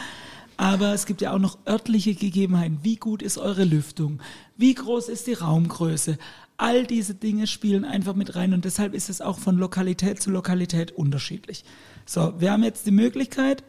[0.59, 2.79] aber es gibt ja auch noch örtliche Gegebenheiten.
[2.83, 4.21] Wie gut ist eure Lüftung?
[4.57, 6.19] Wie groß ist die Raumgröße?
[6.59, 10.31] All diese Dinge spielen einfach mit rein und deshalb ist es auch von Lokalität zu
[10.31, 11.65] Lokalität unterschiedlich.
[12.07, 13.63] So, wir haben jetzt die Möglichkeit,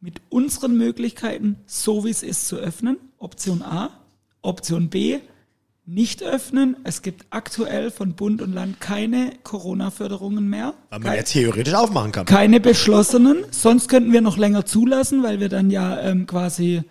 [0.00, 2.96] mit unseren Möglichkeiten, so wie es ist, zu öffnen.
[3.18, 3.90] Option A.
[4.42, 5.20] Option B.
[5.86, 6.76] nicht öffnen.
[6.84, 10.74] Es gibt aktuell von Bund und Land keine Corona-Förderungen mehr.
[10.90, 12.26] Weil man ja theoretisch aufmachen kann.
[12.26, 13.44] Keine beschlossenen.
[13.50, 16.82] Sonst könnten wir noch länger zulassen, weil wir dann ja ähm, quasi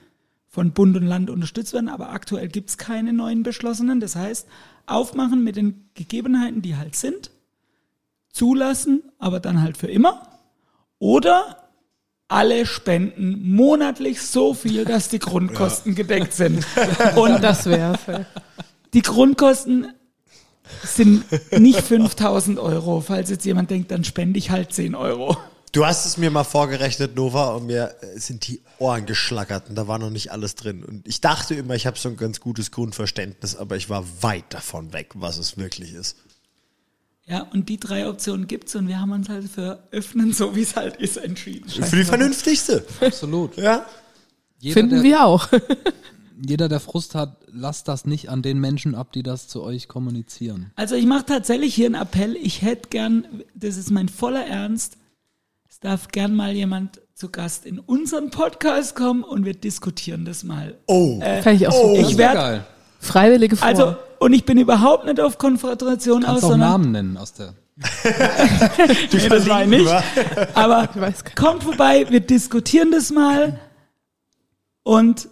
[0.47, 1.89] von Bund und Land unterstützt werden.
[1.89, 3.99] Aber aktuell gibt's keine neuen beschlossenen.
[3.99, 4.47] Das heißt,
[4.91, 7.31] aufmachen mit den Gegebenheiten, die halt sind.
[8.31, 10.27] Zulassen, aber dann halt für immer.
[10.99, 11.69] Oder
[12.27, 16.65] alle spenden monatlich so viel, dass die Grundkosten gedeckt sind.
[17.15, 18.25] Und Das wäre
[18.93, 19.87] die Grundkosten
[20.83, 21.25] sind
[21.59, 23.01] nicht 5000 Euro.
[23.01, 25.37] Falls jetzt jemand denkt, dann spende ich halt 10 Euro.
[25.71, 29.75] Du hast es mir mal vorgerechnet, Nova, und mir äh, sind die Ohren geschlackert und
[29.75, 30.83] da war noch nicht alles drin.
[30.83, 34.45] Und ich dachte immer, ich habe so ein ganz gutes Grundverständnis, aber ich war weit
[34.49, 36.17] davon weg, was es wirklich ist.
[37.25, 40.63] Ja, und die drei Optionen gibt's und wir haben uns halt für öffnen, so wie
[40.63, 41.69] es halt ist, entschieden.
[41.69, 42.83] Für die vernünftigste.
[42.99, 43.55] Absolut.
[43.55, 43.85] Ja.
[44.59, 45.47] Jeder, Finden der, wir auch.
[46.45, 49.87] jeder, der Frust hat, lasst das nicht an den Menschen ab, die das zu euch
[49.87, 50.71] kommunizieren.
[50.75, 52.35] Also ich mache tatsächlich hier einen Appell.
[52.35, 54.97] Ich hätte gern, das ist mein voller Ernst,
[55.81, 60.77] darf gern mal jemand zu Gast in unseren Podcast kommen und wir diskutieren das mal.
[60.87, 61.19] Oh.
[61.19, 61.95] Fände ich auch Oh.
[61.95, 62.09] super.
[62.09, 62.65] Ich werde.
[62.99, 63.67] Freiwillige vor.
[63.67, 67.33] Also, und ich bin überhaupt nicht auf Konfrontation aus, Kannst auch sondern, Namen nennen aus
[67.33, 67.55] der.
[68.03, 69.89] nee, das war ich nicht.
[70.53, 73.59] Aber ich weiß gar kommt vorbei, wir diskutieren das mal.
[74.83, 75.29] Und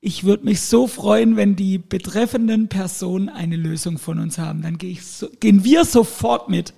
[0.00, 4.62] ich würde mich so freuen, wenn die betreffenden Personen eine Lösung von uns haben.
[4.62, 6.74] Dann geh ich so, gehen wir sofort mit.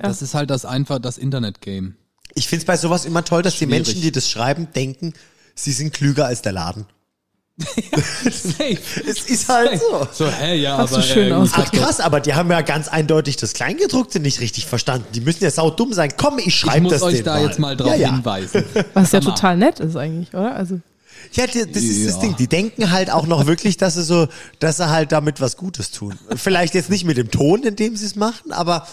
[0.00, 1.96] Das ist halt das einfach das Internet-Game.
[2.34, 3.86] Ich finde es bei sowas immer toll, dass die Schwierig.
[3.86, 5.12] Menschen, die das schreiben, denken,
[5.54, 6.86] sie sind klüger als der Laden.
[7.56, 8.78] Safe.
[9.06, 10.08] Es ist halt so.
[10.12, 11.04] So, hä, ja, Hast du aber.
[11.04, 15.06] schön äh, Ach krass, aber die haben ja ganz eindeutig das Kleingedruckte nicht richtig verstanden.
[15.14, 16.12] Die müssen ja saudumm sein.
[16.16, 18.12] Komm, ich ich schreibe muss das euch denen da jetzt mal drauf ja, ja.
[18.12, 18.64] hinweisen.
[18.94, 20.56] Was ja total nett ist eigentlich, oder?
[20.56, 20.80] Also
[21.34, 22.20] Ja, die, das ist das Ja.
[22.22, 22.36] Ding.
[22.36, 24.26] Die denken halt auch noch wirklich, dass sie so,
[24.58, 26.18] dass sie halt damit was Gutes tun.
[26.34, 28.84] Vielleicht jetzt nicht mit dem Ton, in dem sie es machen, aber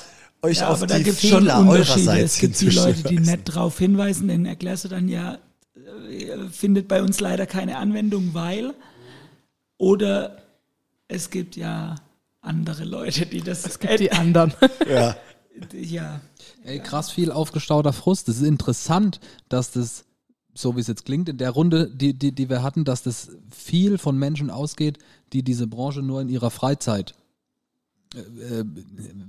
[0.42, 2.10] euch Ja, auf aber da die gibt es schon Fehler Unterschiede.
[2.10, 5.38] eurerseits Es gibt die Leute, die nett darauf hinweisen, denen erklärst du dann ja,
[5.76, 8.74] äh, findet bei uns leider keine Anwendung, weil.
[9.78, 10.38] Oder
[11.08, 11.96] es gibt ja
[12.42, 13.66] andere Leute, die das.
[13.66, 14.54] es gibt die anderen.
[14.90, 15.16] Ja.
[15.74, 16.22] ja.
[16.64, 18.30] Ey, krass viel aufgestauter Frust.
[18.30, 19.20] Es ist interessant,
[19.50, 20.06] dass das,
[20.54, 23.32] so wie es jetzt klingt, in der Runde, die, die, die wir hatten, dass das
[23.52, 24.98] viel von Menschen ausgeht,
[25.34, 27.16] die diese Branche nur in ihrer Freizeit,
[28.16, 28.66] äh, äh,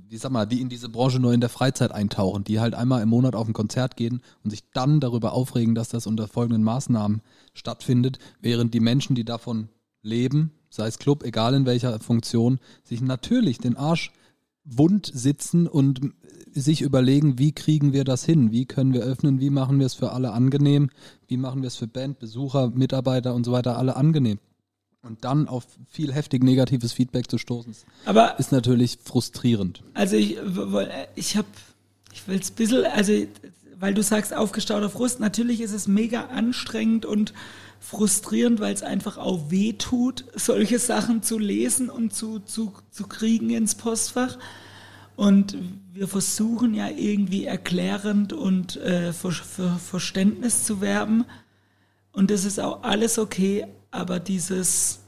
[0.09, 3.03] wie sag mal, die in diese Branche nur in der Freizeit eintauchen, die halt einmal
[3.03, 6.63] im Monat auf ein Konzert gehen und sich dann darüber aufregen, dass das unter folgenden
[6.63, 7.23] Maßnahmen
[7.55, 9.69] stattfindet, während die Menschen, die davon
[10.03, 14.11] leben, sei es Club, egal in welcher Funktion, sich natürlich den Arsch
[14.65, 16.01] wund sitzen und
[16.53, 19.95] sich überlegen, wie kriegen wir das hin, wie können wir öffnen, wie machen wir es
[19.95, 20.91] für alle angenehm,
[21.27, 24.39] wie machen wir es für Band, Besucher, Mitarbeiter und so weiter alle angenehm.
[25.03, 27.75] Und dann auf viel heftig negatives Feedback zu stoßen,
[28.05, 29.83] Aber ist natürlich frustrierend.
[29.95, 30.39] Also ich,
[31.17, 31.49] ich habe,
[32.13, 33.13] ich will es ein bisschen, also
[33.81, 37.35] weil du sagst aufgestauter Frust, natürlich ist es mega anstrengend und
[37.81, 43.09] frustrierend, weil es einfach auch weh tut, solche Sachen zu lesen und zu, zu, zu
[43.09, 44.39] kriegen ins Postfach.
[45.17, 45.59] Und
[45.93, 51.25] wir versuchen ja irgendwie erklärend und äh, für, für Verständnis zu werben.
[52.13, 55.01] Und das ist auch alles okay, aber dieses,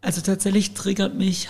[0.00, 1.48] also tatsächlich triggert mich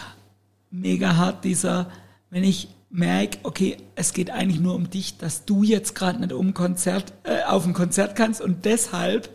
[0.71, 1.91] mega hart dieser,
[2.31, 6.33] wenn ich merke, okay, es geht eigentlich nur um dich, dass du jetzt gerade nicht
[6.33, 9.35] um ein Konzert, äh, auf ein Konzert kannst und deshalb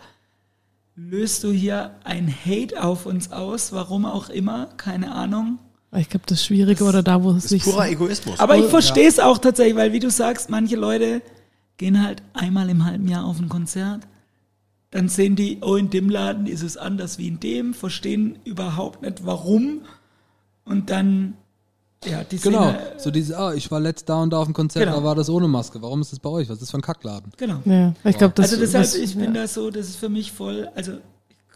[0.96, 5.60] löst du hier ein Hate auf uns aus, warum auch immer, keine Ahnung.
[5.96, 8.40] Ich glaube, das Schwierige oder da, wo es Das sich purer Egoismus.
[8.40, 11.22] Aber ich verstehe es auch tatsächlich, weil wie du sagst, manche Leute
[11.78, 14.08] gehen halt einmal im halben Jahr auf ein Konzert,
[14.92, 19.02] dann sehen die, oh, in dem Laden ist es anders wie in dem, verstehen überhaupt
[19.02, 19.82] nicht warum
[20.66, 21.34] und dann,
[22.06, 24.46] ja, die Genau, sehen, äh, so diese, ah, ich war letzt da und da auf
[24.46, 24.98] dem Konzert, Genau.
[24.98, 25.82] da war das ohne Maske.
[25.82, 26.48] Warum ist das bei euch?
[26.48, 27.32] Was ist das für ein Kackladen?
[27.38, 27.60] genau.
[27.66, 29.42] Ja, ich glaube, das also deshalb, das- ich bin ja.
[29.42, 30.94] da so, das ist für mich voll, also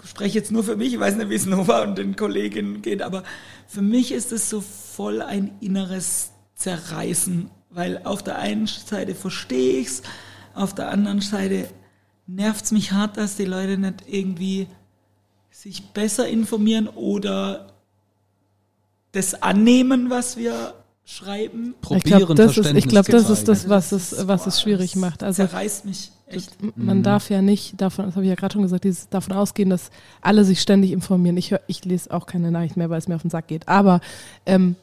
[0.04, 2.82] ich spreche jetzt nur für mich, ich weiß nicht, wie es Nova und den Kolleginnen
[2.82, 3.24] geht, aber
[3.68, 9.80] für mich ist es so voll ein inneres Zerreißen, weil auf der einen Seite verstehe
[9.80, 10.02] ich's,
[10.54, 11.70] auf der anderen Seite
[12.36, 14.68] nervt's mich hart, dass die Leute nicht irgendwie
[15.52, 17.68] sich besser informieren oder
[19.12, 20.74] das annehmen, was wir
[21.04, 21.76] schreiben.
[21.76, 23.46] Ich Probieren, glaube, das ist, ich zu das ist zeigen.
[23.46, 25.24] das, was es, was es schwierig macht.
[25.24, 26.56] Also zerreißt mich echt.
[26.78, 29.70] man darf ja nicht davon, das habe ich ja gerade schon gesagt, dieses, davon ausgehen,
[29.70, 29.90] dass
[30.22, 31.36] alle sich ständig informieren.
[31.36, 33.68] Ich höre, ich lese auch keine Nachricht mehr, weil es mir auf den Sack geht.
[33.68, 34.00] Aber
[34.46, 34.76] ähm,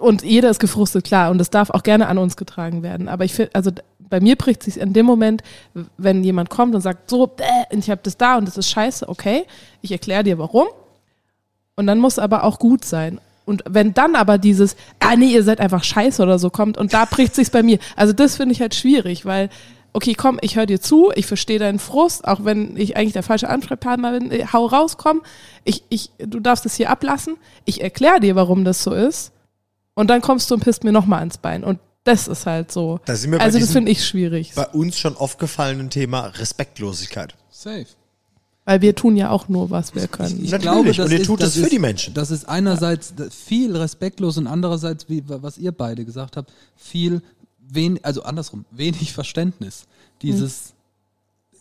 [0.00, 3.08] und jeder ist gefrustet, klar, und das darf auch gerne an uns getragen werden.
[3.08, 3.70] Aber ich finde, also
[4.12, 5.42] bei mir bricht sich in dem Moment,
[5.96, 9.08] wenn jemand kommt und sagt, so, äh, ich habe das da und das ist scheiße,
[9.08, 9.46] okay,
[9.80, 10.66] ich erkläre dir warum.
[11.76, 13.22] Und dann muss aber auch gut sein.
[13.46, 16.92] Und wenn dann aber dieses, ah nee, ihr seid einfach scheiße oder so kommt und
[16.92, 17.78] da bricht sich's bei mir.
[17.96, 19.48] Also das finde ich halt schwierig, weil,
[19.94, 23.22] okay, komm, ich höre dir zu, ich verstehe deinen Frust, auch wenn ich eigentlich der
[23.22, 25.22] falsche Ansprechpartner bin, äh, hau raus, komm,
[25.64, 29.32] ich, ich, du darfst es hier ablassen, ich erkläre dir, warum das so ist
[29.94, 33.00] und dann kommst du und pisst mir nochmal ans Bein und das ist halt so.
[33.04, 37.34] Da sind wir Also das finde ich schwierig, bei uns schon oft gefallenen Thema Respektlosigkeit.
[37.50, 37.86] Safe.
[38.64, 40.44] weil wir tun ja auch nur, was wir können.
[40.44, 42.14] Ich Natürlich, glaube, das und ihr ist, tut das es für ist, die Menschen.
[42.14, 47.22] Das ist einerseits viel respektlos und andererseits, wie was ihr beide gesagt habt, viel
[47.68, 49.86] wen, also andersrum, wenig Verständnis.
[50.22, 50.74] Dieses,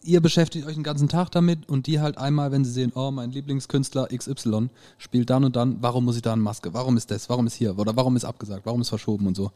[0.04, 3.12] ihr beschäftigt euch den ganzen Tag damit und die halt einmal, wenn sie sehen, oh,
[3.12, 6.74] mein Lieblingskünstler XY spielt dann und dann, warum muss ich da eine Maske?
[6.74, 7.30] Warum ist das?
[7.30, 7.78] Warum ist hier?
[7.78, 8.66] Oder warum ist abgesagt?
[8.66, 9.52] Warum ist verschoben und so?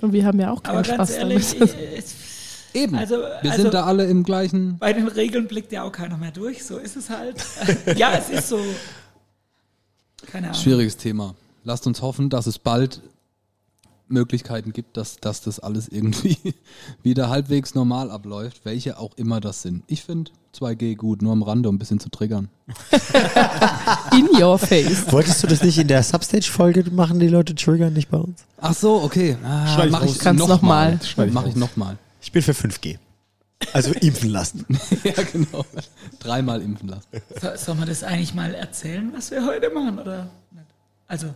[0.00, 2.04] Und wir haben ja auch keinen Aber ganz Spaß ehrlich, damit.
[2.74, 2.94] Eben.
[2.96, 4.78] Also- wir also- sind da alle im gleichen.
[4.78, 6.64] bei den Regeln blickt ja auch keiner mehr durch.
[6.64, 7.36] So ist es halt.
[7.96, 8.60] ja, es ist so.
[10.26, 10.60] Keine Ahnung.
[10.60, 11.34] Schwieriges Thema.
[11.64, 13.02] Lasst uns hoffen, dass es bald
[14.08, 16.36] Möglichkeiten gibt, dass, dass das alles irgendwie
[17.02, 19.84] wieder halbwegs normal abläuft, welche auch immer das sind.
[19.86, 22.48] Ich finde 2G gut, nur am Rande, um ein bisschen zu triggern.
[24.12, 25.10] In your face.
[25.12, 28.44] Wolltest du das nicht in der Substage-Folge machen, die Leute triggern nicht bei uns?
[28.60, 29.36] Ach so, okay.
[29.44, 31.96] Ah, mach ich Kannst noch noch Mach ich nochmal.
[32.20, 32.98] Ich bin für 5G.
[33.72, 34.66] Also impfen lassen.
[35.04, 35.64] ja, genau.
[36.20, 37.08] Dreimal impfen lassen.
[37.40, 40.30] So, soll man das eigentlich mal erzählen, was wir heute machen, oder?
[41.06, 41.34] Also,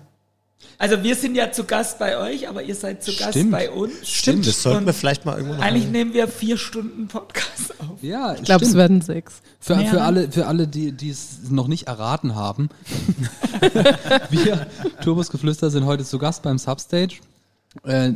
[0.79, 3.53] also wir sind ja zu Gast bei euch, aber ihr seid zu Gast Stimmt.
[3.53, 3.93] bei uns.
[4.03, 4.47] Stimmt.
[4.47, 8.03] Das sollten Und wir vielleicht mal irgendwo noch Eigentlich nehmen wir vier Stunden Podcast auf.
[8.03, 9.43] Ja, Ich glaube, es werden sechs.
[9.61, 10.03] Für, für ne?
[10.03, 12.69] alle, für alle die, die es noch nicht erraten haben,
[14.31, 14.67] wir,
[15.03, 17.17] Turbos Geflüster, sind heute zu Gast beim Substage.
[17.85, 18.13] Äh,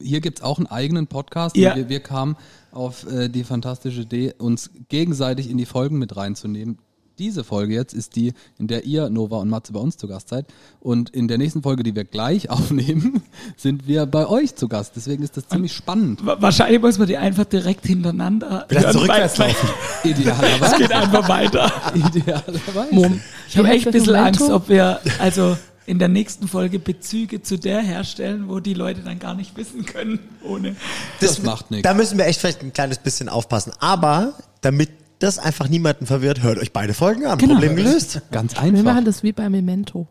[0.00, 1.56] hier gibt's auch einen eigenen Podcast.
[1.56, 1.76] Ja.
[1.76, 2.36] Wir, wir kamen
[2.72, 6.78] auf äh, die fantastische Idee, uns gegenseitig in die Folgen mit reinzunehmen.
[7.20, 10.30] Diese Folge jetzt ist die, in der ihr, Nova und Matze, bei uns zu Gast
[10.30, 10.46] seid.
[10.80, 13.22] Und in der nächsten Folge, die wir gleich aufnehmen,
[13.56, 14.94] sind wir bei euch zu Gast.
[14.96, 16.24] Deswegen ist das ziemlich spannend.
[16.24, 18.64] Wa- Wahrscheinlich muss man die einfach direkt hintereinander.
[18.68, 19.68] Wieder hören, zurückwärts laufen.
[20.02, 20.76] Es Idealerweise.
[20.78, 21.70] geht einfach weiter.
[21.94, 23.20] Idealerweise.
[23.48, 24.14] Ich habe echt ein das bisschen?
[24.16, 25.56] Angst, ob wir also
[25.86, 29.84] in der nächsten Folge Bezüge zu der herstellen, wo die Leute dann gar nicht wissen
[29.84, 30.74] können, ohne.
[31.20, 31.82] Das macht nichts.
[31.82, 33.72] Da müssen wir echt vielleicht ein kleines bisschen aufpassen.
[33.80, 34.88] Aber damit
[35.20, 37.38] das einfach niemanden verwirrt, hört euch beide Folgen an.
[37.38, 37.54] Genau.
[37.54, 38.20] Problem gelöst.
[38.32, 38.82] Ganz Wir einfach.
[38.82, 40.08] machen das wie bei Memento.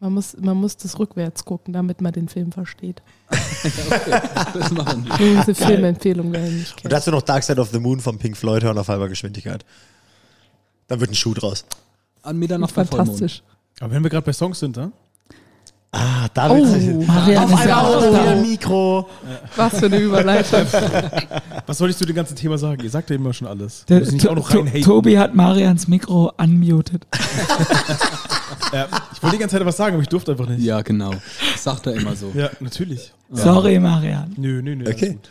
[0.00, 3.02] Man muss, man muss das rückwärts gucken, damit man den Film versteht.
[4.54, 5.16] Das machen wir.
[5.40, 6.92] Diese Filmempfehlung, wer ihn nicht Und kennt.
[6.92, 9.64] dazu noch Dark Side of the Moon von Pink Floyd hören auf halber Geschwindigkeit.
[10.88, 11.64] Dann wird ein Schuh draus.
[12.22, 13.08] An Mitternacht bei Vollmond.
[13.10, 13.42] Fantastisch.
[13.80, 14.90] Aber wenn wir gerade bei Songs sind, ne?
[15.94, 16.54] Ah, da Oh,
[17.06, 18.30] Marian Auf ist ja einmal da.
[18.30, 19.08] ein Mikro.
[19.56, 20.62] Was für eine Überleitung.
[21.66, 22.82] Was soll ich zu dem ganzen Thema sagen?
[22.82, 23.84] Ihr sagt ja immer schon alles.
[23.86, 24.82] Der, To- rein haten.
[24.82, 27.06] Tobi hat Marians Mikro unmuted.
[28.72, 30.62] Ja, ich wollte die ganze Zeit was sagen, aber ich durfte einfach nicht.
[30.62, 31.10] Ja, genau.
[31.52, 32.32] Das sagt er immer so.
[32.34, 33.12] Ja, natürlich.
[33.30, 34.32] Sorry, Marian.
[34.38, 34.88] Nö, nö, nö.
[34.90, 35.12] Okay.
[35.14, 35.28] gut.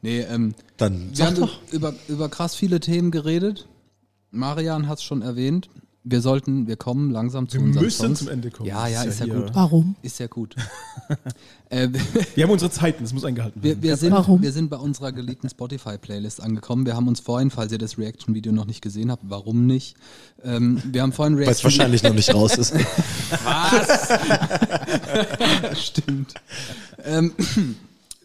[0.00, 1.58] Nee, ähm, Dann wir sag haben doch.
[1.72, 3.66] über, über krass viele Themen geredet.
[4.30, 5.68] Marian hat es schon erwähnt.
[6.08, 8.20] Wir sollten, wir kommen langsam zu Wir unseren müssen Songs.
[8.20, 8.68] zum Ende kommen.
[8.68, 9.50] Ja, ja, Das ist ja gut.
[9.54, 9.96] Warum?
[10.02, 10.54] Ist ja gut.
[11.68, 11.88] äh,
[12.36, 13.82] Wir haben unsere Zeiten, das muss eingehalten wir, werden.
[13.82, 14.40] wir, sind, Warum?
[14.40, 16.86] wir sind bei unserer geliebten Spotify-Playlist angekommen.
[16.86, 19.96] Wir haben uns vorhin, falls ihr das Reaction-Video noch nicht gesehen habt, warum nicht?
[20.44, 22.72] Ähm, wir haben vorhin Weil es wahrscheinlich noch nicht raus ist.
[25.74, 26.34] Stimmt.
[27.04, 27.32] ähm,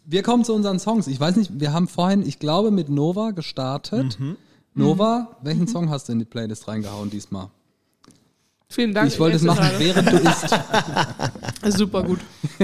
[0.05, 1.07] wir kommen zu unseren Songs.
[1.07, 4.19] Ich weiß nicht, wir haben vorhin, ich glaube, mit Nova gestartet.
[4.19, 4.37] Mhm.
[4.75, 7.47] Nova, welchen Song hast du in die Playlist reingehauen diesmal?
[8.71, 9.11] Vielen Dank.
[9.11, 10.57] ich wollte es machen, während du isst.
[11.77, 12.19] Super gut.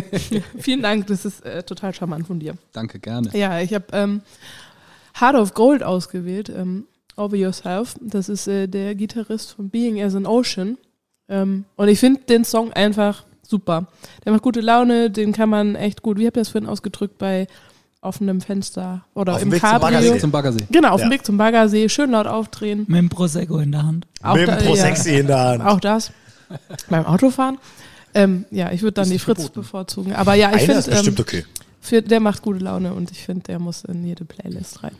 [0.58, 2.56] Vielen Dank, das ist äh, total charmant von dir.
[2.72, 3.30] Danke, gerne.
[3.34, 4.22] Ja, ich habe ähm,
[5.20, 6.86] Heart of Gold ausgewählt, ähm,
[7.18, 7.96] Over Yourself.
[8.00, 10.78] Das ist äh, der Gitarrist von Being as an Ocean.
[11.28, 13.88] Ähm, und ich finde den Song einfach super.
[14.24, 17.18] Der macht gute Laune, den kann man echt gut, wie habt ihr das vorhin ausgedrückt,
[17.18, 17.48] bei
[18.02, 19.92] offenem Fenster oder Auf im dem Weg zum Cabrio.
[20.00, 20.20] Baggersee.
[20.20, 20.66] Zum Baggersee.
[20.72, 21.16] Genau, auf dem Ja.
[21.16, 22.86] Weg zum Baggersee, schön laut aufdrehen.
[22.88, 24.08] Mit dem Prosecco in der Hand.
[24.22, 24.88] Auch Mit dem Pro ja.
[24.88, 25.64] In der Hand.
[25.64, 26.12] Auch das.
[26.90, 27.58] Beim Autofahren.
[28.14, 29.62] Ähm, ja, ich würde dann Ist die Fritz verboten.
[29.62, 30.14] bevorzugen.
[30.14, 31.46] Aber ja, ich finde, ähm, okay.
[31.82, 34.96] für, der macht gute Laune und ich finde, der muss in jede Playlist rein.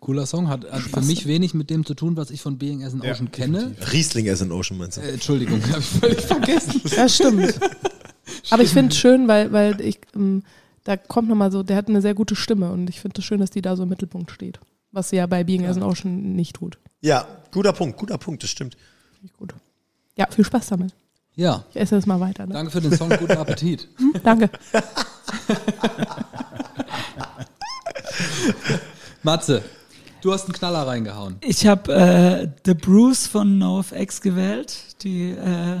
[0.00, 2.82] Cooler Song, hat, hat für mich wenig mit dem zu tun, was ich von Being
[2.84, 3.76] as an Ja, Ocean kenne.
[3.92, 5.00] Riesling as an Ocean, meinst du?
[5.00, 6.80] Äh, Entschuldigung, habe ich völlig vergessen.
[6.96, 7.54] Ja, stimmt.
[8.50, 10.42] Aber ich finde es schön, weil, weil ich, ähm,
[10.84, 13.40] da kommt nochmal so, der hat eine sehr gute Stimme und ich finde es schön,
[13.40, 14.60] dass die da so im Mittelpunkt steht.
[14.90, 16.78] Was sie ja bei Being as an Ocean nicht tut.
[17.00, 18.76] Ja, guter Punkt, guter Punkt, das stimmt.
[19.14, 19.54] Finde ich gut.
[20.16, 20.94] Ja, viel Spaß damit.
[21.34, 22.46] Ja, Ich esse jetzt mal weiter.
[22.46, 22.52] Ne?
[22.52, 23.88] danke für den Song, guten Appetit.
[23.98, 24.50] Hm, danke.
[29.22, 29.62] Matze,
[30.20, 31.36] du hast einen Knaller reingehauen.
[31.40, 35.80] Ich habe äh, The Bruce von NoFX gewählt, die, äh,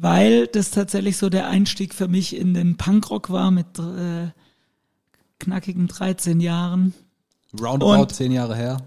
[0.00, 4.28] weil das tatsächlich so der Einstieg für mich in den Punkrock war mit äh,
[5.38, 6.94] knackigen 13 Jahren.
[7.58, 8.78] Roundabout Und- zehn Jahre her.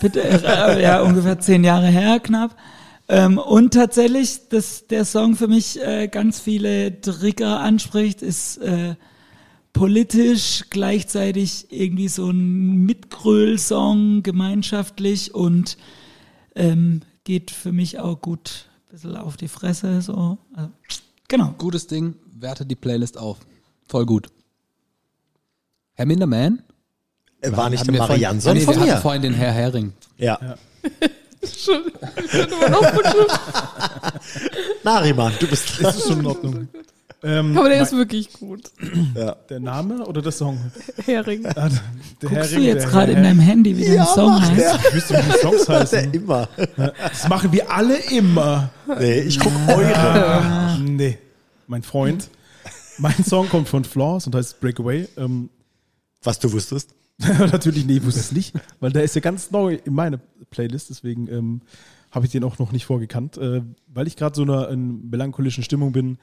[0.00, 2.56] Bitte, äh, ja, ungefähr zehn Jahre her, knapp.
[3.08, 8.94] Ähm, und tatsächlich, dass der Song für mich äh, ganz viele Trigger anspricht, ist äh,
[9.72, 15.76] politisch, gleichzeitig irgendwie so ein Mitgröl-Song, gemeinschaftlich und
[16.54, 20.00] ähm, geht für mich auch gut bisschen auf die Fresse.
[20.02, 20.38] So.
[20.54, 20.70] Also,
[21.28, 21.54] genau.
[21.58, 23.38] Gutes Ding, werte die Playlist auf.
[23.88, 24.28] Voll gut.
[25.94, 26.62] Herr Minderman?
[27.44, 28.98] War nicht der wir vorhin- Marianson nee, von wir hatten mir?
[29.00, 29.92] vorhin den Herr Hering.
[30.16, 30.38] Ja.
[34.84, 35.82] Nariman, du bist dran.
[35.84, 36.68] Das ist schon in Ordnung.
[37.24, 38.70] Ähm, Aber der mein- ist wirklich gut.
[39.48, 40.58] der Name oder der Song?
[41.04, 41.46] Hering.
[41.46, 44.50] Ah, der Guckst Hering, du jetzt der gerade in deinem Handy, wie dein Song macht
[44.50, 44.60] heißt?
[44.64, 44.74] er.
[44.88, 46.12] Ich wüsste, wie die Songs Der heißen.
[46.14, 46.48] immer.
[46.76, 48.70] Das machen wir alle immer.
[48.98, 50.78] Nee, ich guck eure.
[50.82, 51.18] Nee,
[51.68, 52.28] mein Freund.
[52.98, 55.08] Mein Song kommt von Flaws und heißt Breakaway.
[55.16, 55.48] Ähm,
[56.22, 56.90] Was du wusstest.
[57.52, 60.18] natürlich, nee, ich wusste es nicht, weil der ist ja ganz neu in meiner
[60.50, 61.60] Playlist, deswegen ähm,
[62.10, 63.36] habe ich den auch noch nicht vorgekannt.
[63.38, 66.18] Äh, weil ich gerade so in einer in melancholischen Stimmung bin,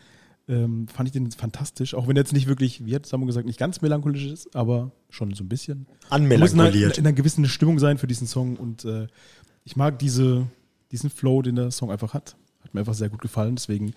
[0.49, 1.93] ähm, fand ich den fantastisch.
[1.93, 4.91] Auch wenn er jetzt nicht wirklich, wie hat Samu gesagt, nicht ganz melancholisch ist, aber
[5.09, 5.85] schon so ein bisschen.
[6.09, 6.97] Man muss in einer, Anmelankoliert.
[6.97, 9.07] in einer gewissen Stimmung sein für diesen Song und äh,
[9.63, 10.47] ich mag diese,
[10.91, 12.35] diesen Flow, den der Song einfach hat.
[12.63, 13.93] Hat mir einfach sehr gut gefallen, deswegen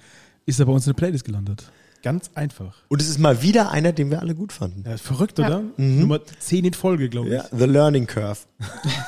[0.46, 1.70] ist er bei uns in der Playlist gelandet.
[2.02, 2.76] Ganz einfach.
[2.88, 4.82] Und es ist mal wieder einer, den wir alle gut fanden.
[4.84, 5.46] Ja, verrückt, Ja.
[5.46, 5.62] oder?
[5.76, 7.34] Nummer 10 in Folge, glaube ich.
[7.34, 8.40] Ja, The Learning Curve.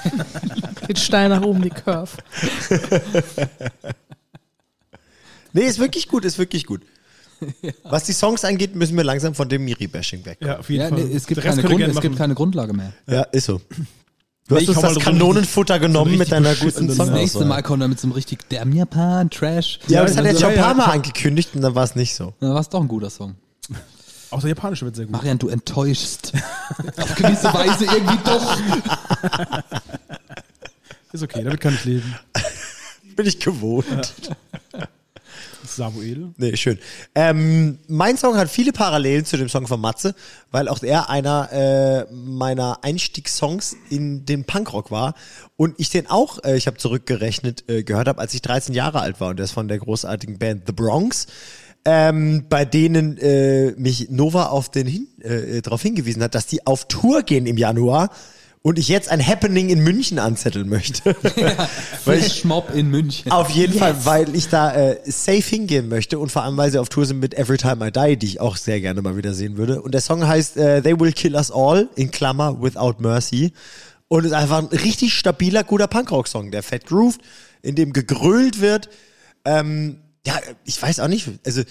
[0.87, 2.13] Geht steil nach oben, die Curve.
[5.57, 6.83] Nee, ist wirklich gut, ist wirklich gut.
[7.85, 10.39] Was die Songs angeht, müssen wir langsam von dem Miri-Bashing weg.
[10.41, 11.05] Ja, auf jeden Ja, Fall.
[11.05, 12.93] nee, es, gibt keine Grund, es gibt keine Grundlage mehr.
[13.07, 13.61] Ja, ist so.
[14.47, 16.99] Du Nee, hast ich uns das Kanonenfutter genommen so mit deiner guten Song.
[16.99, 19.81] Das nächste Mal kommt er mit so einem richtig Damn Japan, Trash.
[19.89, 21.75] Ja, aber das hat er jetzt schon ein Ja, paar ja, Mal angekündigt und dann
[21.75, 22.35] war es nicht so.
[22.41, 23.37] Na, war es doch ein guter Song.
[24.31, 25.13] Auch der japanische wird sehr gut.
[25.13, 26.33] Marian, du enttäuschst.
[26.99, 28.59] Auf gewisse Weise irgendwie doch.
[31.13, 32.15] Ist okay, damit kann ich leben.
[33.17, 34.13] Bin ich gewohnt.
[35.67, 36.33] Samuel.
[36.37, 36.79] Nee, schön.
[37.15, 40.15] Ähm, mein Song hat viele Parallelen zu dem Song von Matze,
[40.51, 45.15] weil auch er einer äh, meiner Einstiegssongs in den Punkrock war
[45.57, 49.01] und ich den auch, äh, ich habe zurückgerechnet, äh, gehört habe, als ich 13 Jahre
[49.01, 51.27] alt war und der ist von der großartigen Band The Bronx.
[51.87, 56.67] Ähm, bei denen äh, mich Nova auf den hin, äh, darauf hingewiesen hat, dass die
[56.67, 58.09] auf Tour gehen im Januar
[58.67, 61.15] und ich jetzt ein Happening in München anzetteln möchte.
[62.07, 63.31] weil ich Flashmob in München.
[63.31, 66.79] auf jeden Fall, weil ich da äh, safe hingehen möchte und vor allem, weil sie
[66.79, 69.35] auf Tour sind mit Every Time I Die, die ich auch sehr gerne mal wieder
[69.35, 69.83] sehen würde.
[69.83, 73.53] Und der Song heißt äh, They Will Kill Us All, in Klammer, Without Mercy.
[74.09, 77.21] Und ist einfach ein richtig stabiler, guter Punkrock-Song, der fett grooved,
[77.61, 78.89] in dem gegrölt wird.
[79.45, 81.63] Ähm, ja, ich weiß auch nicht, also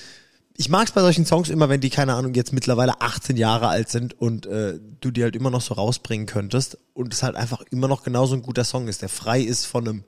[0.55, 3.67] ich mag es bei solchen Songs immer, wenn die, keine Ahnung, jetzt mittlerweile 18 Jahre
[3.67, 7.35] alt sind und äh, du die halt immer noch so rausbringen könntest und es halt
[7.35, 10.03] einfach immer noch genauso ein guter Song ist, der frei ist von einem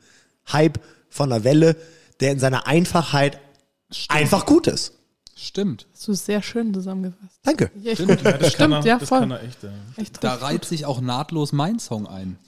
[0.52, 1.76] Hype, von einer Welle,
[2.20, 3.40] der in seiner Einfachheit
[4.10, 4.94] einfach gut ist.
[5.38, 5.88] Stimmt.
[5.94, 7.40] Hast du sehr schön zusammengefasst.
[7.44, 7.70] Danke.
[7.82, 8.22] Ja, Stimmt.
[8.24, 9.20] Das Stimmt, ja, das voll.
[9.20, 9.64] kann er echt.
[9.64, 9.70] Ja.
[9.98, 12.38] Echt Da reiht sich auch nahtlos mein Song ein.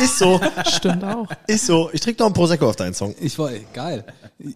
[0.00, 0.40] Ist so.
[0.66, 1.28] Stimmt auch.
[1.46, 1.90] ist so.
[1.92, 3.14] Ich trinke noch einen Prosecco auf deinen Song.
[3.20, 4.04] Ich wollte, geil.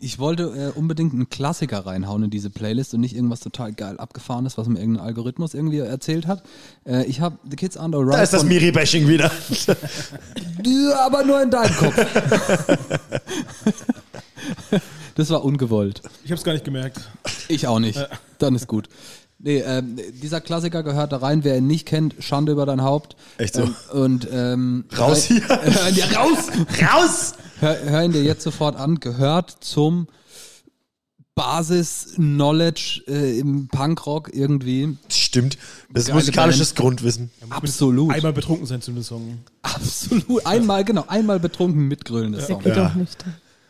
[0.01, 3.99] Ich wollte äh, unbedingt einen Klassiker reinhauen in diese Playlist und nicht irgendwas total geil
[3.99, 6.43] abgefahrenes, was mir irgendein Algorithmus irgendwie erzählt hat.
[6.87, 9.31] Äh, ich habe The Kids Under Right Da ist das Miri-Bashing wieder.
[10.65, 11.97] Ja, aber nur in deinem Kopf.
[15.15, 16.03] das war ungewollt.
[16.25, 17.01] Ich habe es gar nicht gemerkt.
[17.49, 17.99] Ich auch nicht.
[18.39, 18.89] Dann ist gut.
[19.41, 21.45] Nee, ähm, dieser Klassiker gehört da rein.
[21.45, 23.15] Wer ihn nicht kennt, Schande über dein Haupt.
[23.39, 23.63] Echt so?
[23.63, 25.37] Ähm, und ähm, Raus hier.
[25.89, 26.39] Ihn dir raus!
[26.83, 27.35] Raus!
[27.61, 28.99] Hör, hör ihn dir jetzt sofort an.
[28.99, 30.09] Gehört zum
[31.37, 34.97] Basis-Knowledge äh, im Punkrock irgendwie.
[35.09, 35.57] Stimmt.
[35.93, 37.31] Das ist Geile musikalisches Grundwissen.
[37.51, 38.13] Absolut.
[38.13, 39.39] Einmal betrunken sein zu dem Song.
[39.63, 40.45] Absolut.
[40.47, 42.63] Einmal, genau, einmal betrunken mitgrölen das Der Song.
[42.65, 42.89] geht Ja.
[42.89, 43.25] auch nicht.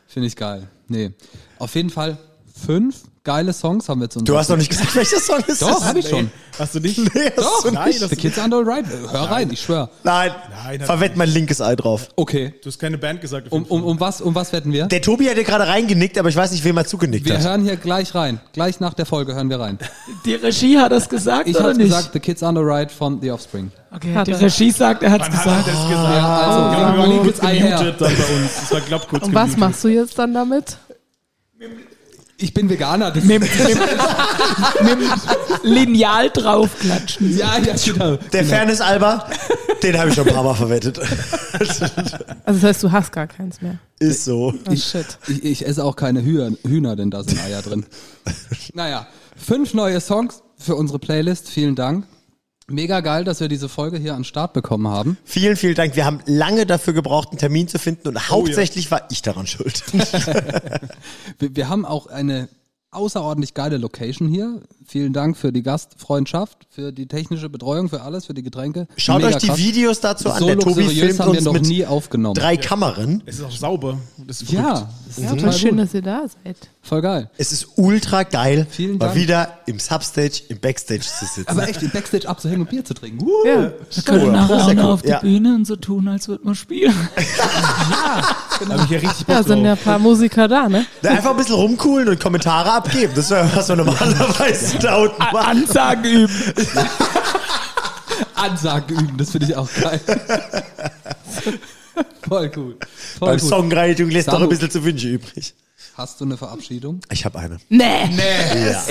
[0.07, 0.69] Finde ich geil.
[0.89, 1.13] Nee.
[1.59, 2.17] Auf jeden Fall
[2.59, 4.27] fünf geile Songs haben wir zu uns.
[4.27, 5.85] Du hast noch nicht gesagt, welcher Song ist Doch, das?
[5.85, 6.31] habe ich schon.
[6.59, 6.97] Hast du nicht?
[7.15, 8.87] Nee, hast Doch, du nein, The Kids Under Right.
[9.11, 9.91] Hör rein, ich schwör.
[10.03, 10.31] Nein,
[10.65, 12.09] Nein, hat- verwett mein linkes Ei drauf.
[12.17, 12.55] Okay.
[12.63, 13.53] Du hast keine Band gesagt.
[13.53, 14.87] Um, um, um, was, um was wetten wir?
[14.87, 17.45] Der Tobi hat dir gerade reingenickt, aber ich weiß nicht, wem er zugenickt Wir hat.
[17.45, 18.41] hören hier gleich rein.
[18.55, 19.79] Gleich nach der Folge hören wir rein.
[20.25, 21.89] Die Regie hat das gesagt Ich oder habe nicht?
[21.91, 23.71] gesagt, The Kids Under Right von The Offspring.
[23.95, 24.41] Okay, Hat die er.
[24.41, 25.69] Regie sagt, er hat es Wann hat gesagt.
[25.69, 26.15] er das gesagt?
[26.17, 28.55] Ja, also, Ja, wir wir waren kurz gemutet dann bei uns.
[28.61, 30.79] Das war, glaub kurz Und was machst du jetzt dann damit?
[32.41, 33.11] Ich bin Veganer.
[33.11, 34.99] Das Mit, mit, mit
[35.65, 37.37] Lineal draufklatschen.
[37.37, 38.17] ja, ja, genau.
[38.33, 39.29] Der Fairness Alba,
[39.83, 41.01] den habe ich schon ein paar Mal verwettet.
[41.59, 41.87] Also
[42.47, 43.79] das heißt, du hast gar keins mehr.
[43.99, 44.55] Ist so.
[44.69, 45.19] Oh, shit.
[45.27, 47.85] Ich, ich esse auch keine Hühner, Hühner, denn da sind Eier drin.
[48.73, 51.49] Naja, fünf neue Songs für unsere Playlist.
[51.49, 52.07] Vielen Dank.
[52.71, 55.17] Mega geil, dass wir diese Folge hier an den Start bekommen haben.
[55.25, 55.97] Vielen, vielen Dank.
[55.97, 59.83] Wir haben lange dafür gebraucht, einen Termin zu finden und hauptsächlich war ich daran schuld.
[61.39, 62.49] Wir, wir haben auch eine
[62.91, 64.63] außerordentlich geile Location hier.
[64.87, 68.87] Vielen Dank für die Gastfreundschaft, für die technische Betreuung, für alles, für die Getränke.
[68.97, 69.59] Schaut Mega euch die krass.
[69.59, 70.39] Videos dazu an.
[70.39, 72.35] So Der Tobi filmt haben wir uns noch mit nie aufgenommen.
[72.35, 73.23] drei Kammern.
[73.27, 73.99] Es ist auch sauber.
[74.27, 75.81] Das ist ja, das ist Ja, total schön, gut.
[75.81, 76.57] dass ihr da seid.
[76.81, 77.31] Voll geil.
[77.37, 79.17] Es ist ultra geil, Vielen mal Dank.
[79.19, 81.45] wieder im Substage, im Backstage zu sitzen.
[81.49, 83.23] Aber echt, im Backstage abzuhängen und Bier zu trinken.
[83.23, 83.47] Uh.
[83.47, 85.19] Ja, Wir können nachher auch noch auf die ja.
[85.21, 86.95] Bühne und so tun, als würde man spielen.
[88.61, 90.85] Da habe ich ja richtig Bock ja sind ja ein paar Musiker da, ne?
[91.03, 93.13] Na, Einfach ein bisschen rumcoolen und Kommentare abgeben.
[93.15, 95.37] Das wäre, was wir normalerweise da unten machen.
[95.37, 96.35] Ansagen üben.
[98.35, 100.01] Ansagen üben, das finde ich auch geil.
[102.29, 102.77] Voll gut.
[103.19, 103.49] Voll Beim gut.
[103.49, 104.45] Songwriting lässt doch Samu.
[104.45, 105.55] ein bisschen zu wünschen übrig.
[105.95, 107.01] Hast du eine Verabschiedung?
[107.11, 107.59] Ich habe eine.
[107.69, 108.11] Nee.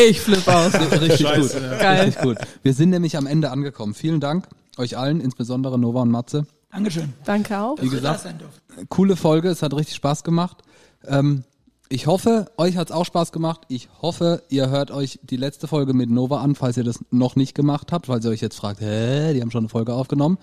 [0.09, 0.73] Ich flippe aus.
[0.73, 1.51] Richtig gut.
[1.80, 2.05] Geil.
[2.05, 2.38] Richtig gut.
[2.64, 3.93] Wir sind nämlich am Ende angekommen.
[3.93, 4.47] Vielen Dank
[4.77, 6.45] euch allen, insbesondere Nova und Matze.
[6.72, 7.14] Dankeschön.
[7.23, 7.81] Danke auch.
[7.81, 8.26] Wie gesagt,
[8.89, 10.57] coole Folge, es hat richtig Spaß gemacht.
[11.05, 11.43] Ähm,
[11.89, 13.61] ich hoffe, euch hat's auch Spaß gemacht.
[13.69, 17.35] Ich hoffe, ihr hört euch die letzte Folge mit Nova an, falls ihr das noch
[17.35, 20.38] nicht gemacht habt, falls ihr euch jetzt fragt, hä, die haben schon eine Folge aufgenommen.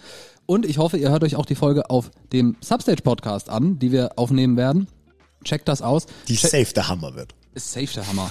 [0.47, 3.93] Und ich hoffe, ihr hört euch auch die Folge auf dem Substage Podcast an, die
[3.93, 4.89] wir aufnehmen werden.
[5.45, 6.07] Checkt das aus.
[6.29, 7.35] Die Check- safe der Hammer wird.
[7.55, 8.31] Ist safe der Hammer.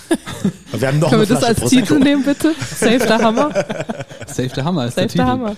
[0.72, 1.82] Wir haben noch Können wir das als Prosecco.
[1.96, 2.54] Titel nehmen, bitte?
[2.78, 3.52] Save der Hammer.
[4.28, 5.18] Safe der Hammer ist Save der Titel.
[5.18, 5.56] der Hammer.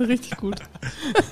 [0.00, 0.56] Richtig gut.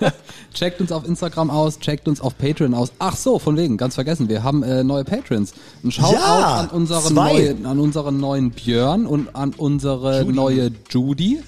[0.55, 2.93] Checkt uns auf Instagram aus, checkt uns auf Patreon aus.
[2.99, 5.53] Ach so, von wegen, ganz vergessen, wir haben äh, neue Patrons.
[5.83, 11.41] Ein Shoutout Ja, an, unseren neuen, an unseren neuen Björn und an unsere neue Judy.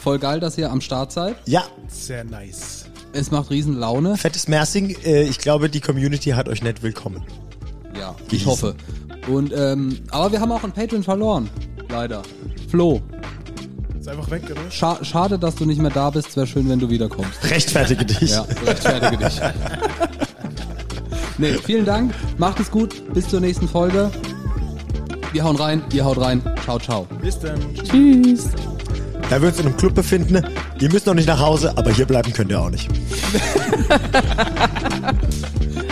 [0.00, 1.36] Voll geil, dass ihr am Start seid.
[1.46, 2.86] Ja, Sehr nice.
[3.12, 4.16] Es macht riesen Laune.
[4.16, 4.96] fettes Mersing.
[5.04, 7.22] Äh, ich glaube, die Community hat euch nett willkommen.
[7.98, 8.74] Ja, ich hoffe.
[9.28, 11.48] Und ähm, aber wir haben auch einen Patron verloren.
[11.88, 12.22] Leider.
[12.70, 13.00] Flo,
[14.00, 14.60] Ist einfach weg, oder?
[14.70, 16.36] scha schade, dass du nicht mehr da bist.
[16.36, 17.44] Wäre schön, wenn du wiederkommst.
[17.50, 18.30] Rechtfertige dich.
[18.30, 19.40] Ja, rechtfertige dich.
[21.38, 22.12] nee, vielen Dank.
[22.38, 23.12] Macht es gut.
[23.14, 24.10] Bis zur nächsten Folge.
[25.32, 26.42] Wir hauen rein, ihr haut rein.
[26.64, 27.06] Ciao, ciao.
[27.20, 27.58] Bis dann.
[27.74, 28.48] Tschüss.
[29.30, 30.44] Da wir uns in einem Club befinden,
[30.80, 32.88] ihr müsst noch nicht nach Hause, aber hier bleiben könnt ihr auch nicht.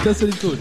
[0.03, 0.59] Das finde ich gut.